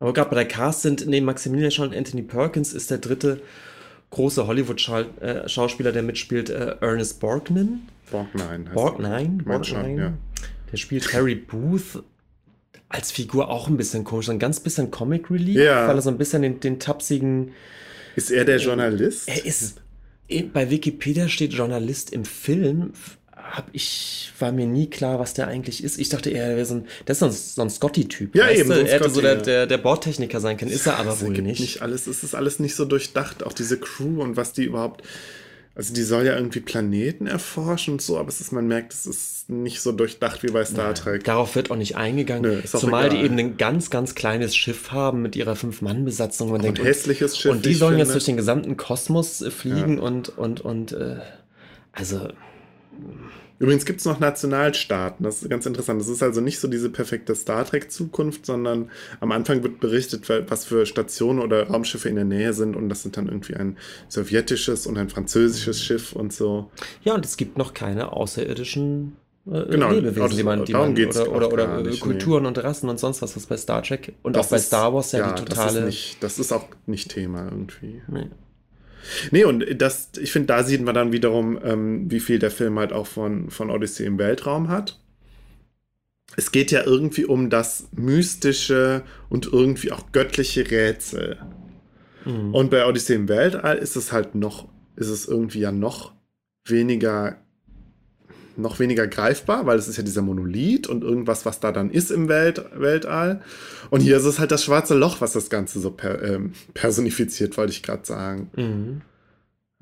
[0.00, 3.40] Aber gerade bei der Cast sind neben Maximilian Schall und Anthony Perkins ist der dritte
[4.10, 7.78] große Hollywood-Schauspieler, der mitspielt, äh, Ernest Borgnine.
[8.10, 10.02] Borgnine heißt Borg, nein, Mein schon, Borgnine.
[10.02, 10.12] ja.
[10.72, 12.02] Der spielt Harry Booth
[12.94, 15.88] als Figur auch ein bisschen komisch, so ein ganz bisschen Comic Relief, Ja.
[15.88, 17.50] weil er so ein bisschen den, den tapsigen.
[18.14, 19.28] Ist er der Journalist?
[19.28, 19.80] Er ist.
[20.52, 22.92] Bei Wikipedia steht Journalist im Film,
[23.36, 25.98] hab ich, war mir nie klar, was der eigentlich ist.
[25.98, 28.34] Ich dachte, er wäre so ein, das ist so ein, Scotty-Typ.
[28.34, 30.70] Ja, eben, so er hätte so der, der, der Bordtechniker sein können.
[30.70, 31.60] Ist er aber Das wohl nicht.
[31.60, 35.02] nicht alles, es ist alles nicht so durchdacht, auch diese Crew und was die überhaupt.
[35.76, 39.06] Also die soll ja irgendwie Planeten erforschen und so, aber es ist, man merkt, es
[39.06, 41.24] ist nicht so durchdacht wie bei Star Trek.
[41.24, 42.42] Darauf wird auch nicht eingegangen.
[42.48, 43.26] Nö, Zumal die egal.
[43.26, 46.50] eben ein ganz, ganz kleines Schiff haben mit ihrer Fünf-Mann-Besatzung.
[46.50, 48.12] Man ein denkt, und- hässliches Schiff, Und die sollen jetzt finde.
[48.14, 51.16] durch den gesamten Kosmos äh, fliegen und, und, und, äh,
[51.90, 52.28] also,
[53.60, 56.00] Übrigens gibt es noch Nationalstaaten, das ist ganz interessant.
[56.00, 58.90] Das ist also nicht so diese perfekte Star Trek-Zukunft, sondern
[59.20, 63.02] am Anfang wird berichtet, was für Stationen oder Raumschiffe in der Nähe sind und das
[63.02, 63.76] sind dann irgendwie ein
[64.08, 66.70] sowjetisches und ein französisches Schiff und so.
[67.04, 69.16] ja, und es gibt noch keine außerirdischen
[69.46, 72.98] äh, Genau, Lebewesen, die man, die man oder, oder, oder nicht, Kulturen und Rassen und
[72.98, 75.44] sonst was, was bei Star Trek und Das auch bei ist- Star Wars ja, die
[75.44, 75.78] Das totale.
[75.80, 78.02] ist, nicht, das ist auch nicht Thema irgendwie.
[78.08, 78.30] Nee.
[79.30, 82.78] Nee, und das, ich finde, da sieht man dann wiederum, ähm, wie viel der Film
[82.78, 85.00] halt auch von, von Odyssey im Weltraum hat.
[86.36, 91.38] Es geht ja irgendwie um das mystische und irgendwie auch göttliche Rätsel.
[92.24, 92.54] Mhm.
[92.54, 96.12] Und bei Odyssey im Weltall ist es halt noch, ist es irgendwie ja noch
[96.64, 97.43] weniger,
[98.56, 102.10] noch weniger greifbar, weil es ist ja dieser Monolith und irgendwas, was da dann ist
[102.10, 103.40] im Welt, Weltall.
[103.90, 107.56] Und hier ist es halt das schwarze Loch, was das Ganze so per, ähm, personifiziert,
[107.56, 108.50] wollte ich gerade sagen.
[108.56, 109.00] Mhm.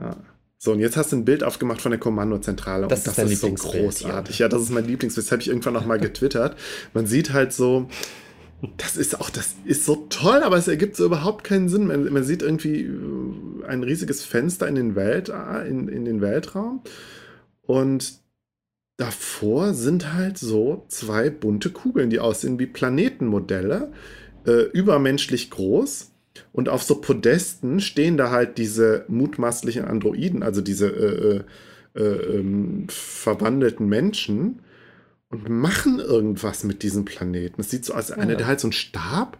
[0.01, 0.17] Ja.
[0.59, 2.87] So, und jetzt hast du ein Bild aufgemacht von der Kommandozentrale.
[2.87, 4.39] Das und ist das ist so großartig.
[4.39, 4.49] Ja.
[4.49, 5.27] das ist mein Lieblingsbild.
[5.27, 6.57] Das habe ich irgendwann noch mal getwittert.
[6.95, 7.89] Man sieht halt so,
[8.77, 11.89] das ist auch, das ist so toll, aber es ergibt so überhaupt keinen Sinn.
[11.89, 15.33] Man, man sieht irgendwie äh, ein riesiges Fenster in den, Welt,
[15.69, 16.83] in, in den Weltraum
[17.63, 18.22] und
[18.97, 23.93] davor sind halt so zwei bunte Kugeln, die aussehen wie Planetenmodelle,
[24.47, 26.11] äh, übermenschlich groß.
[26.53, 31.37] Und auf so Podesten stehen da halt diese mutmaßlichen Androiden, also diese äh,
[31.99, 34.61] äh, äh, ähm, verwandelten Menschen
[35.29, 37.61] und machen irgendwas mit diesem Planeten.
[37.61, 38.39] Es sieht so aus, als einer, Ja.
[38.39, 39.39] der halt so einen Stab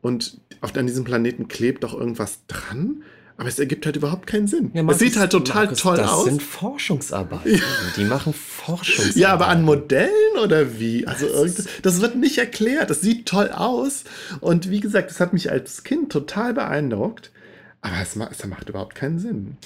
[0.00, 3.02] und auf, an diesem Planeten klebt auch irgendwas dran,
[3.42, 4.70] aber es ergibt halt überhaupt keinen Sinn.
[4.72, 6.24] Ja, es Markus, sieht halt total Markus, toll das aus.
[6.26, 7.60] sind Forschungsarbeiten.
[7.96, 9.20] Die machen Forschungsarbeiten.
[9.20, 11.06] Ja, aber an Modellen oder wie?
[11.08, 12.88] Also irgend- das wird nicht erklärt.
[12.88, 14.04] Das sieht toll aus.
[14.40, 17.32] Und wie gesagt, das hat mich als Kind total beeindruckt.
[17.80, 19.56] Aber es, ma- es macht überhaupt keinen Sinn.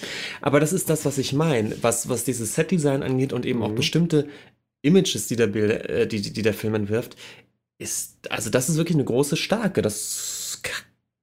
[0.40, 3.68] Aber das ist das, was ich meine, was, was dieses Setdesign angeht und eben auch
[3.72, 3.74] Mhm.
[3.74, 4.26] bestimmte
[4.80, 7.14] Images, die der, Bilder, äh, die, die, der Film entwirft,
[7.78, 9.82] ist, also das ist wirklich eine große Stärke.
[9.82, 10.45] Das k-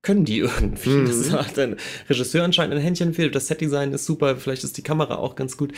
[0.04, 0.90] können die irgendwie.
[0.92, 1.08] Mhm.
[1.08, 1.78] Das hat ein
[2.08, 3.30] Regisseur anscheinend ein Händchen für.
[3.32, 5.74] Das Setdesign ist super, vielleicht ist die Kamera auch ganz gut.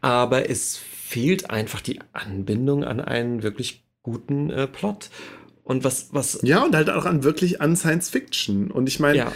[0.00, 5.10] Aber es fehlt einfach die Anbindung an einen wirklich guten äh, Plot.
[5.64, 8.70] Und was, was, Ja, und halt auch an wirklich an Science Fiction.
[8.70, 9.32] Und ich meine, ja,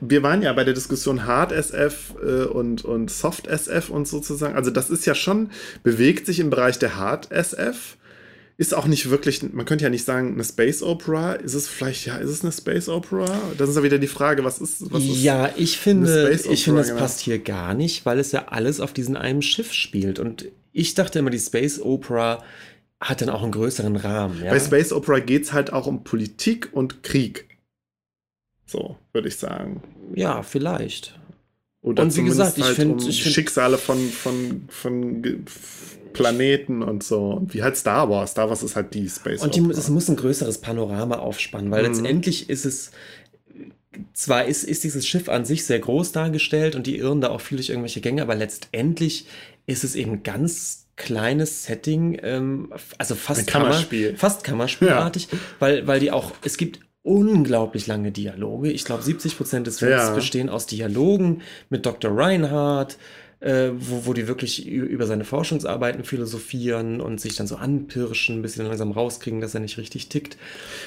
[0.00, 4.54] wir waren ja bei der Diskussion Hard SF äh, und, und Soft SF und sozusagen.
[4.54, 5.50] Also das ist ja schon,
[5.82, 7.96] bewegt sich im Bereich der Hard SF.
[8.62, 11.32] Ist auch nicht wirklich, man könnte ja nicht sagen, eine Space Opera.
[11.32, 13.26] Ist es vielleicht, ja, ist es eine Space Opera?
[13.58, 15.20] Das ist ja wieder die Frage, was ist, was ist.
[15.20, 17.00] ja, ich finde, ich finde, es genau.
[17.00, 20.20] passt hier gar nicht, weil es ja alles auf diesem einen Schiff spielt.
[20.20, 22.44] Und ich dachte immer, die Space Opera
[23.00, 24.40] hat dann auch einen größeren Rahmen.
[24.44, 24.50] Ja?
[24.52, 27.48] Bei Space Opera geht es halt auch um Politik und Krieg.
[28.66, 29.82] So, würde ich sagen.
[30.14, 31.18] ja, vielleicht.
[31.80, 35.40] Oder Und wie gesagt, ich halt find- um find- Schicksale von, von, von Ge-
[36.12, 37.42] Planeten und so.
[37.48, 38.32] Wie halt Star Wars.
[38.32, 41.82] Star Wars ist halt die Space Und die, es muss ein größeres Panorama aufspannen, weil
[41.82, 41.88] Mhm.
[41.88, 42.90] letztendlich ist es,
[44.14, 47.40] zwar ist, ist dieses Schiff an sich sehr groß dargestellt und die irren da auch
[47.40, 49.26] viel durch irgendwelche Gänge, aber letztendlich
[49.66, 54.06] ist es eben ganz kleines Setting, ähm, also fast, Kammerspiel.
[54.08, 55.28] Kammer, fast Kammerspielartig,
[55.58, 58.70] weil, weil die auch, es gibt unglaublich lange Dialoge.
[58.70, 60.14] Ich glaube, 70 Prozent des Films Ja.
[60.14, 62.16] bestehen aus Dialogen mit Dr.
[62.16, 62.96] Reinhardt,
[63.42, 68.52] äh, wo, wo die wirklich über seine Forschungsarbeiten philosophieren und sich dann so anpirschen, bis
[68.52, 70.36] sie dann langsam rauskriegen, dass er nicht richtig tickt.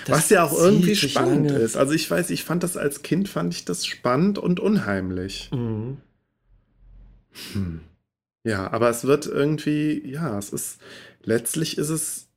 [0.06, 1.62] Das Was ja auch irgendwie spannend lange.
[1.62, 1.76] ist.
[1.76, 5.50] Also ich weiß, ich fand das als Kind, fand ich das spannend und unheimlich.
[5.52, 5.98] Mhm.
[7.52, 7.82] Hm.
[8.46, 10.80] Ja, aber es wird irgendwie, ja, es ist,
[11.24, 12.28] letztlich ist es,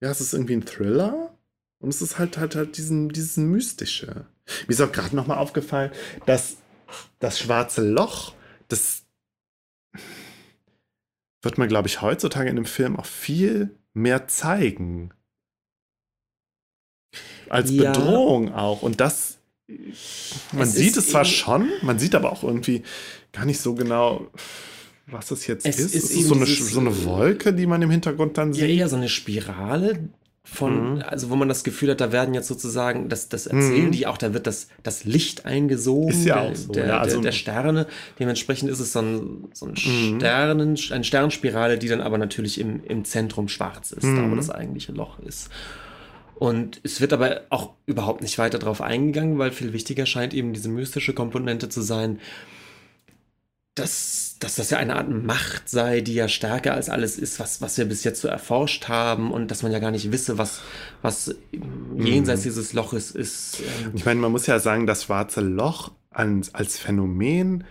[0.00, 1.36] ja, es ist irgendwie ein Thriller
[1.80, 4.26] und es ist halt halt halt diesen, diesen mystische.
[4.68, 5.90] Mir ist auch gerade nochmal aufgefallen,
[6.26, 6.58] dass
[7.18, 8.34] das schwarze Loch,
[8.68, 9.04] das
[11.42, 15.12] wird man, glaube ich, heutzutage in dem Film auch viel mehr zeigen.
[17.48, 17.92] Als Ja.
[17.92, 18.82] Bedrohung auch.
[18.82, 19.38] Und das,
[20.52, 22.82] man Es sieht es zwar schon, man sieht aber auch irgendwie
[23.32, 24.28] gar nicht so genau,
[25.06, 25.94] was es jetzt Es ist.
[25.94, 28.78] ist Es ist so eine, so eine Wolke, die man im Hintergrund dann Ja, sieht.
[28.78, 30.10] eher so eine Spirale,
[30.50, 31.02] von, Mhm.
[31.06, 33.92] also wo man das Gefühl hat, da werden jetzt sozusagen, das, das erzählen Mhm.
[33.92, 36.98] die auch, da wird das, das Licht eingesogen Ist ja der, auch so, der, ja,
[36.98, 37.86] also- der, der Sterne.
[38.18, 40.16] Dementsprechend ist es so ein, so ein Mhm.
[40.18, 44.36] Sternen, eine Sternspirale, die dann aber natürlich im, im Zentrum schwarz ist, da wo Mhm.
[44.36, 45.50] das eigentliche Loch ist.
[46.36, 50.52] Und es wird aber auch überhaupt nicht weiter drauf eingegangen, weil viel wichtiger scheint eben
[50.52, 52.20] diese mystische Komponente zu sein,
[53.74, 57.60] dass, dass das ja eine Art Macht sei, die ja stärker als alles ist, was,
[57.60, 60.60] was wir bis jetzt so erforscht haben und dass man ja gar nicht wisse, was,
[61.02, 61.34] was
[61.96, 63.60] jenseits dieses Loches ist.
[63.60, 67.64] Ähm, Ich meine, man muss ja sagen, das schwarze Loch als, als Phänomen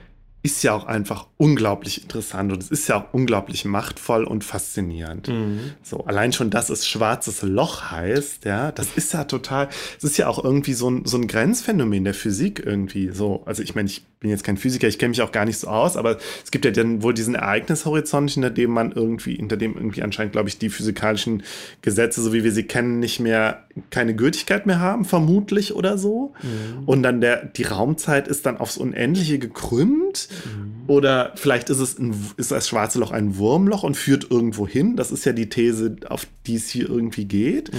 [0.43, 5.27] ist ja auch einfach unglaublich interessant und es ist ja auch unglaublich machtvoll und faszinierend.
[5.27, 5.73] Mhm.
[5.83, 9.67] So, allein schon, dass es schwarzes Loch heißt, ja, das ist ja total,
[9.97, 13.43] es ist ja auch irgendwie so ein, so ein Grenzphänomen der Physik irgendwie so.
[13.45, 15.67] Also ich meine, ich bin jetzt kein Physiker, ich kenne mich auch gar nicht so
[15.67, 19.75] aus, aber es gibt ja dann wohl diesen Ereignishorizont, hinter dem man irgendwie, hinter dem
[19.75, 21.43] irgendwie anscheinend, glaube ich, die physikalischen
[21.83, 26.33] Gesetze, so wie wir sie kennen, nicht mehr, keine Gültigkeit mehr haben, vermutlich oder so.
[26.87, 30.29] Und dann der, die Raumzeit ist dann aufs Unendliche gekrümmt.
[30.87, 34.95] Oder vielleicht ist es ein, ist das schwarze Loch ein Wurmloch und führt irgendwo hin.
[34.95, 37.69] Das ist ja die These, auf die es hier irgendwie geht.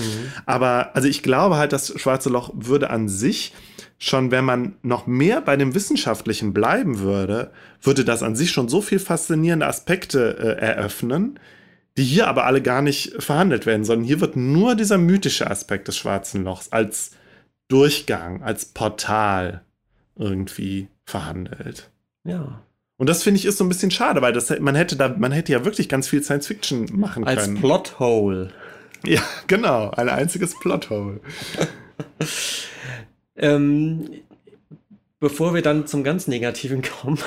[0.47, 3.55] Aber also ich glaube halt, das schwarze Loch würde an sich
[3.99, 7.51] schon, wenn man noch mehr bei dem Wissenschaftlichen bleiben würde,
[7.83, 11.39] würde das an sich schon so viel faszinierende Aspekte äh, eröffnen,
[11.97, 15.89] die hier aber alle gar nicht verhandelt werden, sondern hier wird nur dieser mythische Aspekt
[15.89, 17.11] des schwarzen Lochs als
[17.67, 19.63] Durchgang, als Portal
[20.15, 21.91] irgendwie verhandelt.
[22.25, 22.63] Ja.
[22.99, 25.33] Und das finde ich ist so ein bisschen schade, weil das, man hätte da, man
[25.33, 27.59] hätte ja wirklich ganz viel Science Fiction machen Als können.
[27.59, 28.53] Plothole.
[29.05, 31.21] ja, genau, ein einziges Plothole.
[33.39, 34.11] Ähm,
[35.21, 37.19] bevor wir dann zum ganz Negativen kommen,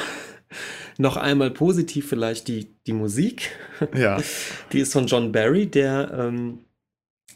[0.97, 3.51] noch einmal positiv vielleicht die, die Musik.
[3.95, 4.21] Ja,
[4.71, 6.59] Die ist von John Barry, der, ähm,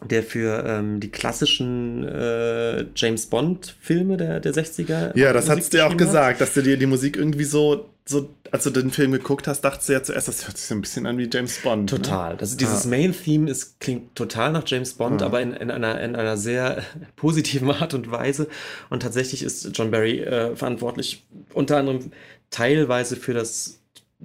[0.04, 5.18] der für ähm, die klassischen äh, James Bond-Filme der, der 60er.
[5.18, 7.90] ja, das Musik hast du ja auch gesagt, dass du dir die Musik irgendwie so,
[8.08, 10.76] so, als du den Film geguckt hast, dachtest du ja zuerst, das hört sich so
[10.76, 11.92] ein bisschen an wie James Bond.
[11.92, 11.98] Ne?
[12.02, 12.38] Total.
[12.38, 12.90] Das, dieses Ja.
[12.92, 15.28] Main-Theme ist, klingt total nach James Bond, Ja.
[15.28, 16.84] aber in, in, einer, in einer sehr
[17.16, 18.48] positiven Art und Weise.
[18.92, 22.12] Und tatsächlich ist John Barry äh, verantwortlich unter anderem
[22.52, 23.80] teilweise für das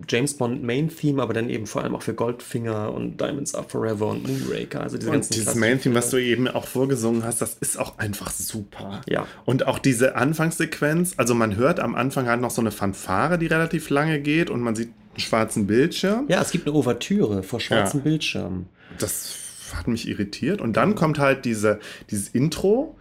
[0.09, 4.09] James Bond Main-Theme, aber dann eben vor allem auch für Goldfinger und Diamonds Are Forever
[4.09, 4.81] und Moonraker.
[4.81, 7.79] Also diese Und ganzen dieses klassischen Main-Theme, was du eben auch vorgesungen hast, das ist
[7.79, 9.01] auch einfach super.
[9.09, 9.27] Ja.
[9.45, 13.47] Und auch diese Anfangssequenz, also man hört am Anfang halt noch so eine Fanfare, die
[13.47, 16.27] relativ lange geht und man sieht einen schwarzen Bildschirm.
[16.29, 18.05] Ja, es gibt eine Ouvertüre vor schwarzen Ja.
[18.05, 18.67] Bildschirmen.
[18.99, 19.35] Das
[19.75, 20.61] hat mich irritiert.
[20.61, 21.79] Und dann kommt halt diese,
[22.11, 22.97] dieses Intro.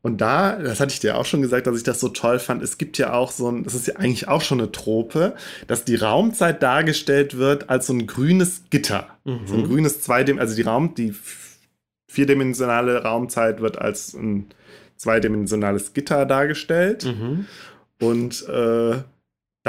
[0.00, 2.62] Und da, das hatte ich dir auch schon gesagt, dass ich das so toll fand.
[2.62, 5.34] Es gibt ja auch so ein, das ist ja eigentlich auch schon eine Trope,
[5.66, 9.08] dass die Raumzeit dargestellt wird als so ein grünes Gitter.
[9.46, 11.14] So ein grünes Zweidem, also die Raum, die
[12.06, 14.46] vierdimensionale Raumzeit wird als ein
[14.96, 17.04] zweidimensionales Gitter dargestellt.
[17.04, 17.46] Mhm.
[18.00, 18.98] Und äh,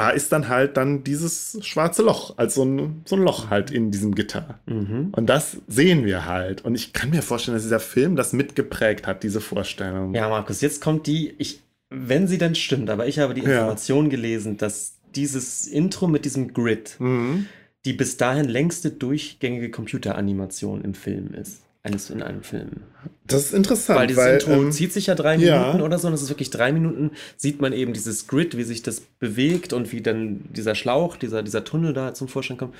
[0.00, 3.70] da ist dann halt dann dieses schwarze Loch, als so ein, so ein Loch halt
[3.70, 4.58] in diesem Gitter.
[4.66, 5.08] Mhm.
[5.12, 6.64] Und das sehen wir halt.
[6.64, 10.14] Und ich kann mir vorstellen, dass dieser Film das mitgeprägt hat, diese Vorstellung.
[10.14, 11.60] Ja, Markus, jetzt kommt die, ich,
[11.90, 13.50] wenn sie denn stimmt, aber ich habe die Ja.
[13.52, 17.46] Information gelesen, dass dieses Intro mit diesem Grid Mhm.
[17.84, 21.62] die bis dahin längste durchgängige Computeranimation im Film ist.
[21.82, 22.82] Eines in einem Film.
[23.26, 25.60] Das ist interessant, Weil dieses Intro ähm, zieht sich ja drei ja.
[25.60, 28.64] Minuten oder so, und das ist wirklich drei Minuten, sieht man eben dieses Grid, wie
[28.64, 32.74] sich das bewegt und wie dann dieser Schlauch, dieser, dieser Tunnel da zum Vorschein kommt.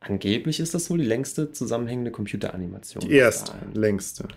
[0.00, 3.02] Angeblich ist das wohl die längste zusammenhängende Computeranimation.
[3.02, 3.74] die bis erst dahin.
[3.74, 4.28] längste.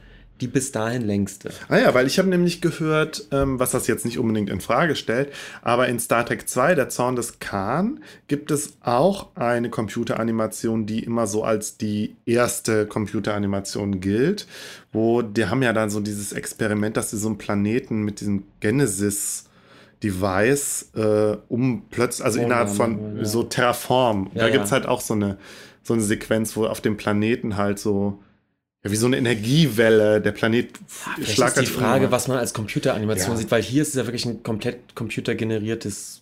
[0.41, 1.51] Die bis dahin längste.
[1.67, 4.95] Ah ja, weil ich habe nämlich gehört, ähm, was das jetzt nicht unbedingt in Frage
[4.95, 10.85] stellt, aber in Star Trek 2, der Zorn des Khan, gibt es auch eine Computeranimation,
[10.85, 14.47] die immer so als die erste Computeranimation gilt,
[14.91, 18.43] wo die haben ja dann so dieses Experiment, dass sie so einen Planeten mit diesem
[18.59, 19.45] Genesis
[20.03, 23.25] Device äh, um plötzlich, also Oh, innerhalb von ja.
[23.25, 24.31] so Terraform.
[24.33, 24.53] Ja, da ja.
[24.53, 25.37] gibt es halt auch so eine,
[25.83, 28.19] so eine Sequenz, wo auf dem Planeten halt so
[28.83, 32.11] ja, wie so eine Energiewelle, der Planet Vielleicht schlagert ist die Frage, immer.
[32.11, 33.37] was man als Computeranimation Ja.
[33.37, 36.21] sieht, weil hier ist es ja wirklich ein komplett computergeneriertes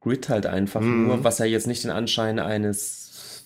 [0.00, 1.06] Grid halt einfach Mhm.
[1.06, 3.44] nur, was ja jetzt nicht den Anschein eines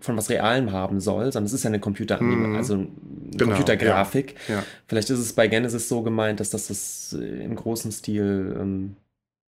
[0.00, 2.56] von was Realem haben soll, sondern es ist ja eine Computeranimation, Mhm.
[2.56, 2.86] also eine
[3.32, 4.36] Genau, Computergrafik.
[4.48, 4.62] Ja.
[4.86, 8.96] Vielleicht ist es bei Genesis so gemeint, dass das, das äh, im großen Stil ähm,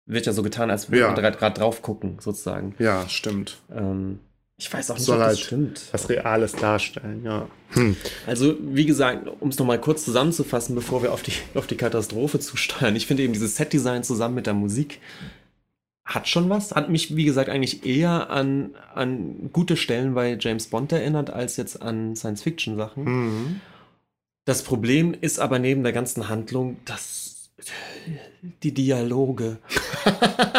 [0.05, 1.11] wird ja so getan, als würde Ja.
[1.11, 2.75] man gerade drauf gucken, sozusagen.
[2.79, 3.57] ja, stimmt.
[3.75, 4.19] Ähm,
[4.57, 5.81] ich weiß auch nicht, Soll ob das halt stimmt.
[5.91, 7.47] was Reales darstellen, ja.
[7.71, 7.97] Hm.
[8.25, 12.39] Also, wie gesagt, um es nochmal kurz zusammenzufassen, bevor wir auf die, auf die Katastrophe
[12.39, 12.95] zusteuern.
[12.95, 14.99] Ich finde eben dieses Setdesign zusammen mit der Musik
[16.05, 16.71] hat schon was.
[16.71, 21.57] Hat mich, wie gesagt, eigentlich eher an, an gute Stellen bei James Bond erinnert, als
[21.57, 23.03] jetzt an Science-Fiction-Sachen.
[23.03, 23.61] Mhm.
[24.45, 27.24] Das Problem ist aber neben der ganzen Handlung, dass
[28.63, 29.57] die Dialoge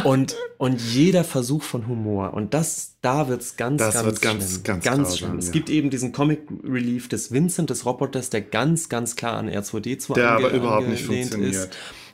[0.04, 2.32] und, und jeder Versuch von Humor.
[2.34, 4.62] Und das, da wird es ganz, Das ganz, wird ganz, schlimm.
[4.64, 5.38] ganz ganz grausam, schlimm.
[5.38, 5.52] Es ja.
[5.52, 10.14] gibt eben diesen Comic Relief des Vincent, des Roboters, der ganz, ganz klar an R2D2
[10.14, 11.68] Der aber überhaupt nicht funktioniert.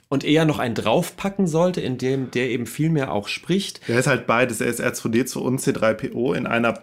[0.08, 3.88] Und eher noch einen draufpacken sollte, in dem der eben viel mehr auch spricht.
[3.88, 4.60] Der ist halt beides.
[4.60, 6.80] Er ist R2D2 und C3PO in einer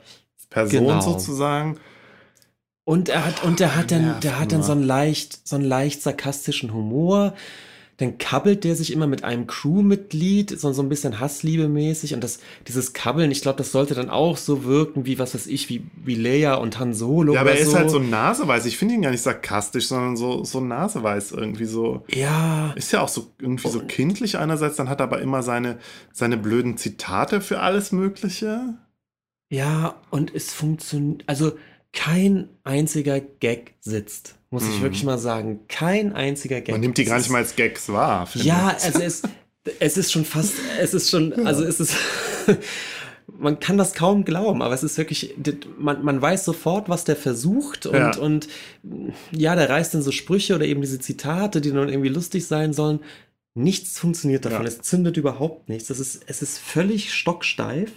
[0.49, 1.01] Person Genau.
[1.01, 1.77] sozusagen.
[2.85, 5.65] Und er hat, und der hat dann, der hat dann so einen leicht, so einen
[5.65, 7.35] leicht sarkastischen Humor.
[7.99, 12.13] Dann kabbelt der sich immer mit einem Crewmitglied, so, so ein bisschen Hassliebe-mäßig.
[12.13, 15.47] Und das, dieses Kabbeln, ich glaube, das sollte dann auch so wirken, wie, was weiß
[15.47, 17.33] ich, wie, wie Leia und Han Solo.
[17.33, 18.65] Ja, aber er ist halt so naseweiß.
[18.65, 22.05] Ich finde ihn gar nicht sarkastisch, sondern so, so naseweiß irgendwie so.
[22.13, 25.77] Ja, Ist ja auch so irgendwie so kindlich einerseits, dann hat er aber immer seine,
[26.13, 28.75] seine blöden Zitate für alles Mögliche.
[29.51, 31.51] ja, und es funktioniert, also
[31.93, 34.81] kein einziger Gag sitzt, muss ich Mhm.
[34.83, 35.61] wirklich mal sagen.
[35.67, 36.71] Kein einziger Gag.
[36.73, 38.27] Man nimmt die gar Es nicht mal als Gags wahr.
[38.35, 38.85] Ja, ich.
[38.85, 39.21] also es,
[39.79, 41.95] es ist schon fast, es ist schon, also es ist,
[43.39, 45.35] man kann das kaum glauben, aber es ist wirklich,
[45.77, 48.17] man, man weiß sofort, was der versucht und, Ja.
[48.17, 48.47] und
[49.31, 52.73] ja, der reißt dann so Sprüche oder eben diese Zitate, die dann irgendwie lustig sein
[52.73, 52.99] sollen.
[53.55, 54.67] Nichts funktioniert davon, Ja.
[54.67, 55.87] es zündet überhaupt nichts.
[55.87, 57.91] Das ist, es ist völlig stocksteif.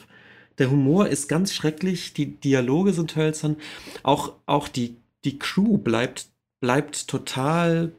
[0.58, 3.56] Der Humor ist ganz schrecklich, die Dialoge sind hölzern.
[4.02, 6.26] Auch, auch die, die Crew bleibt,
[6.60, 7.92] bleibt total.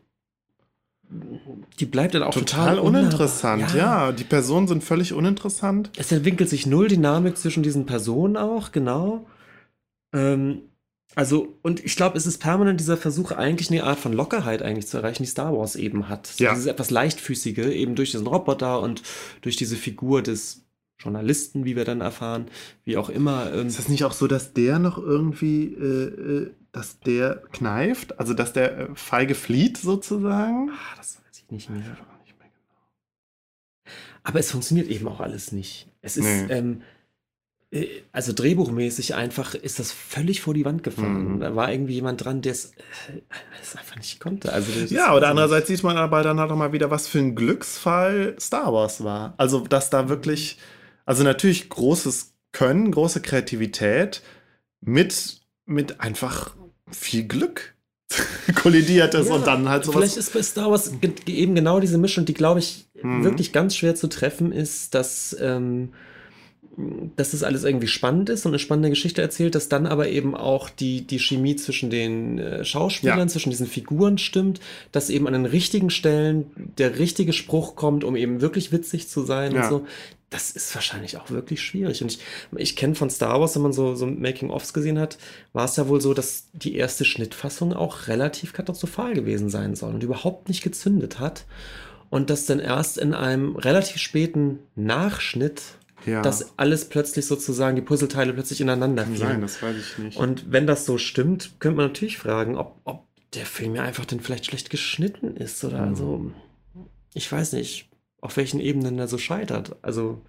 [1.80, 4.12] Die bleibt dann auch Total total, uninteressant, ja.
[4.12, 5.92] Die Personen sind völlig uninteressant.
[5.98, 9.28] Es entwickelt sich null Dynamik zwischen diesen Personen auch, genau.
[10.12, 10.62] Ähm,
[11.16, 14.88] also, und ich glaube, es ist permanent dieser Versuch, eigentlich eine Art von Lockerheit eigentlich
[14.88, 16.28] zu erreichen, die Star Wars eben hat.
[16.28, 16.54] So Ja.
[16.54, 19.04] Dieses etwas leichtfüßige, eben durch diesen Roboter und
[19.42, 20.63] durch diese Figur des
[21.04, 22.48] Journalisten, wie wir dann erfahren,
[22.86, 23.52] wie auch immer.
[23.54, 28.20] Ähm, Ist das nicht auch so, dass der noch irgendwie, äh, äh, dass der kneift?
[28.20, 30.70] Also, dass der äh, feige flieht sozusagen?
[30.72, 31.82] ah, das weiß ich nicht mehr.
[34.24, 35.88] Aber es funktioniert eben auch alles nicht.
[36.02, 36.46] Es ist, Nee.
[36.50, 36.82] ähm,
[37.72, 41.36] äh, also drehbuchmäßig einfach ist das völlig vor die Wand gefahren.
[41.36, 41.40] Mhm.
[41.42, 42.72] Da war irgendwie jemand dran, der es
[43.10, 44.54] äh, einfach nicht konnte.
[44.54, 47.36] Also Ja, oder andererseits sieht man aber dann halt auch mal wieder, was für ein
[47.36, 49.34] Glücksfall Star Wars war.
[49.38, 50.58] Also, dass da wirklich,
[51.06, 54.22] also natürlich großes Können, große Kreativität
[54.82, 56.56] mit, mit einfach
[56.92, 57.76] viel Glück
[58.56, 60.18] kollidiert ist Ja, und dann halt Vielleicht sowas.
[60.28, 60.92] ist bei Star Wars
[61.26, 63.24] eben genau diese Mischung, die, glaube ich, Mhm.
[63.24, 65.94] wirklich ganz schwer zu treffen ist, dass, ähm,
[67.16, 70.36] dass das alles irgendwie spannend ist und eine spannende Geschichte erzählt, dass dann aber eben
[70.36, 73.28] auch die, die Chemie zwischen den äh, Schauspielern, Ja.
[73.28, 74.60] zwischen diesen Figuren stimmt,
[74.92, 76.46] dass eben an den richtigen Stellen
[76.78, 79.64] der richtige Spruch kommt, um eben wirklich witzig zu sein Ja.
[79.64, 79.86] und so.
[80.32, 82.02] Das ist wahrscheinlich auch wirklich schwierig.
[82.02, 82.20] Und ich,
[82.58, 85.20] ich kenne von Star Wars, wenn man so, so Making-ofs gesehen hat,
[85.54, 89.94] war es ja wohl so, dass die erste Schnittfassung auch relativ katastrophal gewesen sein soll
[89.94, 91.46] und überhaupt nicht gezündet hat.
[92.10, 95.62] Und dass dann erst in einem relativ späten Nachschnitt
[96.06, 99.28] Ja, dass alles plötzlich sozusagen, die Puzzleteile plötzlich ineinander kann fielen.
[99.30, 100.18] sein, das weiß ich nicht.
[100.18, 104.06] Und wenn das so stimmt, könnte man natürlich fragen, ob, ob der Film ja einfach
[104.06, 105.88] dann vielleicht schlecht geschnitten ist oder Mhm.
[105.90, 106.32] also,
[107.14, 107.90] ich weiß nicht,
[108.22, 109.76] auf welchen Ebenen er so scheitert.
[109.82, 110.22] Also,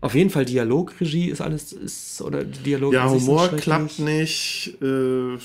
[0.00, 4.76] auf jeden Fall Dialogregie ist alles, ist, oder die Dialoge ja, Humor klappt nicht.
[4.82, 5.36] Äh,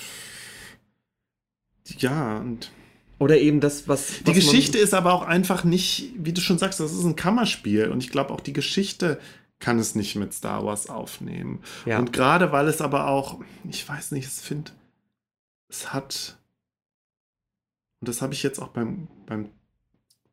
[1.97, 2.71] ja, und
[3.17, 4.07] Oder eben das, was.
[4.07, 7.03] Die was man- Geschichte ist aber auch einfach nicht, wie du schon sagst, das ist
[7.03, 9.19] ein Kammerspiel und ich glaube auch die Geschichte
[9.59, 11.63] kann es nicht mit Star Wars aufnehmen.
[11.85, 11.97] Ja.
[11.97, 13.39] Und gerade weil es aber auch,
[13.69, 14.71] ich weiß nicht, es finde,
[15.69, 16.37] es hat,
[18.01, 19.49] und das habe ich jetzt auch beim, beim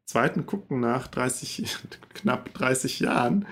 [0.06, 1.64] zweiten Gucken nach 30,
[2.14, 3.46] knapp 30 Jahren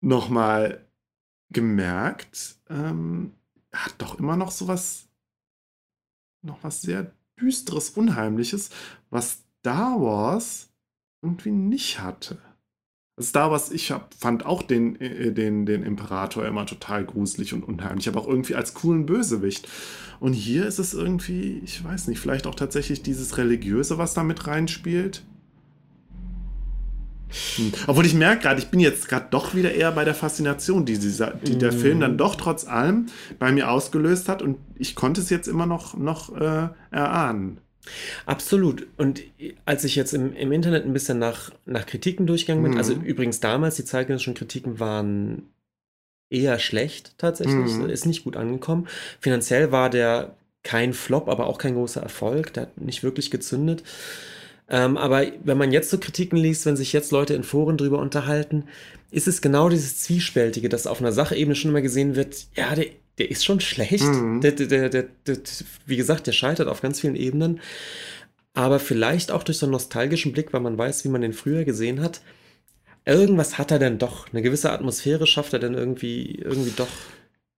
[0.00, 0.86] nochmal
[1.50, 3.34] gemerkt, ähm,
[3.72, 5.06] hat doch immer noch sowas,
[6.42, 8.70] noch was sehr düsteres, unheimliches,
[9.10, 10.70] was Star Wars
[11.22, 12.38] irgendwie nicht hatte.
[13.20, 17.64] Star Wars, ich hab, fand auch den, äh, den, den Imperator immer total gruselig und
[17.64, 19.68] unheimlich, aber auch irgendwie als coolen Bösewicht.
[20.20, 24.22] Und hier ist es irgendwie, ich weiß nicht, vielleicht auch tatsächlich dieses Religiöse, was da
[24.22, 25.22] mit reinspielt.
[27.56, 27.72] Hm.
[27.86, 30.98] Obwohl ich merke gerade, ich bin jetzt gerade doch wieder eher bei der Faszination, die,
[30.98, 31.78] dieser, die der Mm.
[31.78, 33.06] Film dann doch trotz allem
[33.38, 37.58] bei mir ausgelöst hat und ich konnte es jetzt immer noch, noch äh, erahnen.
[38.26, 38.86] Absolut.
[38.98, 39.22] Und
[39.64, 42.78] als ich jetzt im, im Internet ein bisschen nach, nach Kritiken durchgegangen bin, Mhm.
[42.78, 45.44] also übrigens damals, die zeitgenössischen Kritiken waren
[46.30, 47.88] eher schlecht tatsächlich, Mhm.
[47.90, 48.86] ist nicht gut angekommen.
[49.20, 53.82] Finanziell war der kein Flop, aber auch kein großer Erfolg, der hat nicht wirklich gezündet.
[54.70, 57.98] Ähm, aber wenn man jetzt so Kritiken liest, wenn sich jetzt Leute in Foren drüber
[57.98, 58.64] unterhalten,
[59.10, 62.86] ist es genau dieses Zwiespältige, dass auf einer Sachebene schon immer gesehen wird, ja, der,
[63.18, 64.04] der ist schon schlecht.
[64.04, 64.40] Mhm.
[64.40, 65.06] Der, der, der,
[65.86, 67.60] wie gesagt, der scheitert auf ganz vielen Ebenen.
[68.54, 71.64] Aber vielleicht auch durch so einen nostalgischen Blick, weil man weiß, wie man den früher
[71.64, 72.20] gesehen hat.
[73.04, 74.28] Irgendwas hat er denn doch.
[74.32, 76.88] Eine gewisse Atmosphäre schafft er dann irgendwie, irgendwie doch.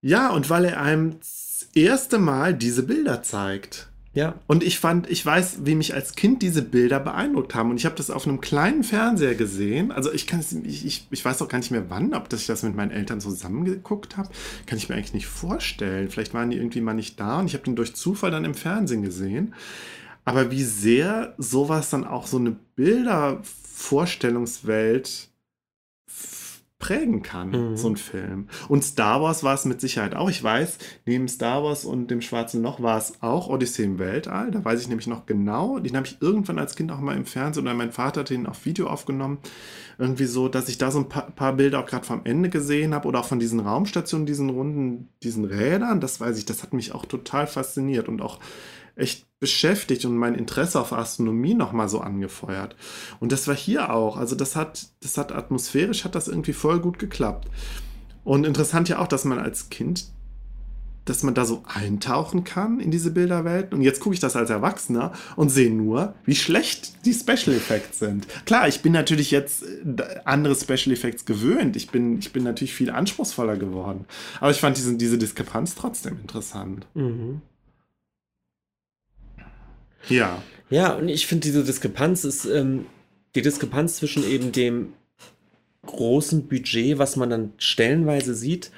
[0.00, 3.88] Ja, und weil er einem das erste Mal diese Bilder zeigt.
[4.14, 4.34] Ja.
[4.46, 7.70] Und ich fand, ich weiß, wie mich als Kind diese Bilder beeindruckt haben.
[7.70, 9.90] Und ich habe das auf einem kleinen Fernseher gesehen.
[9.90, 12.46] Also ich kann ich, ich, ich weiß auch gar nicht mehr wann, ob das ich
[12.46, 14.28] das mit meinen Eltern zusammengeguckt habe.
[14.66, 16.10] Kann ich mir eigentlich nicht vorstellen.
[16.10, 18.54] Vielleicht waren die irgendwie mal nicht da und ich habe den durch Zufall dann im
[18.54, 19.54] Fernsehen gesehen.
[20.26, 25.30] Aber wie sehr sowas dann auch so eine Bildervorstellungswelt
[26.82, 27.76] prägen kann, Mhm.
[27.76, 28.48] so ein Film.
[28.68, 30.28] Und Star Wars war es mit Sicherheit auch.
[30.28, 34.50] Ich weiß, neben Star Wars und dem Schwarzen Loch war es auch Odyssee im Weltall.
[34.50, 35.78] Da weiß ich nämlich noch genau.
[35.78, 38.46] Den habe ich irgendwann als Kind auch mal im Fernsehen oder mein Vater hat den
[38.46, 39.38] auf Video aufgenommen.
[39.96, 42.92] Irgendwie so, dass ich da so ein paar, paar Bilder auch gerade vom Ende gesehen
[42.94, 46.00] habe oder auch von diesen Raumstationen, diesen runden, diesen Rädern.
[46.00, 48.40] Das weiß ich, das hat mich auch total fasziniert und auch
[48.96, 52.76] echt beschäftigt und mein Interesse auf Astronomie nochmal so angefeuert.
[53.18, 54.16] Und das war hier auch.
[54.16, 57.48] Also das hat, das hat atmosphärisch, hat das irgendwie voll gut geklappt.
[58.24, 60.04] Und interessant ja auch, dass man als Kind,
[61.04, 63.74] dass man da so eintauchen kann in diese Bilderwelt.
[63.74, 67.98] Und jetzt gucke ich das als Erwachsener und sehe nur, wie schlecht die Special Effects
[67.98, 68.28] sind.
[68.46, 71.74] Klar, ich bin natürlich jetzt äh, andere Special Effects gewöhnt.
[71.74, 74.04] Ich bin, ich bin natürlich viel anspruchsvoller geworden.
[74.40, 76.86] Aber ich fand diesen, diese Diskrepanz trotzdem interessant.
[76.94, 77.42] Mhm.
[80.08, 80.42] Ja.
[80.70, 82.86] Ja, und ich finde, diese Diskrepanz ist ähm,
[83.34, 84.94] die Diskrepanz zwischen eben dem
[85.86, 88.70] großen Budget, was man dann stellenweise sieht,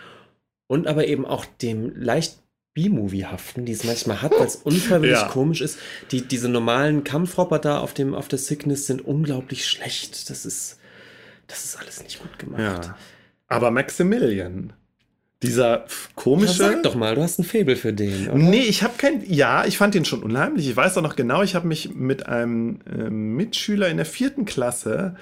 [0.67, 2.39] und aber eben auch dem leicht
[2.73, 5.29] B-Movie-haften, die es manchmal hat, weil es unfreiwillig Ja.
[5.29, 5.79] komisch ist.
[6.11, 10.29] Die, diese normalen Kampfroboter auf, dem, auf der Sickness sind unglaublich schlecht.
[10.31, 10.79] Das ist,
[11.47, 12.87] das ist alles nicht gut gemacht.
[12.87, 12.99] Ja.
[13.47, 14.73] Aber Maximilian,
[15.45, 15.85] dieser
[16.15, 16.55] komische.
[16.55, 18.29] sag doch mal, du hast ein Faible für den.
[18.29, 18.39] Oder?
[18.39, 19.23] Nee, ich habe kein.
[19.27, 20.69] Ja, ich fand den schon unheimlich.
[20.69, 24.45] Ich weiß auch noch genau, ich habe mich mit einem äh, Mitschüler in der vierten
[24.45, 25.15] Klasse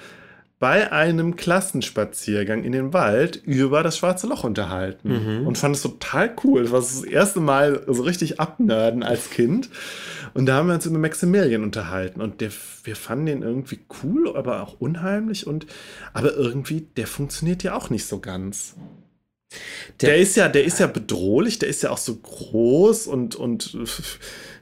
[0.59, 5.47] bei einem Klassenspaziergang in den Wald über das schwarze Loch unterhalten Mhm.
[5.47, 6.61] und fand es total cool.
[6.63, 9.69] Das war das erste Mal so richtig abnörden als Kind.
[10.33, 12.49] Und da haben wir uns über Maximilian unterhalten und der,
[12.85, 15.65] wir fanden den irgendwie cool, aber auch unheimlich und
[16.13, 18.75] aber irgendwie, der funktioniert ja auch nicht so ganz.
[20.01, 23.35] Der, Der- ist ja, der ist ja bedrohlich, der ist ja auch so groß und,
[23.35, 23.77] und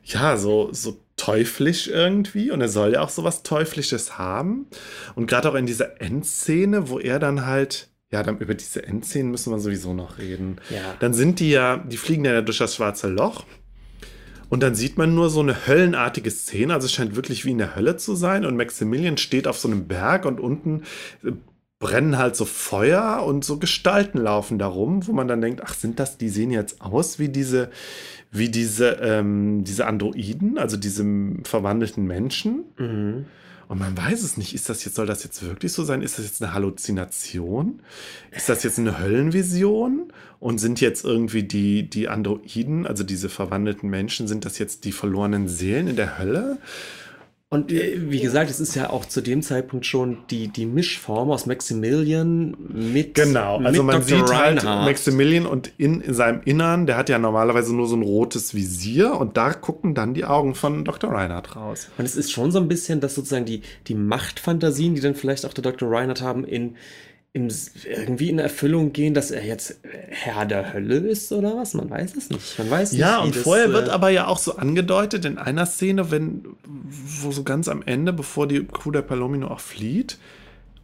[0.04, 2.52] ja, so, so teuflisch irgendwie.
[2.52, 4.68] Und er soll ja auch so was Teuflisches haben.
[5.16, 9.30] Und gerade auch in dieser Endszene, wo er dann halt, ja, dann über diese Endszene
[9.30, 10.60] müssen wir sowieso noch reden.
[10.70, 10.96] Ja.
[11.00, 13.46] Dann sind die ja, die fliegen ja durch das schwarze Loch.
[14.50, 16.74] Und dann sieht man nur so eine höllenartige Szene.
[16.74, 18.46] Also es scheint wirklich wie in der Hölle zu sein.
[18.46, 20.84] Und Maximilian steht auf so einem Berg und unten
[21.82, 25.74] brennen halt so Feuer und so Gestalten laufen da rum, wo man dann denkt, ach,
[25.74, 27.70] sind das, die sehen jetzt aus wie diese,
[28.32, 31.03] wie diese, ähm, diese Androiden, also diese
[31.44, 32.64] verwandelten Menschen.
[32.78, 33.26] Mhm.
[33.68, 34.53] Und man weiß es nicht.
[34.53, 36.02] Ist das jetzt, soll das jetzt wirklich so sein?
[36.02, 37.82] Ist das jetzt eine Halluzination?
[38.30, 40.14] Ist das jetzt eine Höllenvision?
[40.40, 44.91] Und sind jetzt irgendwie die, die Androiden, also diese verwandelten Menschen, sind das jetzt die
[44.91, 46.58] verlorenen Seelen in der Hölle?
[47.53, 51.32] Und äh, wie gesagt, es ist ja auch zu dem Zeitpunkt schon die, die Mischform
[51.32, 54.03] aus Maximilian mit, Genau, also mit man Dr.
[54.03, 54.86] sieht halt Reinhardt.
[54.86, 59.15] Maximilian und in, in seinem Innern, der hat ja normalerweise nur so ein rotes Visier
[59.19, 61.11] und da gucken dann die Augen von Dr.
[61.11, 61.90] Reinhardt raus.
[61.98, 65.45] Und es ist schon so ein bisschen, dass sozusagen die, die Machtfantasien, die dann vielleicht
[65.45, 65.91] auch der Dr.
[65.91, 66.78] Reinhardt haben, in,
[67.34, 67.48] im,
[67.86, 71.74] irgendwie in Erfüllung gehen, dass er jetzt Herr der Hölle ist oder was?
[71.74, 72.60] Man weiß es nicht.
[72.60, 75.24] Man weiß Ja, nicht, wie und das, vorher äh, wird aber ja auch so angedeutet
[75.26, 79.62] in einer Szene, wenn, wo so ganz am Ende, bevor die Crew der Palomino auch
[79.62, 80.18] flieht,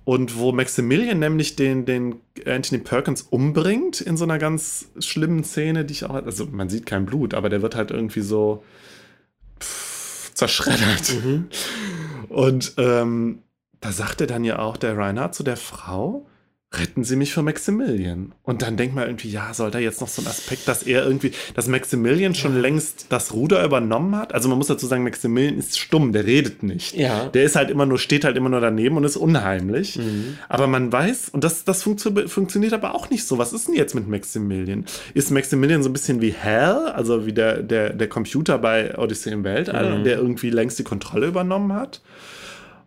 [0.05, 5.83] und wo Maximilian nämlich den, den Anthony Perkins umbringt in so einer ganz schlimmen Szene,
[5.83, 8.63] die ich auch, also man sieht kein Blut, aber der wird halt irgendwie so
[9.59, 11.13] pff, zerschreddert.
[11.25, 11.47] Mhm.
[12.29, 13.39] Und ähm,
[13.81, 16.25] da sagt er dann ja auch der Reinhard zu der Frau,
[16.73, 18.33] retten Sie mich von Maximilian.
[18.43, 21.05] Und dann denkt man irgendwie, ja, soll da jetzt noch so ein Aspekt, dass er
[21.05, 24.33] irgendwie, dass Maximilian schon längst das Ruder übernommen hat?
[24.33, 26.93] Also man muss dazu sagen, Maximilian ist stumm, der redet nicht.
[26.93, 27.29] Ja.
[27.29, 29.95] Der ist halt immer nur, steht halt immer nur daneben und ist unheimlich.
[29.97, 30.37] Mhm.
[30.49, 33.37] Aber man weiß, und das, das funktio funktioniert aber auch nicht so.
[33.37, 34.85] Was ist denn jetzt mit Maximilian?
[35.13, 39.31] Ist Maximilian so ein bisschen wie Hal, also wie der, der, der Computer bei Odyssey
[39.31, 40.03] im Weltall, Mhm.
[40.03, 42.01] der irgendwie längst die Kontrolle übernommen hat?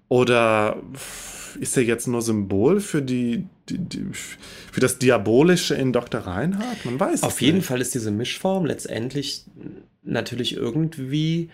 [0.09, 0.77] Oder
[1.57, 6.21] ist er jetzt nur Symbol für die, die, die für das Diabolische in Dr.
[6.21, 6.85] Reinhardt?
[6.85, 7.67] Man weiß Auf jeden nicht.
[7.67, 9.45] Fall ist diese Mischform letztendlich
[10.03, 11.51] natürlich irgendwie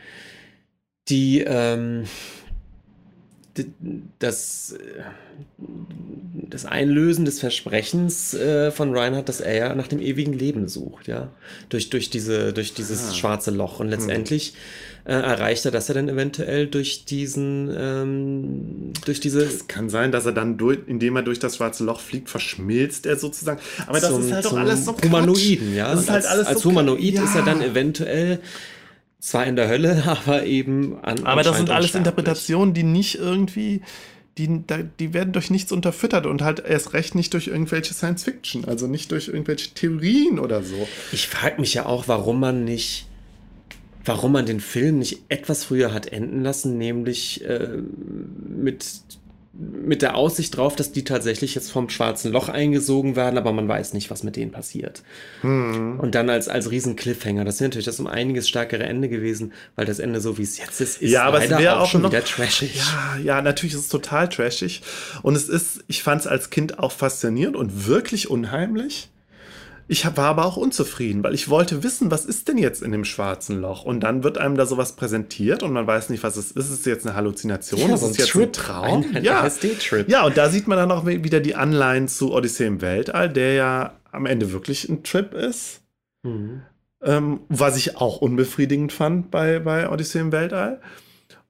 [1.08, 2.04] die, ähm,
[4.18, 4.76] das,
[5.58, 11.08] das Einlösen des Versprechens äh, von Reinhardt, dass er ja nach dem ewigen Leben sucht,
[11.08, 11.30] ja.
[11.68, 13.14] Durch, durch, diese, durch dieses ah.
[13.14, 13.80] schwarze Loch.
[13.80, 14.54] Und letztendlich
[15.04, 19.44] äh, erreicht er das er dann eventuell durch diesen, ähm, durch diese.
[19.44, 23.06] Es kann sein, dass er dann durch, indem er durch das schwarze Loch fliegt, verschmilzt
[23.06, 23.60] er sozusagen.
[23.86, 25.92] Aber das zum, ist halt doch alles so Humanoiden, ja.
[25.92, 27.24] Das ist halt alles als so Humanoid ja.
[27.24, 28.40] ist er dann eventuell
[29.20, 31.24] zwar in der Hölle, aber eben an.
[31.24, 33.82] Aber das sind alles Interpretationen, die nicht irgendwie.
[34.38, 34.62] Die,
[35.00, 38.86] die werden durch nichts unterfüttert und halt erst recht nicht durch irgendwelche Science Fiction, also
[38.86, 40.86] nicht durch irgendwelche Theorien oder so.
[41.10, 43.06] Ich frage mich ja auch, warum man nicht
[44.06, 47.78] warum man den Film nicht etwas früher hat enden lassen, nämlich äh,
[48.48, 48.84] mit
[49.58, 53.68] mit der Aussicht drauf, dass die tatsächlich jetzt vom schwarzen Loch eingesogen werden, aber man
[53.68, 55.02] weiß nicht, was mit denen passiert.
[55.40, 55.98] Hm.
[55.98, 57.44] Und dann als, als riesen Cliffhanger.
[57.44, 60.58] Das wäre natürlich das um einiges stärkere Ende gewesen, weil das Ende, so wie es
[60.58, 62.76] jetzt ist, ist ja, aber leider es auch, auch schon noch, wieder trashig.
[62.76, 64.82] Ja, ja, natürlich ist es total trashig.
[65.22, 69.08] Und es ist, ich fand es als Kind auch faszinierend und wirklich unheimlich.
[69.88, 73.04] Ich war aber auch unzufrieden, weil ich wollte wissen, was ist denn jetzt in dem
[73.04, 73.84] schwarzen Loch?
[73.84, 76.56] Und dann wird einem da sowas präsentiert und man weiß nicht, was es ist.
[76.56, 77.80] Ist es jetzt eine Halluzination?
[77.80, 78.48] Ja, ist es jetzt Trip.
[78.48, 79.04] ein Traum?
[79.04, 79.48] Ein, ein ja.
[80.08, 83.54] ja, und da sieht man dann auch wieder die Anleihen zu Odyssee im Weltall, der
[83.54, 85.82] ja am Ende wirklich ein Trip ist.
[86.24, 86.62] Mhm.
[87.02, 90.80] Ähm, was ich auch unbefriedigend fand bei, bei Odyssee im Weltall.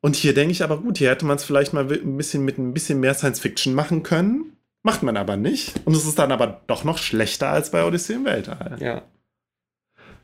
[0.00, 2.58] Und hier denke ich aber gut, hier hätte man es vielleicht mal ein bisschen mit
[2.58, 4.55] ein bisschen mehr Science Fiction machen können.
[4.86, 5.80] Macht man aber nicht.
[5.84, 8.76] Und es ist dann aber doch noch schlechter als bei Odyssee im Weltall.
[8.78, 9.02] Ja.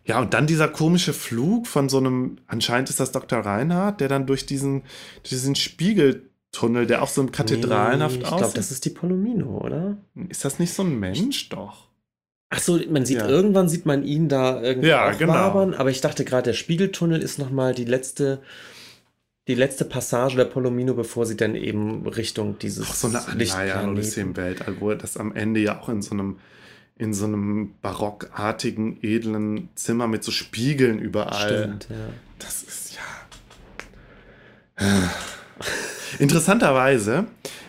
[0.04, 3.40] Ja, und dann dieser komische Flug von so einem, anscheinend ist das Dr.
[3.40, 4.84] Reinhardt, der dann durch diesen,
[5.26, 8.34] diesen Spiegeltunnel, der auch so kathedralenhaft nee, aussieht.
[8.34, 9.96] Ich glaube, das ist die Polomino, oder?
[10.28, 11.48] Ist das nicht so ein Mensch?
[11.48, 11.88] Doch.
[12.50, 13.28] Ach so, man sieht, ja.
[13.28, 15.32] irgendwann sieht man ihn da irgendwie ja, genau.
[15.32, 18.42] wabern, aber ich dachte gerade, der Spiegeltunnel ist nochmal die letzte
[19.48, 23.74] die letzte Passage der Polomino, bevor sie dann eben Richtung dieses Auch so eine Anleihe
[23.74, 26.38] an Odyssee im Weltall, wo das am Ende ja auch in so einem
[26.98, 31.64] in so einem barockartigen, edlen Zimmer mit so Spiegeln überall.
[31.64, 31.96] Stimmt, ja.
[32.38, 33.00] Das ist ja.
[36.18, 37.26] Interessanterweise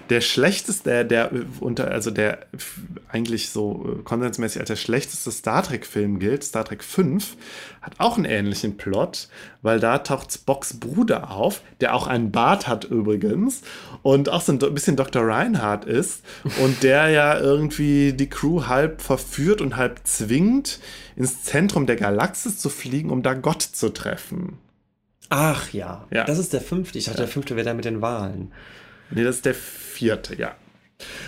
[0.10, 2.46] der schlechteste, der, der unter, also der
[3.10, 7.38] eigentlich so äh, konsensmäßig als der schlechteste Star Trek-Film gilt, Star Trek 5,
[7.82, 9.30] hat auch einen ähnlichen Plot,
[9.62, 13.62] weil da taucht Spocks Bruder auf, der auch einen Bart hat übrigens
[14.02, 15.26] und auch so ein bisschen Dr.
[15.26, 16.24] Reinhardt ist
[16.62, 20.80] und der ja irgendwie die Crew halb verführt und halb zwingt,
[21.16, 24.58] ins Zentrum der Galaxis zu fliegen, um da Gott zu treffen.
[25.30, 26.26] Ach ja, ja.
[26.26, 26.98] das ist der fünfte.
[26.98, 27.26] Ich dachte, ja.
[27.26, 28.52] der fünfte wäre der mit den Wahlen.
[29.10, 30.56] Nee, das ist der vierte, ja.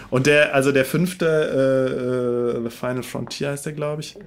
[0.10, 4.18] Und der, also der fünfte, äh, The Final Frontier heißt der, glaube ich.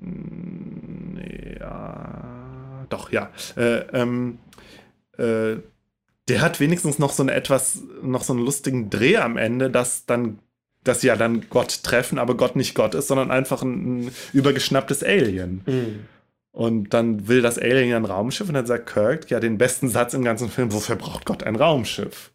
[0.00, 2.86] Nee, ja.
[2.88, 3.30] Doch, ja.
[3.56, 4.38] Äh, ähm,
[5.16, 5.56] äh,
[6.28, 10.04] der hat wenigstens noch so eine etwas, noch so einen lustigen Dreh am Ende, dass
[10.04, 10.38] dann,
[10.84, 14.10] dass sie ja dann Gott treffen, aber Gott nicht Gott ist, sondern einfach ein, ein
[14.32, 15.62] übergeschnapptes Alien.
[15.66, 16.00] Mhm.
[16.52, 20.12] Und dann will das Alien ein Raumschiff und dann sagt Kirk ja den besten Satz
[20.14, 22.30] im ganzen Film: Wofür braucht Gott ein Raumschiff?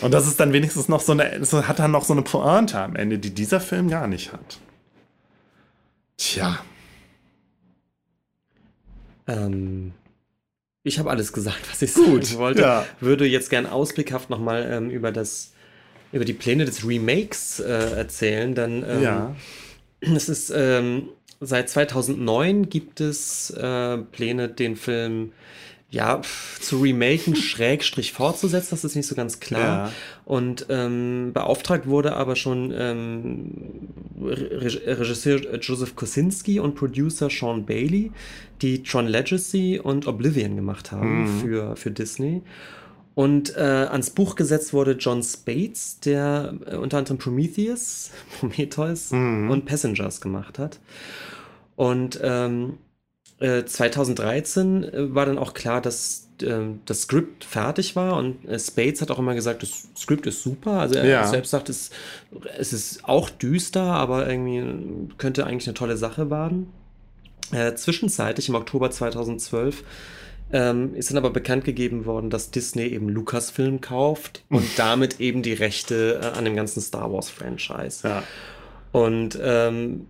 [0.00, 2.96] Und das ist dann wenigstens noch so eine, hat dann noch so eine Pointe am
[2.96, 4.58] Ende, die dieser Film gar nicht hat.
[6.16, 6.64] Tja.
[9.26, 9.92] Ähm,
[10.84, 12.62] ich habe alles gesagt, was ich Gut, sagen wollte.
[12.62, 12.86] Ja.
[13.00, 15.52] Würde jetzt gern ausblickhaft nochmal ähm, über das,
[16.12, 18.54] über die Pläne des Remakes äh, erzählen.
[18.54, 19.36] Dann ähm, ja.
[20.00, 21.08] es ist ähm,
[21.40, 25.32] seit 2009 gibt es äh, Pläne, den Film
[25.92, 26.22] ja,
[26.58, 29.88] zu remaken, Schrägstrich fortzusetzen, das ist nicht so ganz klar.
[29.88, 29.92] Ja.
[30.24, 33.90] Und ähm, beauftragt wurde aber schon ähm,
[34.20, 38.10] Regisseur Joseph Kosinski und Producer Sean Bailey,
[38.62, 41.40] die Tron Legacy und Oblivion gemacht haben mhm.
[41.40, 42.42] für, für Disney.
[43.14, 49.50] Und äh, ans Buch gesetzt wurde John Spates, der äh, unter anderem Prometheus, Prometheus mhm.
[49.50, 50.80] und Passengers gemacht hat.
[51.76, 52.91] Und ähm, 2013
[53.42, 59.00] äh, äh, war dann auch klar, dass äh, das Skript fertig war und äh, Spades
[59.00, 60.72] hat auch immer gesagt, das Skript ist super.
[60.72, 61.26] Also er ja.
[61.26, 61.90] selbst sagt, es,
[62.56, 66.68] es ist auch düster, aber irgendwie könnte eigentlich eine tolle Sache werden.
[67.50, 69.82] Äh, zwischenzeitlich im Oktober 2012
[70.52, 75.42] ähm, ist dann aber bekannt gegeben worden, dass Disney eben Lucasfilm kauft und damit eben
[75.42, 78.06] die Rechte äh, an dem ganzen Star Wars Franchise.
[78.06, 78.22] Ja.
[78.92, 80.06] Und ähm,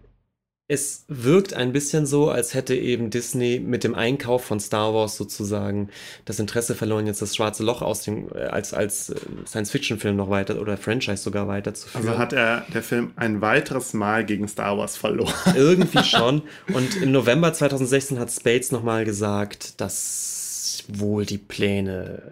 [0.73, 5.16] es wirkt ein bisschen so, als hätte eben Disney mit dem Einkauf von Star Wars
[5.19, 5.90] sozusagen
[6.24, 9.16] das Interesse verloren, jetzt das Schwarze Loch aus dem, äh, als, als äh,
[9.47, 12.09] Science-Fiction-Film noch weiter oder Franchise sogar weiterzuführen.
[12.09, 15.35] Also hat er der Film ein weiteres Mal gegen Star Wars verloren.
[15.55, 16.43] Irgendwie schon.
[16.73, 20.41] Und im November 2016 hat Spades nochmal gesagt, dass
[20.88, 22.22] wohl die Pläne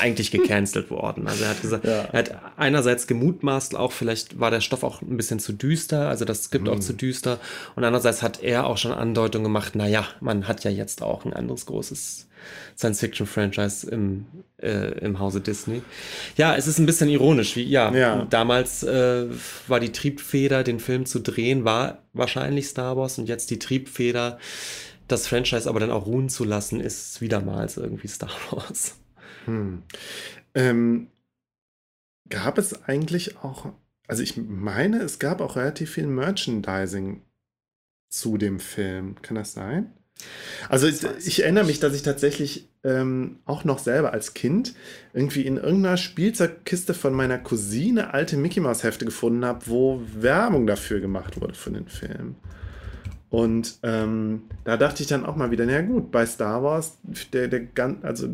[0.00, 1.26] eigentlich gecancelt worden.
[1.26, 2.02] Also er hat gesagt, Ja.
[2.12, 6.24] er hat einerseits gemutmaßt, auch vielleicht war der Stoff auch ein bisschen zu düster, also
[6.24, 6.72] das Skript Mhm.
[6.74, 7.40] auch zu düster.
[7.74, 11.32] Und andererseits hat er auch schon Andeutungen gemacht, naja, man hat ja jetzt auch ein
[11.32, 12.28] anderes großes
[12.76, 14.26] Science-Fiction-Franchise im,
[14.58, 15.82] äh, im Hause Disney.
[16.36, 18.26] Ja, es ist ein bisschen ironisch, wie, ja, Ja.
[18.30, 19.26] damals äh,
[19.68, 24.38] war die Triebfeder, den Film zu drehen, war wahrscheinlich Star Wars und jetzt die Triebfeder,
[25.08, 28.96] das Franchise aber dann auch ruhen zu lassen, ist wiedermals irgendwie Star Wars.
[29.44, 29.82] Hm.
[30.54, 31.08] Ähm,
[32.28, 33.72] gab es eigentlich auch,
[34.06, 37.22] also ich meine, es gab auch relativ viel Merchandising
[38.08, 39.20] zu dem Film.
[39.22, 39.92] Kann das sein?
[40.68, 44.74] Also ich, ich erinnere mich, dass ich tatsächlich ähm, auch noch selber als Kind
[45.12, 50.66] irgendwie in irgendeiner Spielzeugkiste von meiner Cousine alte Mickey Mouse Hefte gefunden habe, wo Werbung
[50.66, 52.36] dafür gemacht wurde für den Film.
[53.32, 56.98] Und ähm, da dachte ich dann auch mal wieder, na gut, bei Star Wars,
[57.32, 58.28] der, der gan- also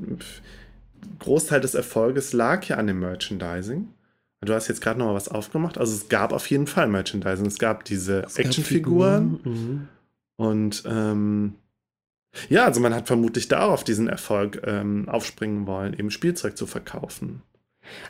[1.20, 3.86] Großteil des Erfolges lag ja an dem Merchandising.
[4.40, 5.78] Du hast jetzt gerade noch mal was aufgemacht.
[5.78, 7.46] Also es gab auf jeden Fall Merchandising.
[7.46, 9.88] Es gab diese Actionfiguren Figuren, mhm.
[10.36, 11.54] und ähm,
[12.48, 16.56] ja, also man hat vermutlich da auch auf diesen Erfolg ähm, aufspringen wollen, eben Spielzeug
[16.56, 17.42] zu verkaufen.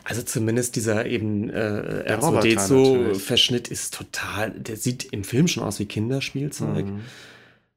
[0.04, 5.78] Also zumindest dieser eben äh, Roboter R2D2-Verschnitt ist total, der sieht im Film schon aus
[5.78, 6.86] wie Kinderspielzeug.
[6.86, 7.00] Mhm.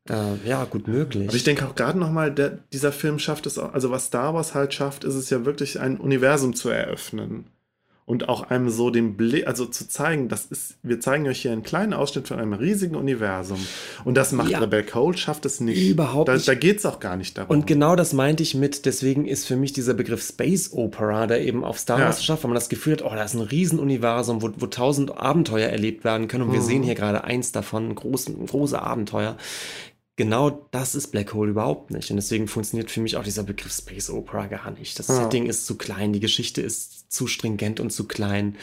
[0.10, 1.28] Äh, ja, gut möglich.
[1.28, 2.34] Aber ich denke auch gerade nochmal,
[2.74, 5.80] dieser Film schafft es auch, also was Star Wars halt schafft, ist es ja wirklich
[5.80, 7.46] ein Universum zu eröffnen.
[8.06, 11.52] Und auch einem so den Blick, also zu zeigen, das ist, wir zeigen euch hier
[11.52, 13.60] einen kleinen Ausschnitt von einem riesigen Universum.
[14.04, 14.60] Und das macht Ja.
[14.60, 15.88] Rebel Cole, schafft es nicht.
[15.88, 16.48] Überhaupt da, nicht.
[16.48, 17.56] Da geht es auch gar nicht darum.
[17.56, 21.42] Und genau das meinte ich mit, deswegen ist für mich dieser Begriff Space Opera, der
[21.42, 22.06] eben auf Star Ja.
[22.06, 25.16] Wars schafft, weil man das Gefühl hat, oh, da ist ein Riesenuniversum, wo, wo tausend
[25.18, 26.44] Abenteuer erlebt werden können.
[26.46, 26.66] Und wir Mhm.
[26.66, 29.38] sehen hier gerade eins davon, ein, großen, ein Abenteuer.
[30.22, 32.12] Genau das ist Black Hole überhaupt nicht.
[32.12, 35.00] Und deswegen funktioniert für mich auch dieser Begriff Space Opera gar nicht.
[35.00, 35.16] Das Ja.
[35.16, 38.56] Setting ist zu klein, die Geschichte ist zu stringent und zu klein,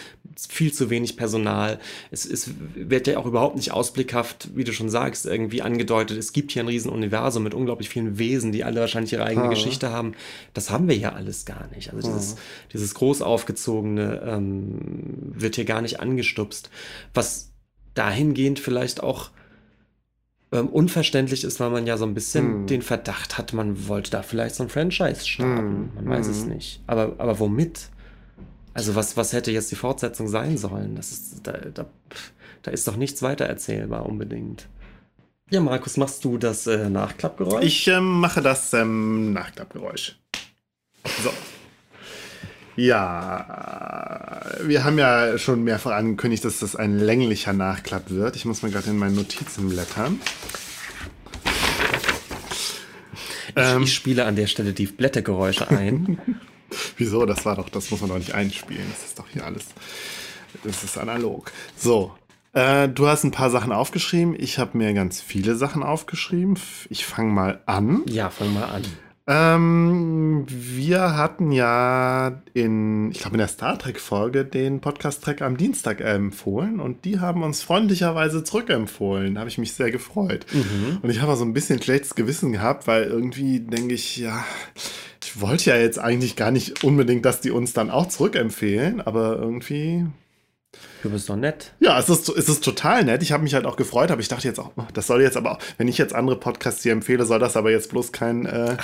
[0.48, 1.80] viel zu wenig Personal.
[2.12, 6.16] Es, es wird ja auch überhaupt nicht ausblickhaft, wie du schon sagst, irgendwie angedeutet.
[6.16, 9.50] Es gibt hier ein Riesenuniversum mit unglaublich vielen Wesen, die alle wahrscheinlich ihre eigene Ja.
[9.50, 10.12] Geschichte haben.
[10.54, 11.92] Das haben wir ja alles gar nicht.
[11.92, 12.36] Also dieses,
[12.72, 14.78] dieses groß aufgezogene ähm,
[15.34, 16.70] wird hier gar nicht angestupst.
[17.14, 17.50] Was
[17.94, 19.30] dahingehend vielleicht auch
[20.52, 22.66] ähm, unverständlich ist, weil man ja so ein bisschen Hm.
[22.66, 25.90] den Verdacht hat, man wollte da vielleicht so ein Franchise starten.
[25.94, 26.48] Hm, Man weiß es hm.
[26.50, 26.80] nicht.
[26.86, 27.90] Aber, aber womit?
[28.74, 30.94] Also was, was hätte jetzt die Fortsetzung sein sollen?
[30.94, 31.86] Das ist, da, da,
[32.62, 34.68] da ist doch nichts weiter erzählbar unbedingt.
[35.50, 37.64] Ja, Markus, machst du das äh, Nachklappgeräusch?
[37.64, 40.18] Ich ähm, mache das ähm, Nachklappgeräusch.
[41.22, 41.30] So.
[42.78, 48.36] Ja, wir haben ja schon mehrfach angekündigt, dass das ein länglicher Nachklapp wird.
[48.36, 50.20] Ich muss mal gerade in meine Notizen blättern.
[53.56, 56.20] ich, ich spiele an der Stelle die Blättergeräusche ein.
[56.96, 57.26] Wieso?
[57.26, 58.86] Das war doch, das muss man doch nicht einspielen.
[58.92, 59.64] Das ist doch hier alles.
[60.62, 61.50] Das ist analog.
[61.76, 62.14] So.
[62.52, 64.36] Äh, du hast ein paar Sachen aufgeschrieben.
[64.38, 66.56] Ich habe mir ganz viele Sachen aufgeschrieben.
[66.90, 68.04] Ich fange mal an.
[68.06, 68.84] ja, fang mal an.
[69.30, 75.58] Ähm, wir hatten ja in, ich glaube in der Star Trek Folge den Podcast-Track am
[75.58, 79.34] Dienstag empfohlen und die haben uns freundlicherweise zurückempfohlen.
[79.34, 80.46] Da habe ich mich sehr gefreut.
[81.02, 84.42] Und ich habe auch so ein bisschen schlechtes Gewissen gehabt, weil irgendwie denke ich, ja,
[85.22, 89.36] ich wollte ja jetzt eigentlich gar nicht unbedingt, dass die uns dann auch zurückempfehlen, aber
[89.38, 90.06] irgendwie
[91.02, 91.72] Du bist doch nett.
[91.80, 93.22] ja, es ist, es ist total nett.
[93.22, 95.36] Ich habe mich halt auch gefreut, aber ich dachte jetzt auch, oh, das soll jetzt
[95.36, 98.46] aber auch, wenn ich jetzt andere Podcasts hier empfehle, soll das aber jetzt bloß kein,
[98.46, 98.76] äh,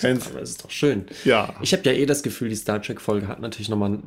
[0.00, 1.04] kein Aber das ist doch schön.
[1.24, 1.54] ja.
[1.62, 3.98] Ich habe ja eh das Gefühl, die Star Trek-Folge hat natürlich nochmal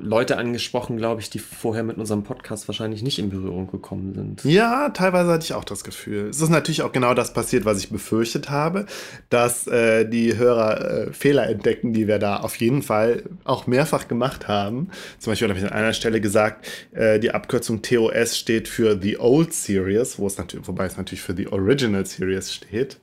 [0.00, 4.44] Leute angesprochen, glaube ich, die vorher mit unserem Podcast wahrscheinlich nicht in Berührung gekommen sind.
[4.44, 6.28] Ja, teilweise hatte ich auch das Gefühl.
[6.30, 8.86] Es ist natürlich auch genau das passiert, was ich befürchtet habe,
[9.28, 14.08] dass äh, die Hörer äh, Fehler entdecken, die wir da auf jeden Fall auch mehrfach
[14.08, 14.88] gemacht haben.
[15.18, 19.18] Zum Beispiel habe ich an einer Stelle gesagt, äh, die Abkürzung TOS steht für The
[19.18, 22.98] Old Series, wo es natürlich, wobei es natürlich für The Original Series steht.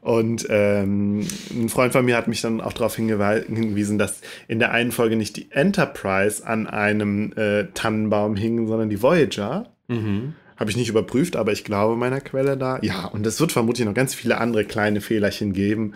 [0.00, 4.72] Und ähm, ein Freund von mir hat mich dann auch darauf hingewiesen, dass in der
[4.72, 9.72] einen Folge nicht die Enterprise an einem äh, Tannenbaum hing, sondern die Voyager.
[9.88, 10.34] Mhm.
[10.56, 12.80] Habe ich nicht überprüft, aber ich glaube meiner Quelle da.
[12.82, 15.94] Ja, und es wird vermutlich noch ganz viele andere kleine Fehlerchen geben,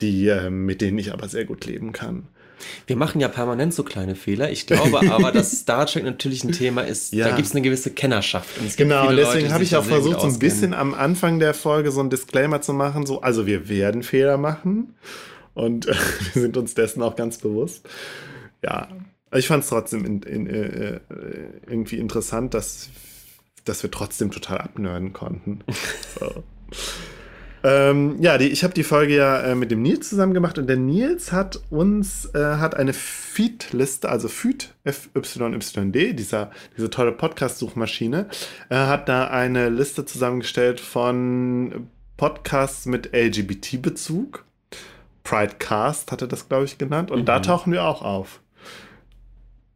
[0.00, 2.28] die, äh, mit denen ich aber sehr gut leben kann.
[2.86, 4.50] Wir machen ja permanent so kleine Fehler.
[4.50, 7.28] Ich glaube aber, dass Star Trek natürlich ein Thema ist, Ja.
[7.28, 8.48] da gibt es eine gewisse Kennerschaft.
[8.76, 12.10] Genau, deswegen habe ich auch versucht, so ein bisschen am Anfang der Folge so ein
[12.10, 14.94] Disclaimer zu machen, so, also wir werden Fehler machen
[15.54, 15.94] und äh,
[16.34, 17.88] wir sind uns dessen auch ganz bewusst.
[18.62, 18.88] Ja,
[19.32, 21.00] ich fand es trotzdem in, in, äh, äh,
[21.66, 22.88] irgendwie interessant, dass,
[23.64, 25.60] dass wir trotzdem total abnörden konnten.
[26.18, 26.42] So.
[27.68, 30.68] Ähm, ja, die, ich habe die Folge ja äh, mit dem Nils zusammen gemacht und
[30.68, 38.28] der Nils hat uns äh, hat eine Feed-Liste, also Feed FYYD, dieser, diese tolle Podcast-Suchmaschine,
[38.70, 44.46] äh, hat da eine Liste zusammengestellt von Podcasts mit LGBT-Bezug.
[45.22, 47.10] Pridecast hatte das, glaube ich, genannt.
[47.10, 47.26] Und mhm.
[47.26, 48.40] da tauchen wir auch auf.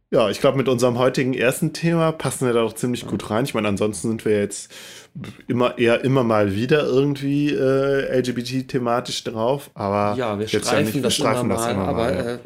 [0.09, 3.45] Ja, ich glaube, mit unserem heutigen ersten Thema passen wir da doch ziemlich gut rein.
[3.45, 4.71] Ich meine, ansonsten sind wir jetzt
[5.47, 10.93] immer eher immer mal wieder irgendwie äh, LGBT-thematisch drauf, aber ja, wir streifen, ja nicht,
[10.95, 11.89] wir das, streifen immer das immer mal.
[11.89, 12.39] Aber äh,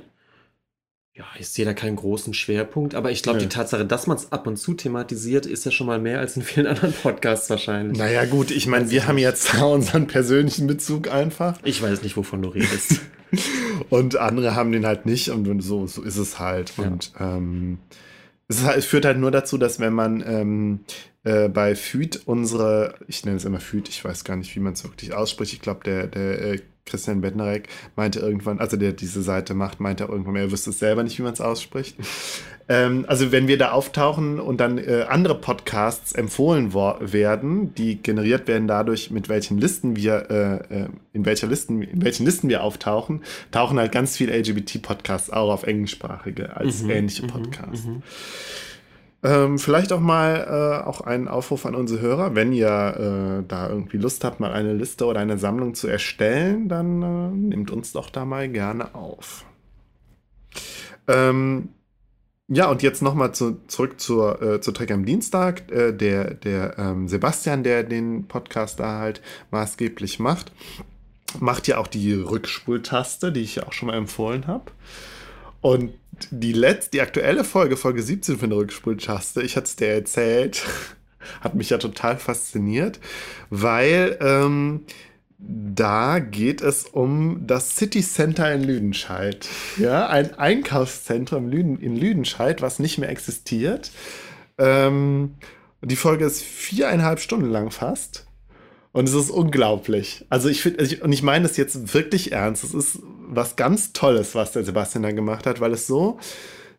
[1.17, 3.45] ja, ich sehe da keinen großen Schwerpunkt, aber ich glaube, ja.
[3.45, 6.35] die Tatsache, dass man es ab und zu thematisiert, ist ja schon mal mehr als
[6.35, 7.97] in vielen anderen Podcasts wahrscheinlich.
[7.97, 11.57] Naja, gut, ich meine, wir haben jetzt unseren persönlichen Bezug einfach.
[11.63, 13.01] Ich weiß nicht, wovon du redest.
[13.89, 16.73] und andere haben den halt nicht und so, so ist es halt.
[16.77, 16.83] Ja.
[16.83, 17.79] Und ähm,
[18.47, 20.79] es, es, führt halt nur dazu, dass wenn man ähm,
[21.23, 24.73] äh, bei FÜD unsere, ich nenne es immer FÜD, ich weiß gar nicht, wie man
[24.73, 29.21] es wirklich ausspricht, ich glaube, der, der äh, Christian Bednarek meinte irgendwann, also der diese
[29.21, 31.97] Seite macht, meinte irgendwann, er wüsste es selber nicht, wie man es ausspricht.
[32.69, 38.47] ähm, also wenn wir da auftauchen und dann äh, andere Podcasts empfohlen werden, die generiert
[38.47, 42.63] werden dadurch, mit welchen Listen wir, äh, äh, in welcher Listen, in welchen Listen wir
[42.63, 47.85] auftauchen, tauchen halt ganz viele LGBT-Podcasts auch auf englischsprachige als mhm, ähnliche mhm, Podcasts.
[47.85, 48.03] Mhm,
[49.27, 53.69] ähm, vielleicht auch mal äh, auch einen Aufruf an unsere Hörer, wenn ihr äh, da
[53.69, 57.91] irgendwie Lust habt, mal eine Liste oder eine Sammlung zu erstellen, dann äh, nehmt uns
[57.91, 59.43] doch da mal gerne auf.
[61.07, 61.69] Ähm,
[62.47, 65.69] ja, und jetzt nochmal zu, zurück zur, äh, zur Trek am Dienstag.
[65.71, 69.21] Äh, der der ähm, Sebastian, der den Podcast da halt
[69.51, 70.53] maßgeblich macht,
[71.41, 74.71] macht ja auch die Rückspultaste, die ich ja auch schon mal empfohlen habe.
[75.67, 75.91] Und
[76.31, 80.63] die letzte, die aktuelle Folge, Folge 17 von der Rückspultaste, ich hatte es dir erzählt,
[81.41, 83.01] hat mich ja total fasziniert,
[83.49, 84.85] weil ähm,
[85.37, 89.45] da geht es um das City Center in Lüdenscheid.
[89.77, 93.91] Ja, ein Einkaufszentrum in Lüdenscheid, was nicht mehr existiert.
[94.57, 95.33] Ähm,
[95.81, 98.25] die Folge ist viereinhalb Stunden lang fast.
[98.93, 100.25] Und es ist unglaublich.
[100.29, 102.63] Also ich finde, und ich meine das jetzt wirklich ernst.
[102.63, 106.19] Es ist was ganz Tolles, was der Sebastian da gemacht hat, weil es so,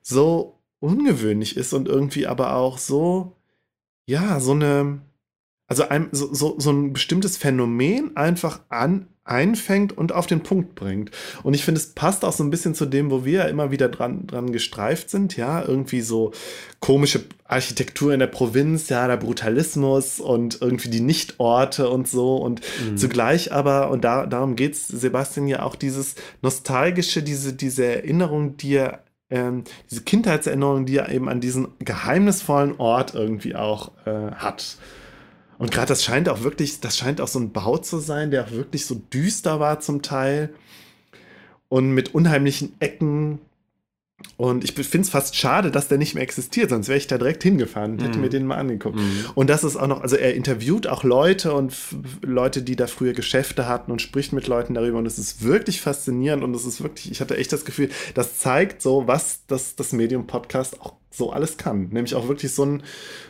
[0.02, 3.36] so ungewöhnlich ist und irgendwie aber auch so,
[4.06, 5.00] ja, so eine,
[5.66, 10.74] also ein, so, so, so ein bestimmtes Phänomen einfach an, einfängt und auf den Punkt
[10.74, 11.10] bringt.
[11.42, 13.88] Und ich finde, es passt auch so ein bisschen zu dem, wo wir immer wieder
[13.88, 16.32] dran, dran gestreift sind, ja, irgendwie so
[16.80, 22.60] komische Architektur in der Provinz, ja, der Brutalismus und irgendwie die Nichtorte und so und
[22.84, 22.96] mhm.
[22.96, 28.56] zugleich aber, und da, darum geht es Sebastian ja auch, dieses nostalgische, diese, diese Erinnerung,
[28.56, 34.32] die er ähm, diese Kindheitserinnerung, die er eben an diesen geheimnisvollen Ort irgendwie auch äh,
[34.32, 34.78] hat.
[35.58, 38.44] Und gerade das scheint auch wirklich, das scheint auch so ein Bau zu sein, der
[38.44, 40.50] auch wirklich so düster war zum Teil
[41.68, 43.40] und mit unheimlichen Ecken.
[44.36, 47.18] Und ich finde es fast schade, dass der nicht mehr existiert, sonst wäre ich da
[47.18, 48.20] direkt hingefahren und hätte mm.
[48.20, 48.96] mir den mal angeguckt.
[48.96, 49.30] Mm.
[49.36, 51.72] Und das ist auch noch, also er interviewt auch Leute und
[52.22, 54.98] Leute, die da früher Geschäfte hatten und spricht mit Leuten darüber.
[54.98, 58.38] Und es ist wirklich faszinierend und es ist wirklich, ich hatte echt das Gefühl, das
[58.38, 61.88] zeigt so, was das, das Medium Podcast auch so alles kann.
[61.90, 62.82] Nämlich auch wirklich so ein,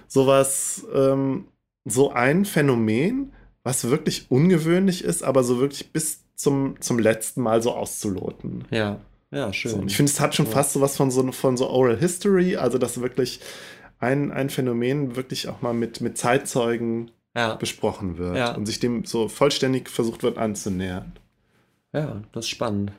[0.06, 1.44] sowas, ähm,
[1.84, 3.32] so ein Phänomen,
[3.62, 8.64] was wirklich ungewöhnlich ist, aber so wirklich bis zum, zum letzten Mal so auszuloten.
[8.70, 9.00] Ja,
[9.30, 9.72] ja, schön.
[9.72, 10.52] So, ich finde, es hat schon ja.
[10.52, 13.40] fast so was von so, von so Oral History, also dass wirklich
[13.98, 17.54] ein, ein Phänomen wirklich auch mal mit, mit Zeitzeugen ja.
[17.54, 18.54] besprochen wird ja.
[18.54, 21.12] und sich dem so vollständig versucht wird anzunähern.
[21.92, 22.92] Ja, das ist spannend.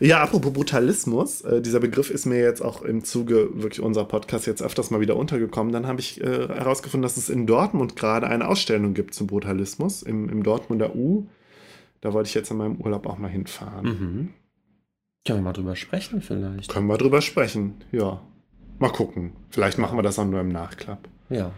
[0.00, 4.46] Ja, apropos Brutalismus, äh, dieser Begriff ist mir jetzt auch im Zuge wirklich unserer Podcast
[4.46, 5.72] jetzt öfters mal wieder untergekommen.
[5.72, 10.02] Dann habe ich äh, herausgefunden, dass es in Dortmund gerade eine Ausstellung gibt zum Brutalismus
[10.02, 11.26] im, im Dortmunder U.
[12.00, 13.84] Da wollte ich jetzt in meinem Urlaub auch mal hinfahren.
[13.84, 14.28] Mhm.
[15.26, 16.70] Können wir mal drüber sprechen vielleicht?
[16.70, 18.20] Können wir drüber sprechen, ja.
[18.78, 19.32] Mal gucken.
[19.50, 21.08] Vielleicht machen wir das auch nur im Nachklapp.
[21.28, 21.52] Ja.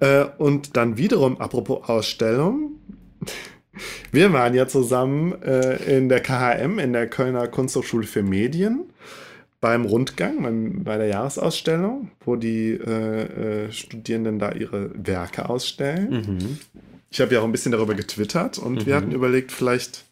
[0.00, 2.72] Äh, und dann wiederum, apropos Ausstellung,
[4.12, 8.84] wir waren ja zusammen äh, in der KHM, in der Kölner Kunsthochschule für Medien,
[9.60, 16.10] beim Rundgang, beim, bei der Jahresausstellung, wo die äh, äh, Studierenden da ihre Werke ausstellen.
[16.10, 16.58] Mhm.
[17.10, 18.86] Ich habe ja auch ein bisschen darüber getwittert und mhm.
[18.86, 20.04] wir hatten überlegt, vielleicht,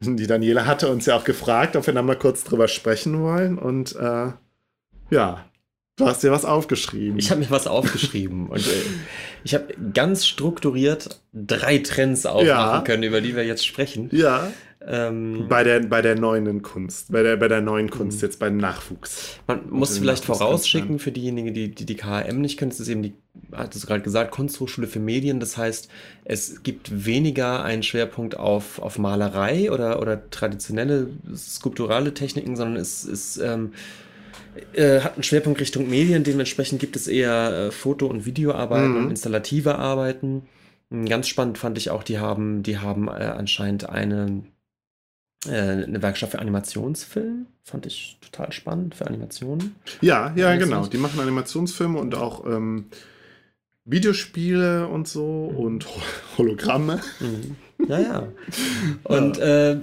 [0.00, 3.58] die Daniela hatte uns ja auch gefragt, ob wir dann mal kurz drüber sprechen wollen.
[3.58, 4.32] Und äh,
[5.10, 5.44] ja,
[5.96, 7.18] Du hast dir was aufgeschrieben.
[7.18, 8.82] Ich habe mir was aufgeschrieben und äh,
[9.44, 12.80] ich habe ganz strukturiert drei Trends aufmachen ja.
[12.80, 14.08] können, über die wir jetzt sprechen.
[14.12, 14.50] Ja.
[14.86, 18.58] Ähm, Bei der, bei der neuen Kunst, bei der, bei der neuen Kunst, jetzt beim
[18.58, 19.38] Nachwuchs.
[19.46, 23.02] Man muss vielleicht vorausschicken für diejenigen, die die, die KHM nicht kennen, das ist eben
[23.02, 23.14] die,
[23.52, 25.40] hattest du gerade gesagt, Kunsthochschule für Medien.
[25.40, 25.88] Das heißt,
[26.24, 33.06] es gibt weniger einen Schwerpunkt auf, auf Malerei oder, oder traditionelle skulpturale Techniken, sondern es
[33.06, 33.72] ist, ähm,
[34.74, 36.24] äh, hat einen Schwerpunkt Richtung Medien.
[36.24, 38.96] Dementsprechend gibt es eher äh, Foto- und Videoarbeiten Mhm.
[39.04, 40.42] und installative Arbeiten.
[40.90, 44.42] Mm, Ganz spannend fand ich auch, die haben, die haben äh, anscheinend eine,
[45.46, 45.50] äh,
[45.84, 47.46] eine Werkstatt für Animationsfilm.
[47.62, 49.74] Fand ich total spannend für Animationen.
[50.02, 50.86] Ja, ja, genau.
[50.86, 52.86] Die machen Animationsfilme und auch ähm,
[53.84, 55.56] Videospiele und so Mhm.
[55.58, 56.00] und Ho-
[56.38, 57.00] Hologramme.
[57.20, 57.56] Mhm.
[57.88, 58.28] Ja, ja.
[59.04, 59.78] Und äh,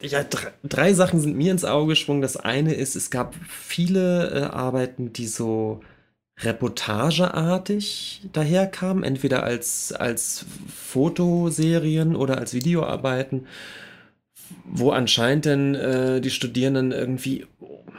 [0.00, 2.22] ja, drei, drei Sachen sind mir ins Auge gesprungen.
[2.22, 5.80] Das eine ist, es gab viele äh, Arbeiten, die so
[6.42, 10.44] reportageartig daherkamen, entweder als, als
[10.74, 13.46] Fotoserien oder als Videoarbeiten,
[14.64, 17.46] wo anscheinend dann äh, die Studierenden irgendwie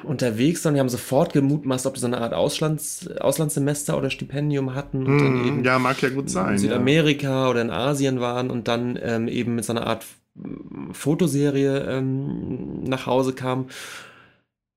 [0.03, 0.73] unterwegs waren.
[0.73, 5.19] Die haben sofort gemutmaßt, ob die so eine Art Auslands, Auslandssemester oder Stipendium hatten und
[5.19, 6.53] dann eben Hm, ja, mag ja gut sein.
[6.53, 10.20] in Südamerika oder in Asien waren und dann ähm, eben mit so einer Art mm,
[10.93, 13.65] Fotoserie ähm, nach Hause kamen,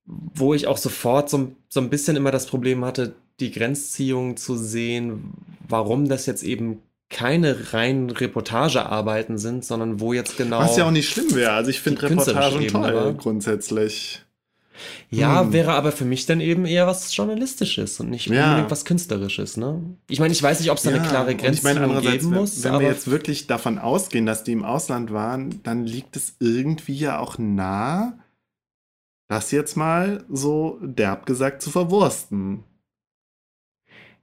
[0.07, 4.57] wo ich auch sofort so, so ein bisschen immer das Problem hatte, die Grenzziehung zu
[4.57, 5.33] sehen,
[5.69, 10.59] warum das jetzt eben keine reinen Reportagearbeiten sind, sondern wo jetzt genau.
[10.61, 11.53] Was ja auch nicht schlimm wäre.
[11.53, 14.24] Also ich finde Reportagen toll, aber- grundsätzlich.
[15.11, 15.53] Ja, Hm.
[15.53, 18.47] wäre aber für mich dann eben eher was Journalistisches und nicht Ja.
[18.47, 19.81] unbedingt was Künstlerisches, ne?
[20.09, 22.31] Ich meine, ich weiß nicht, ob es da eine klare und ich Grenze meine, geben
[22.31, 26.17] wenn, muss, wenn wir jetzt wirklich davon ausgehen, dass die im Ausland waren, dann liegt
[26.17, 28.19] es irgendwie ja auch nah,
[29.29, 32.65] das jetzt mal so derb gesagt zu verwursten.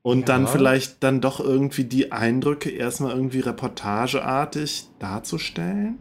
[0.04, 0.48] Und dann Ja.
[0.48, 6.00] vielleicht dann doch irgendwie die Eindrücke erstmal irgendwie reportageartig darzustellen,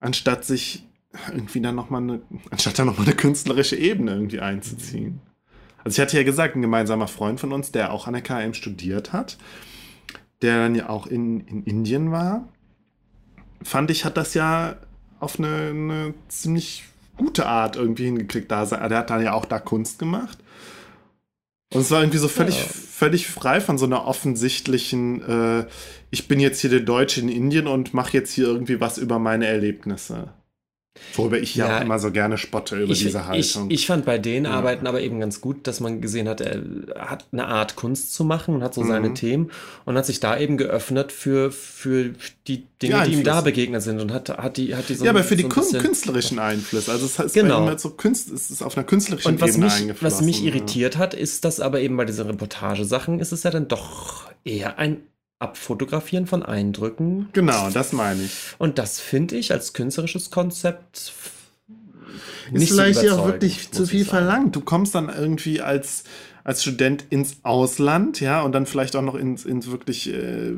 [0.00, 0.86] anstatt sich
[1.30, 5.20] irgendwie dann nochmal eine, anstatt dann nochmal eine künstlerische Ebene irgendwie einzuziehen.
[5.84, 8.54] Also ich hatte ja gesagt, ein gemeinsamer Freund von uns, der auch an der KM
[8.54, 9.36] studiert hat,
[10.40, 12.48] der dann ja auch in, in Indien war,
[13.62, 14.76] fand ich, hat das ja
[15.20, 16.84] auf eine, eine ziemlich
[17.16, 18.50] gute Art irgendwie hingekriegt.
[18.50, 20.38] Da, der hat dann ja auch da Kunst gemacht.
[21.72, 22.64] Und es war irgendwie so völlig, Ja.
[22.64, 25.66] völlig frei von so einer offensichtlichen, äh,
[26.10, 29.18] ich bin jetzt hier der Deutsche in Indien und mache jetzt hier irgendwie was über
[29.18, 30.32] meine Erlebnisse.
[31.14, 33.70] Worüber ich ja, Ja, auch immer so gerne spotte über ich, diese ich, Haltung.
[33.70, 34.50] ich fand bei den Ja.
[34.52, 36.62] Arbeiten aber eben ganz gut, dass man gesehen hat, er
[36.98, 38.88] hat eine Art Kunst zu machen und hat so Mhm.
[38.88, 39.50] seine Themen
[39.86, 42.10] und hat sich da eben geöffnet für, für
[42.46, 45.04] die Dinge, Ja, die ihm da begegnet sind und hat, hat die, hat die so
[45.04, 46.92] ja, aber für die so kun- bisschen- künstlerischen Einflüsse.
[46.92, 47.66] Also es ist Genau.
[47.66, 50.18] halt so Kunst, es ist auf einer künstlerischen Und was Ebene mich, eingeflossen.
[50.18, 50.46] was mich ja.
[50.48, 54.78] irritiert hat, ist, dass aber eben bei diesen Reportagesachen ist es ja dann doch eher
[54.78, 54.98] ein
[55.42, 57.28] Abfotografieren von Eindrücken.
[57.32, 58.32] Genau, das meine ich.
[58.58, 61.12] Und das finde ich als künstlerisches Konzept
[62.52, 64.54] Ist vielleicht ja auch wirklich zu viel verlangt.
[64.56, 66.04] Du kommst dann irgendwie als,
[66.44, 70.54] als Student ins Ausland, ja, und dann vielleicht auch noch ins, ins wirklich äh,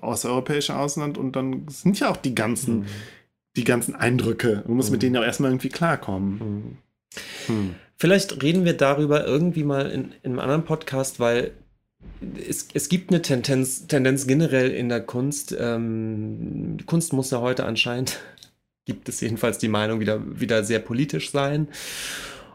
[0.00, 2.86] außereuropäische Ausland und dann sind ja auch die ganzen, Mhm.
[3.56, 4.62] die ganzen Eindrücke.
[4.66, 5.00] Du musst mit Mhm.
[5.02, 6.38] denen ja auch erstmal irgendwie klarkommen.
[6.38, 6.76] Mhm.
[7.46, 7.74] Hm.
[7.98, 11.52] Vielleicht reden wir darüber irgendwie mal in, in einem anderen Podcast, weil
[12.48, 15.54] es, es gibt eine Tendenz, Tendenz generell in der Kunst.
[15.58, 18.18] Ähm, die Kunst muss ja heute anscheinend,
[18.86, 21.68] gibt es jedenfalls die Meinung, wieder, wieder sehr politisch sein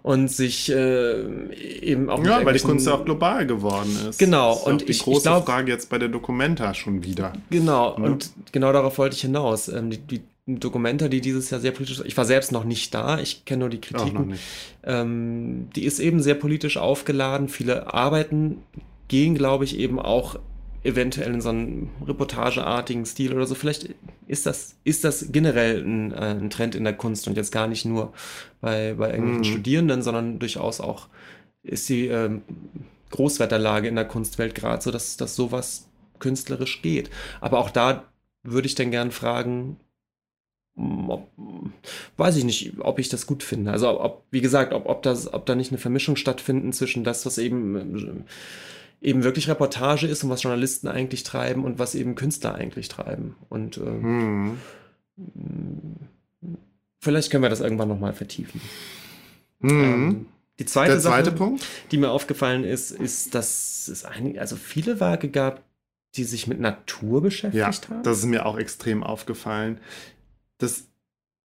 [0.03, 4.19] und sich äh, eben auch Ja, weil die Kunst ja auch global geworden ist.
[4.19, 7.33] Genau, ist und die ich- ich große glaub- Frage jetzt bei der Documenta schon wieder.
[7.49, 8.05] Genau, Ne?
[8.11, 9.67] und genau darauf wollte ich hinaus.
[9.67, 13.19] Ähm, die, die Dokumenta, die dieses Jahr sehr politisch, ich war selbst noch nicht da,
[13.19, 14.35] ich kenne nur die Kritiken.
[14.85, 17.49] Ähm, die ist eben sehr politisch aufgeladen.
[17.49, 18.59] Viele Arbeiten
[19.07, 20.39] gehen, glaube ich, eben auch
[20.83, 23.55] eventuell in so einen reportageartigen Stil oder so.
[23.55, 23.95] Vielleicht
[24.27, 27.67] ist das, ist das generell ein, äh, ein Trend in der Kunst und jetzt gar
[27.67, 28.13] nicht nur
[28.61, 29.43] bei, bei irgendwelchen Mhm.
[29.43, 31.07] Studierenden, sondern durchaus auch
[31.63, 32.43] ist die ähm,
[33.11, 35.89] Großwetterlage in der Kunstwelt gerade so, dass, dass sowas
[36.19, 37.09] künstlerisch geht.
[37.41, 38.05] Aber auch da
[38.43, 39.77] würde ich dann gern fragen,
[40.75, 41.29] hm, ob,
[42.17, 43.71] weiß ich nicht, ob ich das gut finde.
[43.71, 47.25] Also ob, wie gesagt, ob, ob, das, ob da nicht eine Vermischung stattfinden zwischen das,
[47.25, 48.23] was eben, ähm,
[49.01, 53.35] eben wirklich Reportage ist und was Journalisten eigentlich treiben und was eben Künstler eigentlich treiben.
[53.49, 54.57] Und ähm,
[55.17, 55.95] Hm.
[56.99, 58.61] vielleicht können wir das irgendwann nochmal vertiefen.
[59.61, 59.69] Hm.
[59.69, 60.25] Ähm,
[60.59, 61.65] die zweite, Der zweite Sache, Punkt?
[61.91, 65.63] die mir aufgefallen ist, ist, dass es einige, also viele Werke gab,
[66.15, 67.55] die sich mit Natur beschäftigt
[67.89, 68.03] Ja, haben.
[68.03, 69.79] das ist mir auch extrem aufgefallen.
[70.57, 70.85] Das,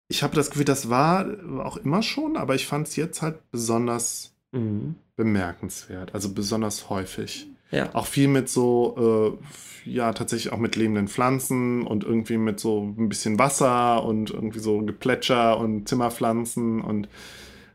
[0.07, 1.25] ich habe das Gefühl, das war
[1.59, 4.95] auch immer schon, aber ich fand es jetzt halt besonders Mhm.
[5.15, 6.13] bemerkenswert.
[6.13, 7.47] Also besonders häufig.
[7.71, 7.89] Ja.
[7.93, 9.39] Auch viel mit so,
[9.85, 14.29] äh, ja, tatsächlich auch mit lebenden Pflanzen und irgendwie mit so ein bisschen Wasser und
[14.29, 17.07] irgendwie so Geplätscher und Zimmerpflanzen und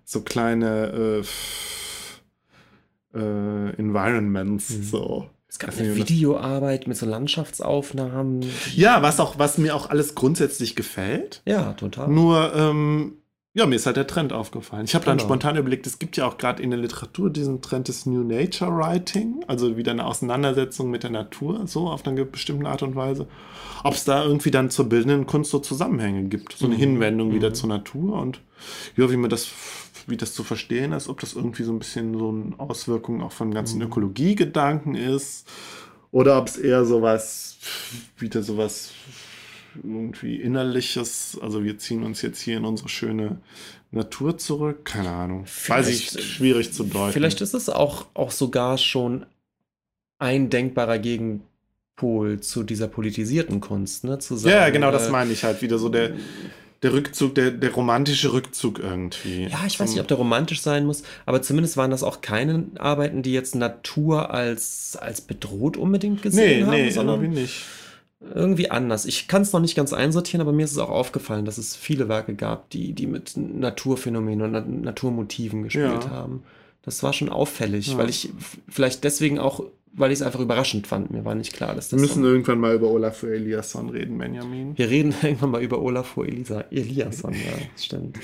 [0.05, 1.23] so kleine
[3.15, 4.70] äh, äh, Environments.
[4.70, 4.82] Mhm.
[4.82, 5.31] So.
[5.48, 8.44] Es gab eine Videoarbeit mit so Landschaftsaufnahmen.
[8.74, 11.40] Ja, was auch, was mir auch alles grundsätzlich gefällt.
[11.47, 12.09] Ja, total.
[12.09, 13.15] Nur, ähm,
[13.57, 14.85] ja, mir ist halt der Trend aufgefallen.
[14.85, 15.27] Ich habe dann Genau.
[15.28, 18.70] spontan überlegt, es gibt ja auch gerade in der Literatur diesen Trend des New Nature
[18.70, 23.27] Writing, also wieder eine Auseinandersetzung mit der Natur, so auf eine bestimmte Art und Weise.
[23.83, 26.81] Ob es da irgendwie dann zur bildenden Kunst so Zusammenhänge gibt, so eine Mhm.
[26.81, 27.55] Hinwendung wieder Mhm.
[27.55, 28.41] zur Natur und
[28.97, 29.49] ja, wie man das,
[30.07, 33.33] wie das zu verstehen ist, ob das irgendwie so ein bisschen so eine Auswirkung auch
[33.33, 33.87] von ganzen Mhm.
[33.87, 35.49] Ökologiegedanken ist
[36.12, 37.57] oder ob es eher sowas,
[38.19, 38.91] wieder sowas
[39.82, 43.39] irgendwie innerliches, also wir ziehen uns jetzt hier in unsere schöne
[43.90, 45.44] Natur zurück, keine Ahnung.
[45.69, 47.12] Weiß ich, Vielleicht- schwierig zu deuten.
[47.12, 49.27] Vielleicht ist es auch, auch sogar schon
[50.19, 54.19] ein denkbarer Gegenpol zu dieser politisierten Kunst, ne?
[54.19, 56.12] Zu sagen, ja, genau, das äh, meine ich halt wieder so der,
[56.82, 59.44] der Rückzug, der, der romantische Rückzug irgendwie.
[59.44, 62.66] Ja, ich weiß nicht, ob der romantisch sein muss, aber zumindest waren das auch keine
[62.78, 67.62] Arbeiten, die jetzt Natur als, als bedroht unbedingt Nee, gesehen haben, nee, sondern irgendwie nicht.
[68.20, 69.05] Irgendwie anders.
[69.05, 71.76] Ich kann es noch nicht ganz einsortieren, aber mir ist es auch aufgefallen, dass es
[71.76, 76.10] viele Werke gab, die, die mit Naturphänomenen und Na- Naturmotiven gespielt Ja.
[76.10, 76.43] haben.
[76.82, 77.98] Das war schon auffällig, Ja.
[77.98, 78.30] weil ich
[78.68, 79.62] vielleicht deswegen auch,
[79.93, 81.10] weil ich es einfach überraschend fand.
[81.10, 82.09] Mir war nicht klar, dass Wir das.
[82.09, 84.76] müssen so, irgendwann mal über Olafur Eliasson reden, Benjamin.
[84.78, 87.38] wir reden irgendwann mal über Olafur Elisa, Eliasson, ja,
[87.82, 88.18] stimmt.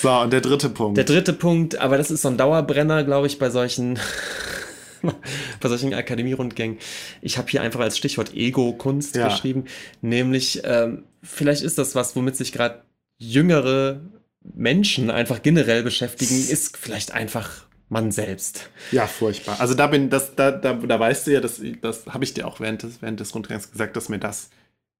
[0.00, 0.96] So, und der dritte Punkt.
[0.96, 3.98] Der dritte Punkt, aber das ist so ein Dauerbrenner, glaube ich, bei solchen,
[5.60, 6.78] bei solchen Akademierundgängen.
[7.20, 9.28] Ich habe hier einfach als Stichwort Ego-Kunst Ja.
[9.28, 9.64] geschrieben,
[10.00, 12.82] nämlich ähm, vielleicht ist das was, womit sich gerade
[13.18, 14.00] jüngere
[14.42, 18.70] Menschen einfach generell beschäftigen, ist vielleicht einfach man selbst.
[18.92, 19.60] Ja, furchtbar.
[19.60, 22.46] Also da bin, das, da, da, da weißt du ja, dass, das habe ich dir
[22.46, 24.50] auch während des, während des Rundgangs gesagt, dass mir das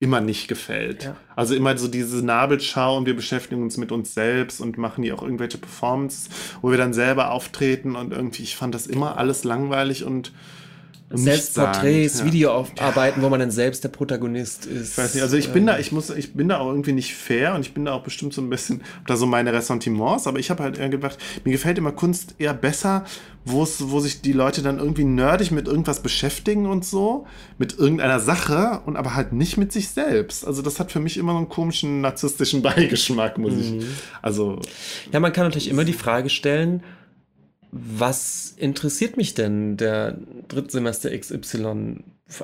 [0.05, 1.05] immer nicht gefällt.
[1.05, 1.17] Ja.
[1.35, 5.17] Also immer so diese Nabelschau und wir beschäftigen uns mit uns selbst und machen hier
[5.17, 6.29] auch irgendwelche Performances,
[6.61, 10.33] wo wir dann selber auftreten und irgendwie, ich fand das immer alles langweilig und, und
[11.16, 12.27] Selbstporträts, ja.
[12.27, 14.93] Videoarbeiten, wo man dann selbst der Protagonist ist.
[14.93, 17.15] Ich weiß nicht, also ich bin da, ich muss, ich bin da auch irgendwie nicht
[17.15, 20.39] fair und ich bin da auch bestimmt so ein bisschen, da so meine Ressentiments, aber
[20.39, 23.05] ich habe halt gedacht, mir gefällt immer Kunst eher besser,
[23.45, 27.27] wo es, wo sich die Leute dann irgendwie nerdig mit irgendwas beschäftigen und so,
[27.59, 30.47] mit irgendeiner Sache und aber halt nicht mit sich selbst.
[30.47, 33.73] Also das hat für mich immer so einen komischen narzisstischen Beigeschmack, muss ich.
[33.73, 33.86] Mhm.
[34.23, 34.61] Also
[35.12, 36.82] Ja, man kann natürlich immer die Frage stellen,
[37.77, 40.17] was interessiert mich denn der
[40.49, 41.97] Drittsemester XY?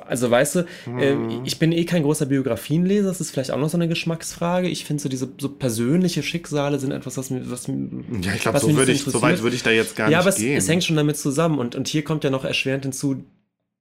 [0.05, 0.65] Also weißt du,
[0.97, 1.41] äh, Mhm.
[1.45, 4.67] ich bin eh kein großer Biografienleser, das ist vielleicht auch noch so eine Geschmacksfrage.
[4.67, 8.59] Ich finde so diese so persönliche Schicksale sind etwas, was mir, was, ja, ich glaube,
[8.59, 10.57] so ich, so weit würde ich da jetzt gar ja, nicht aber es, gehen.
[10.57, 13.23] es hängt schon damit zusammen und, und hier kommt ja noch erschwerend hinzu,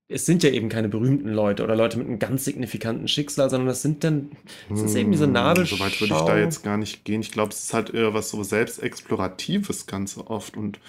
[0.08, 3.68] es sind ja eben keine berühmten Leute oder Leute mit einem ganz signifikanten Schicksal, sondern
[3.68, 4.32] das sind dann,
[4.68, 5.76] das ist eben diese Hm, Nabelschau.
[5.76, 7.20] So weit würde ich da jetzt gar nicht gehen.
[7.20, 10.80] Ich glaube, es ist halt eher was so selbstexploratives ganz oft und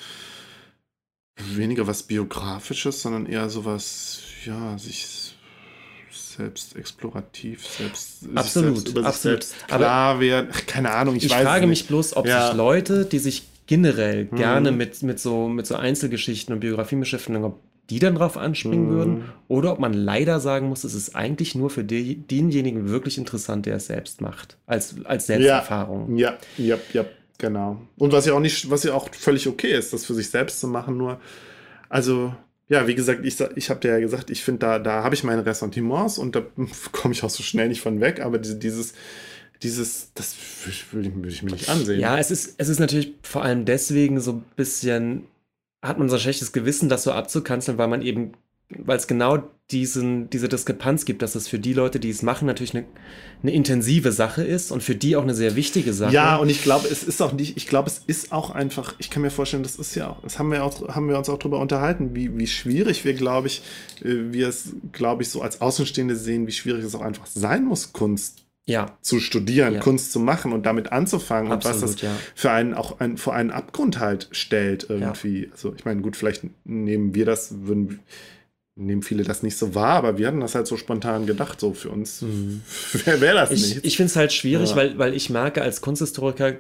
[1.55, 5.07] weniger was biografisches, sondern eher sowas, ja, sich
[6.11, 9.43] selbst explorativ, selbst, Absolut, selbst über absolut.
[9.43, 10.49] sich selbst klar werden.
[10.53, 11.87] Ach, keine Ahnung, ich, Ich, weiß frage es mich nicht.
[11.89, 12.47] bloß, ob Ja.
[12.47, 14.35] sich Leute, die sich generell Mhm.
[14.35, 17.59] gerne mit, mit, so, mit so Einzelgeschichten und Biografien beschäftigen, ob
[17.89, 18.91] die dann drauf anspringen Mhm.
[18.91, 23.17] würden oder ob man leider sagen muss, es ist eigentlich nur für die, denjenigen wirklich
[23.17, 26.17] interessant, der es selbst macht, als, als Selbsterfahrung.
[26.17, 27.05] Ja, ja, ja,
[27.41, 27.81] genau.
[27.97, 30.61] Und was ja auch nicht, was ja auch völlig okay ist, das für sich selbst
[30.61, 31.19] zu machen, nur,
[31.89, 32.33] also,
[32.69, 35.25] ja, wie gesagt, ich, ich habe dir ja gesagt, ich finde, da, da habe ich
[35.25, 36.43] meine Ressentiments und da
[36.93, 38.93] komme ich auch so schnell nicht von weg, aber diese, dieses,
[39.61, 41.99] dieses, das würde ich, würd ich mir nicht ansehen.
[41.99, 45.25] Ja, es ist, es ist natürlich vor allem deswegen so ein bisschen,
[45.81, 48.33] hat man so ein schlechtes Gewissen, das so abzukanzeln, weil man eben,
[48.77, 52.45] weil es genau diesen, diese Diskrepanz gibt, dass es für die Leute, die es machen,
[52.45, 52.85] natürlich eine,
[53.41, 56.13] eine intensive Sache ist und für die auch eine sehr wichtige Sache.
[56.13, 59.09] Ja, und ich glaube, es ist auch nicht, ich glaube, es ist auch einfach, ich
[59.09, 61.39] kann mir vorstellen, das ist ja auch, das haben wir auch, haben wir uns auch
[61.39, 63.61] drüber unterhalten, wie, wie schwierig wir, glaube ich,
[64.03, 67.63] äh, wir es, glaube ich, so als Außenstehende sehen, wie schwierig es auch einfach sein
[67.63, 69.79] muss, Kunst ja, zu studieren, Ja.
[69.79, 72.15] Kunst zu machen und damit anzufangen und was absolut, das ja.
[72.35, 75.49] für einen auch ein, vor einen Abgrund halt stellt irgendwie.
[75.51, 77.99] Also ich meine, gut, vielleicht nehmen wir das, würden
[78.75, 81.73] nehmen viele das nicht so wahr, aber wir hatten das halt so spontan gedacht, so
[81.73, 82.23] für uns
[83.05, 83.55] wäre wär das Mhm.
[83.55, 83.85] Ich, nicht.
[83.85, 84.75] ich finde es halt schwierig, Ja.
[84.77, 86.55] weil, weil ich merke, als Kunsthistoriker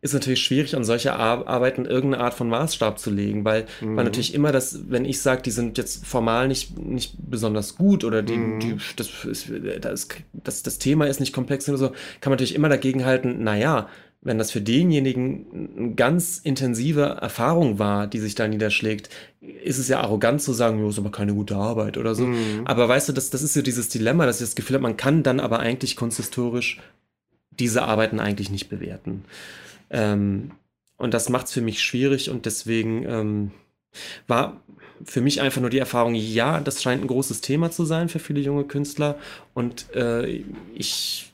[0.00, 3.96] ist natürlich schwierig, an solche Ar Arbeiten irgendeine Art von Maßstab zu legen, weil, Mhm.
[3.96, 8.04] weil natürlich immer das, wenn ich sage, die sind jetzt formal nicht, nicht besonders gut
[8.04, 8.60] oder die, Mhm.
[8.60, 11.88] die, das, ist, das, das, das Thema ist nicht komplex oder so,
[12.20, 13.88] kann man natürlich immer dagegen halten, naja,
[14.20, 19.88] wenn das für denjenigen eine ganz intensive Erfahrung war, die sich da niederschlägt, ist es
[19.88, 22.26] ja arrogant zu sagen, jo, ist aber keine gute Arbeit oder so.
[22.26, 22.62] Mhm.
[22.64, 24.96] Aber weißt du, das, das ist so dieses Dilemma, dass ich das Gefühl habe, man
[24.96, 26.80] kann dann aber eigentlich kunsthistorisch
[27.50, 29.24] diese Arbeiten eigentlich nicht bewerten.
[29.90, 30.50] Ähm,
[30.96, 33.50] und das macht es für mich schwierig und deswegen ähm,
[34.26, 34.60] war
[35.04, 38.18] für mich einfach nur die Erfahrung, ja, das scheint ein großes Thema zu sein für
[38.18, 39.16] viele junge Künstler
[39.54, 40.42] und äh,
[40.74, 41.27] ich,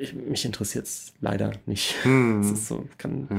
[0.00, 1.94] ich mich interessiert es leider nicht.
[2.04, 2.42] Hm.
[2.42, 3.36] Das ist so, kann Ja.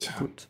[0.00, 0.12] Tja.
[0.18, 0.48] gut.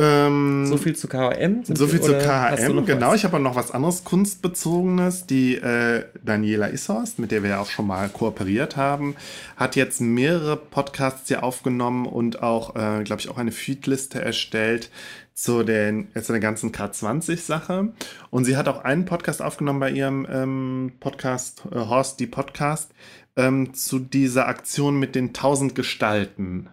[0.00, 1.08] Ähm, So viel zu?
[1.08, 3.08] Sind So wir- viel zu KHM, genau.
[3.08, 3.16] was?
[3.16, 5.26] Ich habe noch was anderes Kunstbezogenes.
[5.26, 9.16] Die äh, Daniela Ishorst, mit der wir ja auch schon mal kooperiert haben,
[9.56, 14.90] hat jetzt mehrere Podcasts hier aufgenommen und auch, äh, glaube ich, auch eine Feedliste erstellt
[15.38, 17.92] zu, den, zu der ganzen K20-Sache.
[18.30, 22.90] Und sie hat auch einen Podcast aufgenommen bei ihrem ähm, Podcast, äh, Horst, die Podcast,
[23.36, 26.70] ähm, zu dieser Aktion mit den 1000 Gestalten.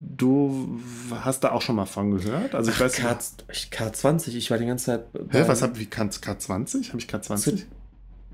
[0.00, 0.80] Du
[1.12, 2.56] hast da auch schon mal von gehört?
[2.56, 3.16] Also ich weiß K,
[3.52, 6.88] ich- K20, ich war die ganze Zeit Hä, was hab wie kann K20?
[6.88, 7.36] Habe ich K20?
[7.36, 7.56] zu,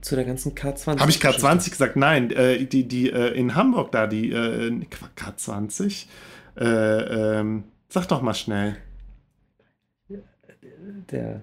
[0.00, 1.00] zu der ganzen K20.
[1.00, 1.96] Habe ich K20 gesagt?
[1.96, 4.80] Nein, äh, die, die äh, in Hamburg da, die äh,
[5.18, 6.06] K20.
[6.56, 7.64] Äh, ähm,
[7.96, 8.76] sag doch mal schnell.
[11.10, 11.42] Der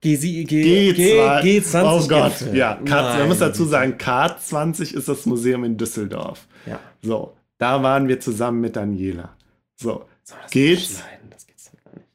[0.00, 1.42] G, G, G, G2.
[1.42, 1.82] G20.
[1.84, 2.56] Oh Gott, Gipfel.
[2.56, 2.74] ja.
[2.84, 6.48] K, man muss dazu sagen, K20 ist das Museum in Düsseldorf.
[6.66, 6.80] Ja.
[7.00, 9.36] So, da waren wir zusammen mit Daniela.
[9.76, 11.04] So, Soll das Geht's?
[11.30, 12.08] Das geht's doch gar nicht.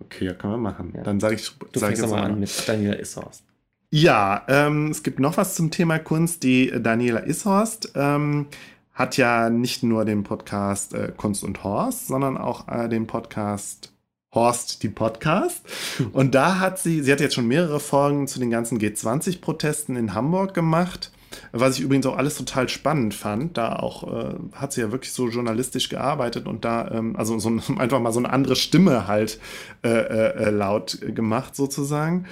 [0.00, 0.92] okay, ja, können wir machen.
[0.94, 1.02] Ja.
[1.02, 3.42] Dann sage ich, Du sag ich jetzt mal an mit Daniela Ishorst.
[3.90, 6.42] Ja, ähm, es gibt noch was zum Thema Kunst.
[6.42, 8.48] Die Daniela Ishorst ähm,
[8.96, 13.92] hat ja nicht nur den Podcast äh, Kunst und Horst, sondern auch äh, den Podcast
[14.34, 15.62] Horst, die Podcast.
[16.12, 20.14] Und da hat sie, sie hat jetzt schon mehrere Folgen zu den ganzen G20-Protesten in
[20.14, 21.12] Hamburg gemacht.
[21.52, 25.12] Was ich übrigens auch alles total spannend fand, da auch äh, hat sie ja wirklich
[25.12, 29.06] so journalistisch gearbeitet und da ähm, also so ein- einfach mal so eine andere Stimme
[29.06, 29.38] halt
[29.82, 32.26] äh, äh, äh, laut gemacht sozusagen.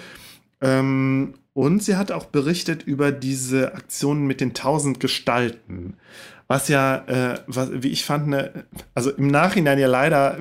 [0.61, 5.97] Ähm, und sie hat auch berichtet über diese Aktionen mit den tausend Gestalten.
[6.47, 8.65] Was ja, äh, was, wie ich fand, ne,
[8.95, 10.39] also im Nachhinein ja leider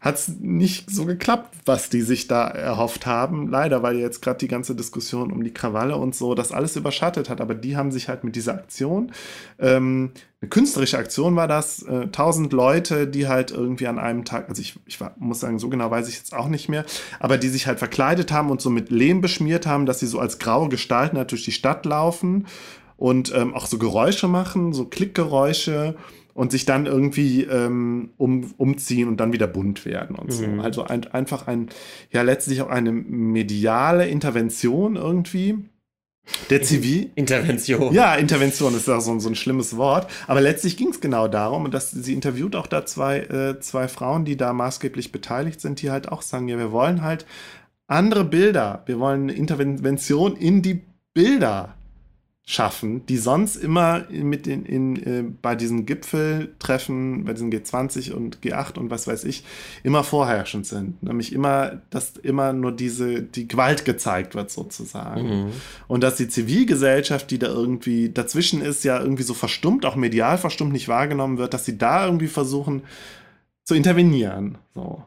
[0.00, 3.48] hat es nicht so geklappt, was die sich da erhofft haben.
[3.48, 7.28] Leider, weil jetzt gerade die ganze Diskussion um die Krawalle und so das alles überschattet
[7.28, 7.40] hat.
[7.40, 9.10] Aber die haben sich halt mit dieser Aktion,
[9.58, 14.48] ähm, eine künstlerische Aktion war das, äh, tausend Leute, die halt irgendwie an einem Tag,
[14.48, 16.84] also ich, ich war, muss sagen, so genau weiß ich jetzt auch nicht mehr,
[17.18, 20.20] aber die sich halt verkleidet haben und so mit Lehm beschmiert haben, dass sie so
[20.20, 22.46] als graue Gestalten halt durch die Stadt laufen
[22.98, 25.94] und ähm, auch so Geräusche machen, so Klickgeräusche
[26.34, 30.46] und sich dann irgendwie ähm, um, umziehen und dann wieder bunt werden und so.
[30.46, 30.60] Mhm.
[30.60, 31.68] Also ein, einfach ein,
[32.12, 35.58] ja, letztlich auch eine mediale Intervention irgendwie.
[36.50, 37.92] Der Zivil, Intervention.
[37.94, 40.10] ja, Intervention ist ja so, ein- so ein schlimmes Wort.
[40.26, 43.88] Aber letztlich ging es genau darum, und das, sie interviewt auch da zwei, äh, zwei
[43.88, 47.24] Frauen, die da maßgeblich beteiligt sind, die halt auch sagen, ja, wir wollen halt
[47.86, 48.82] andere Bilder.
[48.86, 50.82] Wir wollen eine Intervention in die
[51.14, 51.74] Bilder
[52.50, 58.38] schaffen, die sonst immer mit in, in, äh, bei diesen Gipfeltreffen, bei diesen G20 und
[58.40, 59.44] G8 und was weiß ich,
[59.82, 61.02] immer vorherrschend sind.
[61.02, 65.28] Nämlich immer, dass immer nur diese, die Gewalt gezeigt wird sozusagen.
[65.28, 65.52] Mhm.
[65.88, 70.38] Und dass die Zivilgesellschaft, die da irgendwie dazwischen ist, ja irgendwie so verstummt, auch medial
[70.38, 72.80] verstummt nicht wahrgenommen wird, dass sie da irgendwie versuchen
[73.64, 74.56] zu intervenieren.
[74.74, 75.04] So.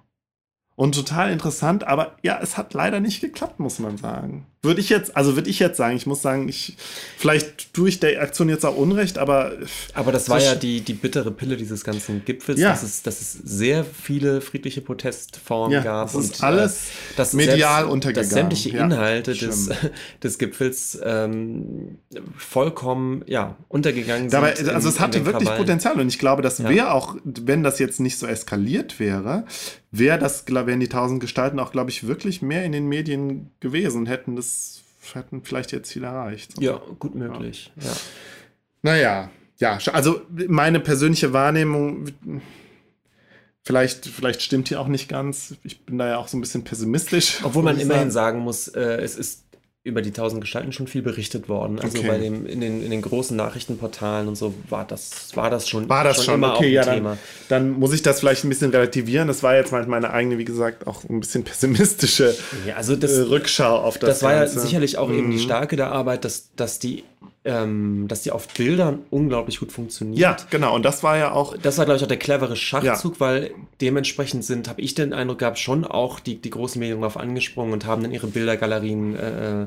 [0.75, 4.45] Und total interessant, aber ja, es hat leider nicht geklappt, muss man sagen.
[4.63, 6.77] Würde ich jetzt, also würde ich jetzt sagen, ich muss sagen, ich,
[7.17, 9.53] vielleicht tue ich der Aktion jetzt auch Unrecht, aber
[9.95, 12.69] Aber das war ja die, die bittere Pille dieses ganzen Gipfels, Ja.
[12.69, 16.09] dass, es, dass es sehr viele friedliche Protestformen Ja, gab.
[16.09, 18.29] es ist und, alles äh, dass medial selbst, untergegangen.
[18.29, 19.77] Dass sämtliche Ja, Inhalte des, schlimm.
[20.23, 21.97] des Gipfels ähm,
[22.37, 24.69] vollkommen ja, untergegangen Dabei, sind.
[24.69, 25.57] also in- es hatte wirklich Krawallen.
[25.65, 29.45] Potenzial und ich glaube, das wäre auch, wenn das jetzt nicht so eskaliert wäre,
[29.93, 33.97] wäre das, wären die tausend Gestalten auch, glaube ich, wirklich mehr in den Medien gewesen
[34.01, 34.50] und hätten das,
[35.13, 36.61] hätten vielleicht jetzt viel erreicht.
[36.61, 37.71] Ja, gut möglich.
[37.81, 37.91] Ja.
[38.83, 42.05] Naja, ja, also meine persönliche Wahrnehmung,
[43.63, 45.55] vielleicht, vielleicht stimmt die auch nicht ganz.
[45.63, 47.39] Ich bin da ja auch so ein bisschen pessimistisch.
[47.43, 48.37] Obwohl man immerhin sagen.
[48.37, 49.45] sagen muss, äh, es ist
[49.83, 51.79] über die tausend Gestalten schon viel berichtet worden.
[51.79, 52.07] Also Okay.
[52.07, 55.89] bei dem, in, den, in den großen Nachrichtenportalen und so war das, war das schon,
[55.89, 57.17] War das schon, immer okay, ja, auch ein dann, Thema.
[57.49, 59.27] dann muss ich das vielleicht ein bisschen relativieren.
[59.27, 62.35] Das war jetzt mal meine eigene, wie gesagt, auch ein bisschen pessimistische
[62.67, 64.59] Ja, also das, äh, Rückschau auf das das war ja Ganze.
[64.59, 65.41] sicherlich auch eben die Mhm.
[65.41, 67.03] Stärke der Arbeit, dass, dass, die,
[67.43, 70.19] ähm, dass die auf Bildern unglaublich gut funktioniert.
[70.19, 70.75] Ja, genau.
[70.75, 71.57] Und das war ja auch.
[71.57, 73.51] Das war, glaube ich, auch der clevere Schachzug, weil
[73.81, 77.73] dementsprechend sind, habe ich den Eindruck gehabt, schon auch die, die großen Medien darauf angesprungen
[77.73, 79.65] und haben dann ihre Bildergalerien äh,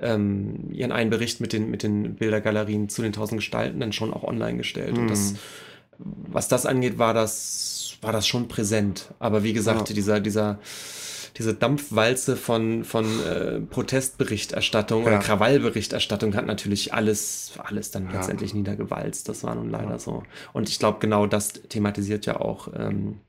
[0.00, 4.12] ähm, ihren einen Bericht mit den, mit den Bildergalerien zu den tausend Gestalten dann schon
[4.12, 4.98] auch online gestellt.
[4.98, 5.34] Und das,
[5.98, 9.10] was das angeht, war das, war das schon präsent.
[9.20, 9.94] Aber wie gesagt, Ja.
[9.94, 10.58] dieser, dieser,
[11.38, 15.08] diese Dampfwalze von, von äh, Protestberichterstattung Ja.
[15.08, 19.28] oder Krawallberichterstattung hat natürlich alles, alles dann letztendlich niedergewalzt.
[19.28, 20.22] Das war nun leider so.
[20.52, 23.20] Und ich glaube, genau das thematisiert ja auch ähm,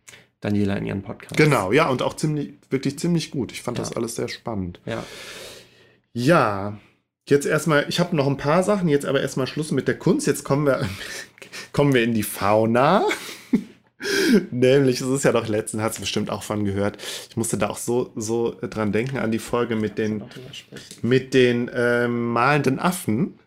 [0.41, 1.37] Daniela in ihrem Podcast.
[1.37, 3.51] Genau, ja, und auch ziemlich, wirklich ziemlich gut.
[3.53, 3.83] Ich fand Ja.
[3.85, 4.81] das alles sehr spannend.
[4.85, 5.03] Ja.
[6.13, 6.77] Ja,
[7.27, 10.27] jetzt erstmal, ich habe noch ein paar Sachen, jetzt aber erstmal Schluss mit der Kunst.
[10.27, 10.87] Jetzt kommen wir,
[11.71, 13.05] kommen wir in die Fauna.
[14.51, 16.97] Nämlich, es ist ja doch letztens, hat es bestimmt auch von gehört.
[17.29, 20.23] Ich musste da auch so, so dran denken an die Folge mit den,
[21.01, 23.39] mit den ähm, malenden Affen.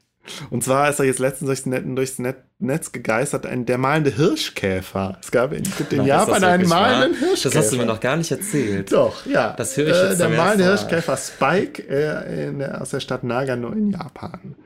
[0.51, 4.11] Und zwar ist er jetzt letztens durchs, Net, durchs Net, Netz gegeistert, ein, der malende
[4.11, 5.19] Hirschkäfer.
[5.23, 6.81] Es gab in, in Japan einen wirklich wahr?
[6.81, 7.55] malenden Hirschkäfer.
[7.55, 8.91] Das hast du mir noch gar nicht erzählt.
[8.91, 9.55] Doch, ja.
[9.57, 10.65] Das höre ich Äh, jetzt Der zum malende.
[10.65, 14.57] Hirschkäfer Spike äh, in der, aus der Stadt Nagano in Japan.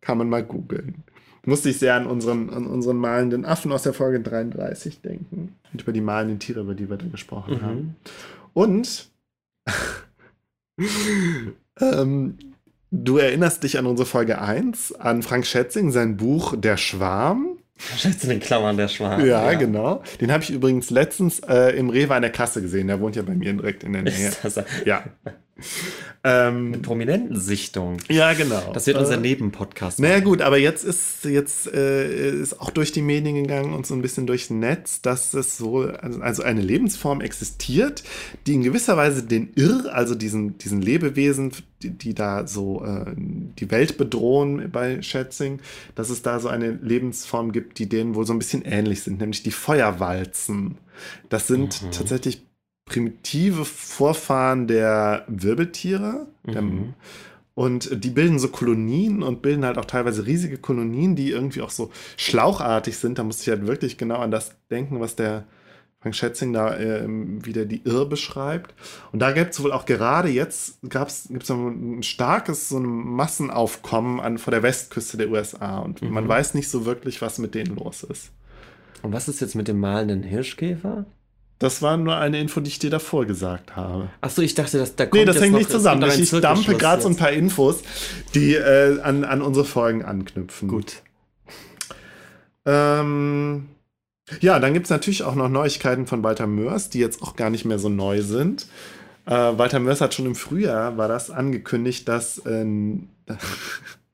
[0.00, 1.04] Kann man mal googeln.
[1.46, 5.54] Musste ich sehr an unseren, an unseren malenden Affen aus der Folge 33 denken.
[5.72, 7.62] Und über die malenden Tiere, über die wir da gesprochen Mhm.
[7.62, 7.96] haben.
[8.54, 9.08] Und
[11.80, 12.38] ähm,
[12.90, 17.58] du erinnerst dich an unsere Folge 1, an Frank Schätzing, sein Buch Der Schwarm.
[17.76, 19.26] Schätze in den Klammern der Schwan.
[19.26, 20.02] Ja, genau.
[20.20, 22.86] Den habe ich übrigens letztens äh, im Rewe an der Kasse gesehen.
[22.86, 24.28] Der wohnt ja bei mir direkt in der Nähe.
[24.28, 25.02] Ist das Ja.
[26.24, 27.98] Ähm, prominenten Sichtung.
[28.08, 28.72] ja, genau.
[28.72, 30.00] Das wird unser Äh, Nebenpodcast.
[30.00, 33.94] naja gut, aber jetzt ist jetzt äh, ist auch durch die Medien gegangen und so
[33.94, 38.02] ein bisschen durchs Netz, dass es so also, also eine Lebensform existiert,
[38.46, 41.52] die in gewisser Weise den Irr, also diesen diesen Lebewesen,
[41.82, 45.60] die, die da so äh, die Welt bedrohen bei Schätzing,
[45.94, 49.20] dass es da so eine Lebensform gibt, die denen wohl so ein bisschen ähnlich sind,
[49.20, 50.78] nämlich die Feuerwalzen.
[51.28, 51.90] Das sind Mhm.
[51.90, 52.42] tatsächlich
[52.86, 56.94] primitive Vorfahren der Wirbeltiere, der, Mhm.
[57.54, 61.70] und die bilden so Kolonien und bilden halt auch teilweise riesige Kolonien, die irgendwie auch
[61.70, 63.18] so schlauchartig sind.
[63.18, 65.44] Da muss ich halt wirklich genau an das denken, was der
[66.00, 68.74] Frank Schätzing da ähm, wieder die Irr beschreibt.
[69.12, 74.20] Und da gibt es wohl auch gerade jetzt, gibt es ein starkes so ein Massenaufkommen
[74.20, 75.78] an, vor der Westküste der USA.
[75.78, 76.28] Und man Mhm.
[76.28, 78.32] weiß nicht so wirklich, was mit denen los ist.
[79.00, 81.06] Und was ist jetzt mit dem malenden Hirschkäfer?
[81.58, 84.10] Das war nur eine Info, die ich dir davor gesagt habe.
[84.20, 86.02] Achso, ich dachte, dass da kommt Nee, das hängt nicht zusammen.
[86.02, 87.82] Ich dampfe Zirkelschluss gerade so ein paar Infos,
[88.34, 90.68] die äh, an, an unsere Folgen anknüpfen.
[90.68, 91.02] Gut.
[92.66, 93.68] Ähm,
[94.40, 97.50] ja, dann gibt es natürlich auch noch Neuigkeiten von Walter Mörs, die jetzt auch gar
[97.50, 98.66] nicht mehr so neu sind.
[99.26, 103.08] Äh, Walter Mörs hat schon im Frühjahr, war das angekündigt, dass, ähm,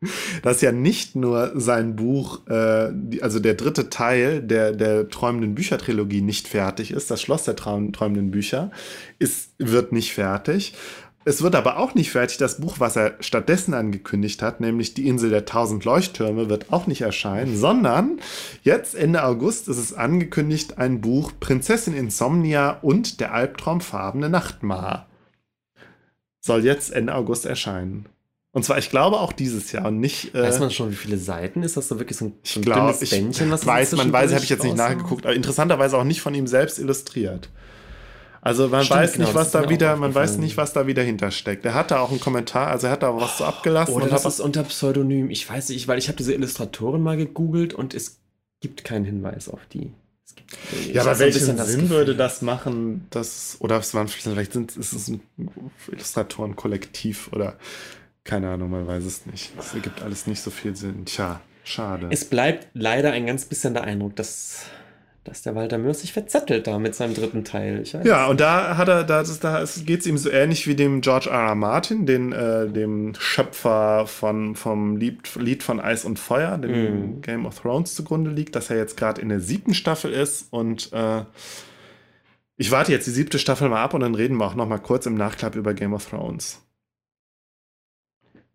[0.42, 2.90] dass ja nicht nur sein Buch, äh,
[3.20, 7.92] also der dritte Teil der, der träumenden Büchertrilogie nicht fertig ist, das Schloss der Traum,
[7.92, 8.70] träumenden Bücher,
[9.18, 10.74] ist, wird nicht fertig.
[11.26, 12.38] Es wird aber auch nicht fertig.
[12.38, 16.86] Das Buch, was er stattdessen angekündigt hat, nämlich Die Insel der tausend Leuchttürme, wird auch
[16.86, 18.20] nicht erscheinen, sondern
[18.62, 25.08] jetzt Ende August ist es angekündigt, ein Buch Prinzessin Insomnia und der albtraumfarbene Nachtmahr
[26.40, 28.06] soll jetzt Ende August erscheinen.
[28.52, 30.34] Und zwar, ich glaube, auch dieses Jahr und nicht.
[30.34, 32.80] Äh, Weiß man schon, wie viele Seiten ist das so wirklich so ein, ich glaube,
[32.80, 36.04] dünnes ich Bändchen, was weiß, man weiß, habe ich jetzt nicht nachgeguckt, aber interessanterweise auch
[36.04, 37.48] nicht von ihm selbst illustriert.
[38.42, 41.02] Also man Stimmt, weiß genau, nicht, was da wieder, man weiß nicht, was da wieder
[41.02, 41.64] hintersteckt.
[41.64, 44.12] Er hat da auch einen Kommentar, also er hat da was so abgelassen Oder und
[44.12, 45.30] das ist unter Pseudonym.
[45.30, 48.18] Ich weiß nicht, weil ich habe diese Illustratoren mal gegoogelt und es
[48.60, 49.92] gibt keinen Hinweis auf die.
[50.24, 53.06] Es gibt, ich Ja, aber welchen Sinn würde das machen?
[53.10, 55.20] Das, oder es waren vielleicht sind ist es ein
[55.88, 57.58] Illustratorenkollektiv oder
[58.24, 59.52] keine Ahnung, man weiß es nicht.
[59.58, 61.04] Es ergibt alles nicht so viel Sinn.
[61.06, 62.08] Tja, schade.
[62.10, 64.64] Es bleibt leider ein ganz bisschen der Eindruck, dass,
[65.24, 67.82] dass der Walter Mörs sich verzettelt da mit seinem dritten Teil.
[68.04, 71.30] Ja, und da hat er, da, da geht es ihm so ähnlich wie dem George
[71.30, 71.48] R.
[71.48, 71.54] R.
[71.54, 76.70] Martin, den, äh, dem Schöpfer von, vom Lied, Lied von Eis und Feuer, dem
[77.16, 77.22] Mhm.
[77.22, 80.92] Game of Thrones zugrunde liegt, dass er jetzt gerade in der siebten Staffel ist und
[80.92, 81.24] äh,
[82.56, 84.78] ich warte jetzt die siebte Staffel mal ab und dann reden wir auch noch mal
[84.78, 86.60] kurz im Nachklapp über Game of Thrones.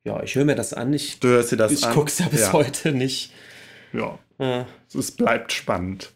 [0.06, 0.94] Ja, ich höre mir das an.
[0.94, 1.94] Ich, Du hörst dir das ich an?
[1.94, 2.54] gucke es ja bis ja.
[2.54, 3.34] heute nicht.
[3.92, 6.12] Ja, Ja, es bleibt spannend.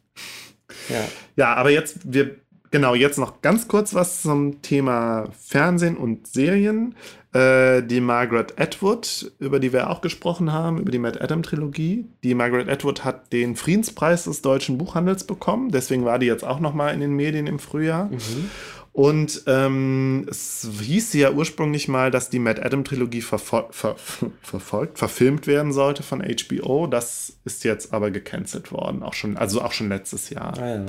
[0.89, 1.03] ja.
[1.35, 2.35] Ja, aber jetzt, wir,
[2.71, 6.95] genau, jetzt noch ganz kurz was zum Thema Fernsehen und Serien.
[7.31, 12.05] Äh, die Margaret Atwood, über die wir auch gesprochen haben, über die Matt Adam Trilogie.
[12.23, 16.59] Die Margaret Atwood hat den Friedenspreis des deutschen Buchhandels bekommen, deswegen war die jetzt auch
[16.59, 18.05] noch mal in den Medien im Frühjahr.
[18.05, 18.49] Mhm.
[18.91, 23.95] Und ähm, es hieß ja ursprünglich mal, dass die Matt Adam Trilogie verfol ver
[24.41, 26.87] verfolgt, verfilmt werden sollte von HBO.
[26.87, 30.57] Das ist jetzt aber gecancelt worden, auch schon, also auch schon letztes Jahr.
[30.57, 30.85] Ah, ja.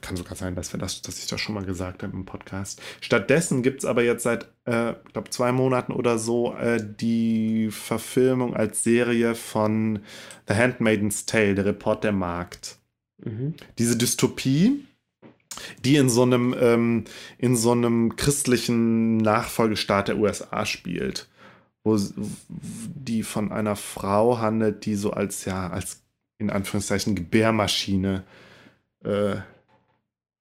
[0.00, 2.80] Kann sogar sein, dass, wir das, dass ich das schon mal gesagt habe im Podcast.
[3.00, 7.70] Stattdessen gibt es aber jetzt seit, äh, ich glaube, zwei Monaten oder so äh, die
[7.72, 9.98] Verfilmung als Serie von
[10.46, 12.78] The Handmaiden's Tale, der Report der Markt.
[13.18, 13.54] Mhm.
[13.78, 14.84] Diese Dystopie,
[15.84, 17.04] die in so einem, ähm,
[17.38, 21.28] in so einem christlichen Nachfolgestaat der USA spielt,
[21.82, 21.98] wo
[22.48, 26.02] die von einer Frau handelt, die so als, ja, als
[26.38, 28.24] in Anführungszeichen Gebärmaschine
[29.04, 29.36] äh,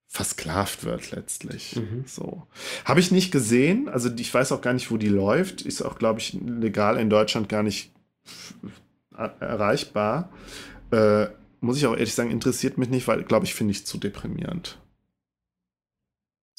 [0.07, 1.75] versklavt wird letztlich.
[1.75, 2.03] Mhm.
[2.05, 2.43] So.
[2.83, 5.61] Habe ich nicht gesehen, also ich weiß auch gar nicht, wo die läuft.
[5.61, 7.91] Ist auch, glaube ich, legal in Deutschland gar nicht
[9.39, 10.29] erreichbar.
[10.91, 11.27] Äh,
[11.61, 14.79] muss ich auch ehrlich sagen, interessiert mich nicht, weil, glaube ich, finde ich zu deprimierend.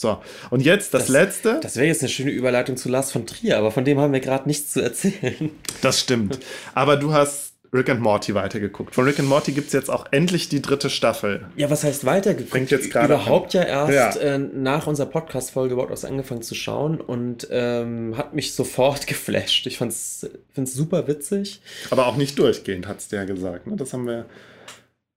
[0.00, 0.16] So,
[0.48, 1.60] und jetzt das, das letzte.
[1.60, 4.20] Das wäre jetzt eine schöne Überleitung zu Lars von Trier, aber von dem haben wir
[4.20, 5.50] gerade nichts zu erzählen.
[5.82, 6.38] Das stimmt.
[6.74, 8.94] Aber du hast Rick and Morty weitergeguckt.
[8.94, 11.48] Von Rick and Morty gibt es jetzt auch endlich die dritte Staffel.
[11.54, 12.50] Ja, was heißt weitergeguckt?
[12.50, 13.60] Fängt jetzt gerade Überhaupt an.
[13.60, 14.36] ja erst ja.
[14.36, 19.66] Äh, nach unserer Podcast-Folge überhaupt erst angefangen zu schauen und ähm, hat mich sofort geflasht.
[19.66, 20.24] Ich finde es
[20.64, 21.60] super witzig.
[21.90, 23.66] Aber auch nicht durchgehend, hat es der gesagt.
[23.66, 23.76] Ne?
[23.76, 24.24] Das haben wir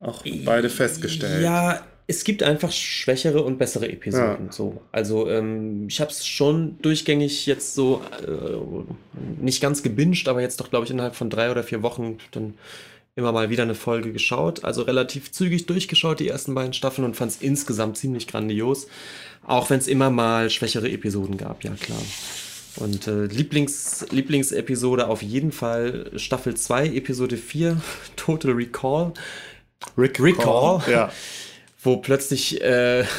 [0.02, 1.42] auch beide festgestellt.
[1.42, 4.48] Ja, es gibt einfach schwächere und bessere Episoden.
[4.48, 4.52] Ja.
[4.52, 4.82] So.
[4.92, 10.60] Also ähm, ich habe es schon durchgängig jetzt so äh, nicht ganz gebinged, aber jetzt
[10.60, 12.56] doch, glaube ich, innerhalb von drei oder vier Wochen dann
[13.16, 14.64] immer mal wieder eine Folge geschaut.
[14.66, 18.88] Also relativ zügig durchgeschaut, die ersten beiden Staffeln und fand es insgesamt ziemlich grandios.
[19.46, 22.02] Auch wenn es immer mal schwächere Episoden gab, ja klar.
[22.78, 27.82] Und äh, Lieblings, Lieblingsepisode auf jeden Fall Staffel 2, Episode 4,
[28.16, 29.14] Total Recall.
[29.98, 30.82] Rick Recall.
[30.90, 31.12] Ja.
[31.84, 33.06] wo plötzlich äh,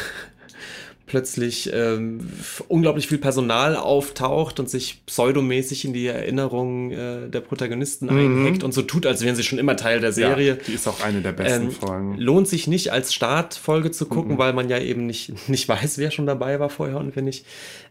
[1.07, 2.29] plötzlich ähm,
[2.67, 8.19] unglaublich viel Personal auftaucht und sich pseudomäßig in die Erinnerungen äh, der Protagonisten mhm.
[8.19, 10.55] einhackt und so tut, als wären sie schon immer Teil der Serie.
[10.55, 12.19] Ja, die ist auch eine der besten ähm, Folgen.
[12.19, 14.39] Lohnt sich nicht als Startfolge zu gucken, mhm.
[14.39, 17.47] weil man ja eben nicht, nicht weiß, wer schon dabei war vorher und wer nicht.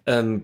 [0.05, 0.43] Ähm,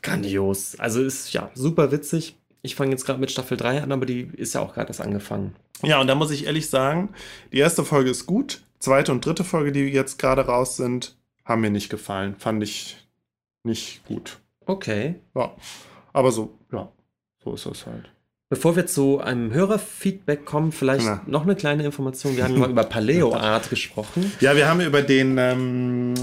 [0.00, 0.76] grandios.
[0.78, 2.36] Also ist ja super witzig.
[2.62, 5.00] Ich fange jetzt gerade mit Staffel 3 an, aber die ist ja auch gerade erst
[5.00, 5.54] angefangen.
[5.82, 7.10] Ja, und da muss ich ehrlich sagen,
[7.52, 11.60] die erste Folge ist gut zweite und dritte Folge, die jetzt gerade raus sind, haben
[11.60, 12.36] mir nicht gefallen.
[12.38, 12.96] Fand ich
[13.64, 14.38] nicht gut.
[14.64, 15.16] Okay.
[15.34, 15.50] Ja.
[16.12, 16.88] Aber so, ja,
[17.42, 18.12] so ist es halt.
[18.48, 21.20] Bevor wir zu einem Hörerfeedback kommen, vielleicht Na.
[21.26, 22.36] noch eine kleine Information.
[22.36, 24.30] Wir haben mal über Paleo Art gesprochen.
[24.38, 26.14] Ja, wir haben über den, ähm,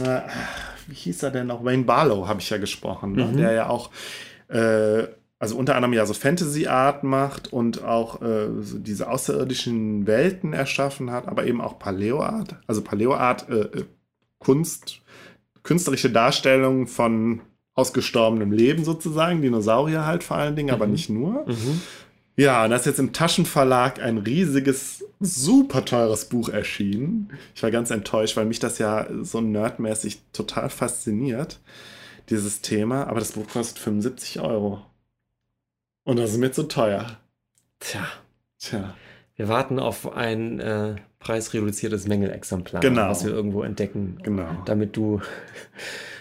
[0.88, 1.65] wie hieß er denn noch?
[1.65, 3.26] Wayne Barlow habe ich ja gesprochen, ne?
[3.26, 3.38] mhm.
[3.38, 3.91] der ja auch
[4.48, 5.03] äh,
[5.43, 11.11] also unter anderem ja so Fantasy-Art macht und auch äh, so diese außerirdischen Welten erschaffen
[11.11, 12.55] hat, aber eben auch Paleo-Art.
[12.65, 13.83] Also Paleo-Art, äh, äh,
[14.39, 15.01] Kunst,
[15.61, 17.41] künstlerische Darstellung von
[17.73, 20.75] ausgestorbenem Leben sozusagen, Dinosaurier halt vor allen Dingen, mhm.
[20.75, 21.45] aber nicht nur.
[21.45, 21.81] Mhm.
[22.37, 27.33] Ja, und da ist jetzt im Taschenverlag ein riesiges, super teures Buch erschienen.
[27.53, 31.59] Ich war ganz enttäuscht, weil mich das ja so nerdmäßig total fasziniert,
[32.29, 33.07] dieses Thema.
[33.07, 34.85] Aber das Buch kostet 75 Euro.
[36.03, 37.17] Und das ist mir zu teuer.
[37.80, 38.05] Tja.
[38.59, 38.95] Tja.
[39.35, 43.09] Wir warten auf ein äh, preisreduziertes Mängelexemplar, genau.
[43.09, 44.61] was wir irgendwo entdecken, genau.
[44.65, 45.21] damit du,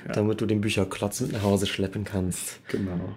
[0.06, 0.12] ja.
[0.12, 2.66] damit du den Bücherklotz mit nach Hause schleppen kannst.
[2.68, 3.16] Genau.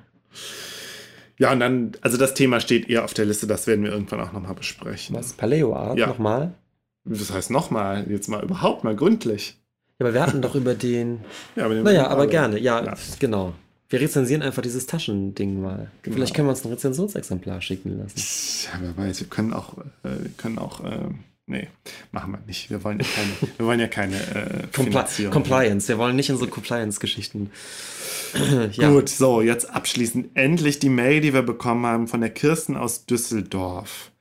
[1.38, 4.22] Ja, und dann, also das Thema steht eher auf der Liste, das werden wir irgendwann
[4.22, 5.16] auch nochmal besprechen.
[5.16, 5.34] Was?
[5.34, 5.98] Paleo-Art?
[5.98, 6.08] Ja.
[6.08, 6.54] Nochmal?
[7.04, 8.06] Was heißt nochmal?
[8.10, 9.58] Jetzt mal überhaupt mal gründlich.
[10.00, 11.22] Ja, aber wir hatten doch über den.
[11.56, 12.60] Ja, aber den naja, aber gerne.
[12.60, 13.54] Ja, ja, genau.
[13.96, 15.90] Wir rezensieren einfach dieses Taschending mal.
[16.02, 16.16] Genau.
[16.18, 18.20] Vielleicht können wir uns ein Rezensionsexemplar schicken lassen.
[18.66, 21.08] Ja, wer weiß, wir können auch, äh, wir können auch, äh,
[21.48, 21.70] nee,
[22.12, 22.70] machen wir nicht.
[22.70, 25.88] Wir wollen ja keine, wir wollen ja keine äh, Compli Compliance.
[25.88, 27.52] Wir wollen nicht in so Compliance-Geschichten.
[28.74, 28.90] ja.
[28.90, 33.06] Gut, so, jetzt abschließend endlich die Mail, die wir bekommen haben von der Kirsten aus
[33.06, 34.12] Düsseldorf.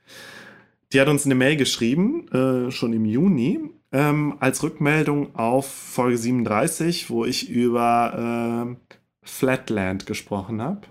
[0.92, 3.58] Die hat uns eine Mail geschrieben, äh, schon im Juni,
[3.90, 8.83] ähm, als Rückmeldung auf Folge 37, wo ich über äh,
[9.24, 10.82] Flatland gesprochen habe.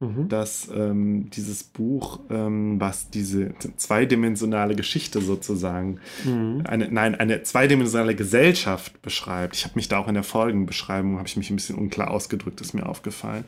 [0.00, 0.28] Mhm.
[0.28, 6.62] Dass ähm, dieses Buch, ähm, was diese zweidimensionale Geschichte sozusagen, mhm.
[6.68, 9.56] eine, nein, eine zweidimensionale Gesellschaft beschreibt.
[9.56, 12.60] Ich habe mich da auch in der Folgenbeschreibung, habe ich mich ein bisschen unklar ausgedrückt,
[12.60, 13.42] ist mir aufgefallen.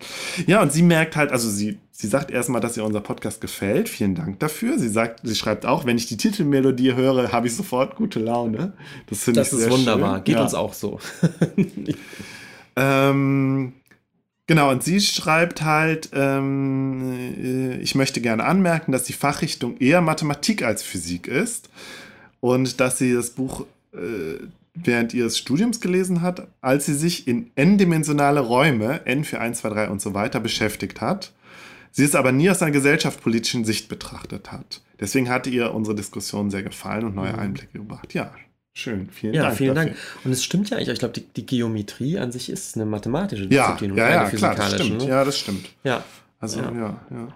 [0.48, 3.88] Ja, und sie merkt halt, also sie, sie sagt erstmal, dass ihr unser Podcast gefällt.
[3.88, 4.76] Vielen Dank dafür.
[4.76, 8.72] Sie sagt, sie schreibt auch, wenn ich die Titelmelodie höre, habe ich sofort gute Laune.
[9.06, 10.16] Das finde ich sehr Das ist wunderbar.
[10.16, 10.24] Schön.
[10.24, 10.42] Geht ja.
[10.42, 10.98] uns auch so.
[12.74, 13.72] ähm,
[14.50, 20.00] Genau, und sie schreibt halt, ähm, äh, ich möchte gerne anmerken, dass die Fachrichtung eher
[20.00, 21.68] Mathematik als Physik ist
[22.40, 24.40] und dass sie das Buch äh,
[24.74, 29.68] während ihres Studiums gelesen hat, als sie sich in n-dimensionale Räume, n für 1, 2,
[29.68, 31.32] 3 und so weiter, beschäftigt hat.
[31.92, 34.82] Sie es aber nie aus einer gesellschaftspolitischen Sicht betrachtet hat.
[34.98, 37.38] Deswegen hatte ihr unsere Diskussion sehr gefallen und neue mhm.
[37.38, 38.14] Einblicke gebracht.
[38.14, 38.32] Ja,
[38.80, 39.08] schön.
[39.10, 39.56] Vielen Ja, Dank.
[39.56, 39.90] vielen dafür.
[39.90, 40.00] Dank.
[40.24, 43.44] Und es stimmt ja eigentlich, ich glaube, die, die Geometrie an sich ist eine mathematische
[43.44, 44.98] Ja, Disziplin und ja, keine ja, klar, das stimmt.
[45.02, 45.08] ne?
[45.08, 45.68] Ja, das stimmt.
[45.84, 46.04] ja.
[46.38, 46.72] Also, Ja.
[46.72, 47.28] ja, ja.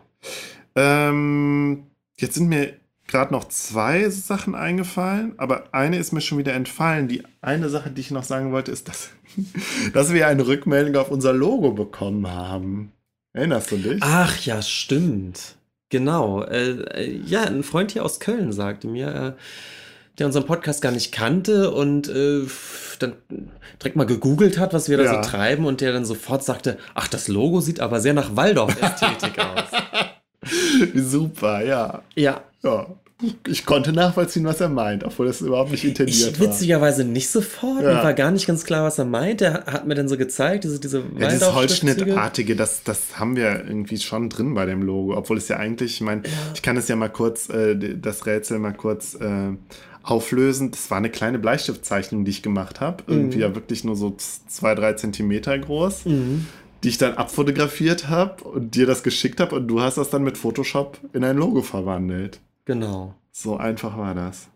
[0.76, 1.84] Ähm,
[2.16, 2.72] jetzt sind mir
[3.06, 7.06] gerade noch zwei Sachen eingefallen, aber eine ist mir schon wieder entfallen.
[7.08, 9.10] Die eine Sache, die ich noch sagen wollte, ist, dass,
[9.92, 12.92] dass wir eine Rückmeldung auf unser Logo bekommen haben.
[13.34, 14.00] Erinnerst du dich?
[14.02, 15.56] Ach ja, stimmt.
[15.90, 16.42] Genau.
[16.44, 19.40] Äh, äh, ja, ein Freund hier aus Köln sagte mir, äh,
[20.18, 22.42] der unseren Podcast gar nicht kannte und äh,
[23.00, 23.14] dann
[23.80, 25.22] direkt mal gegoogelt hat, was wir da Ja.
[25.22, 29.38] so treiben und der dann sofort sagte, ach, das Logo sieht aber sehr nach Waldorf-Ästhetik
[29.38, 30.50] aus.
[30.94, 32.02] Super, ja.
[32.14, 32.86] Ja, ja.
[33.46, 36.46] Ich konnte nachvollziehen, was er meint, obwohl das überhaupt nicht intendiert ich war.
[36.48, 37.80] witzigerweise nicht sofort.
[37.82, 37.94] Ja.
[37.94, 39.40] Mir war gar nicht ganz klar, was er meint.
[39.40, 41.54] Er hat mir dann so gezeigt, diese, diese Ja, dieses.
[41.54, 45.94] Holzschnittartige, das, das haben wir irgendwie schon drin bei dem Logo, obwohl es ja eigentlich,
[45.94, 46.22] ich meine,
[46.54, 49.52] ich kann es ja mal kurz, äh, das Rätsel mal kurz äh,
[50.04, 50.70] auflösen.
[50.70, 53.02] Das war eine kleine Bleistiftzeichnung, die ich gemacht habe.
[53.06, 56.46] Irgendwie ja wirklich nur so zwei, drei Zentimeter groß, Mhm.
[56.82, 60.22] die ich dann abfotografiert habe und dir das geschickt habe und du hast das dann
[60.22, 62.40] mit Photoshop in ein Logo verwandelt.
[62.66, 63.14] Genau.
[63.32, 64.48] So einfach war das.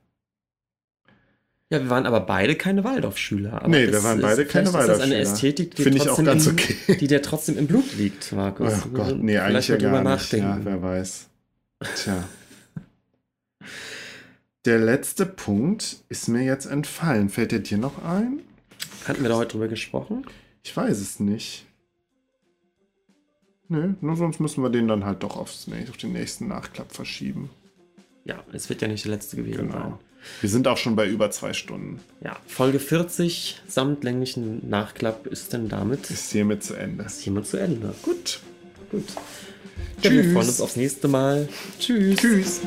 [1.70, 3.52] Ja, wir waren aber beide keine Waldorfschüler.
[3.54, 5.20] Aber Nee, wir waren ist- beide keine vielleicht ist das eine Waldorfschüler.
[5.20, 6.76] Ästhetik, die, Finde ich auch ganz im, okay.
[6.98, 8.72] die dir trotzdem im Blut liegt, Markus.
[8.86, 10.32] Oh Gott, nee, Vielleicht eigentlich ja gar nicht.
[10.32, 10.60] Ja, nachdenken.
[10.64, 11.28] wer weiß.
[12.04, 12.24] Tja.
[14.68, 17.30] Der letzte Punkt ist mir jetzt entfallen.
[17.30, 18.40] Fällt der dir noch ein?
[19.06, 20.26] Hatten wir da heute drüber gesprochen?
[20.62, 21.64] Ich weiß es nicht.
[23.68, 27.48] Nö, nur sonst müssen wir den dann halt doch aufs, auf den nächsten Nachklapp verschieben.
[28.26, 29.82] Ja, es wird ja nicht der letzte gewesen sein.
[29.84, 30.00] Genau.
[30.42, 32.02] Wir sind auch schon bei über zwei Stunden.
[32.22, 37.06] Ja, Folge 40 samt länglichen Nachklapp ist dann damit Ist hiermit zu Ende.
[37.08, 37.94] hiermit zu Ende.
[38.02, 38.40] Gut.
[38.90, 39.04] Gut.
[40.02, 40.32] Ja, wir Tschüss.
[40.32, 41.48] freuen uns aufs nächste Mal.
[41.78, 42.16] Tschüss.
[42.16, 42.60] Tschüss.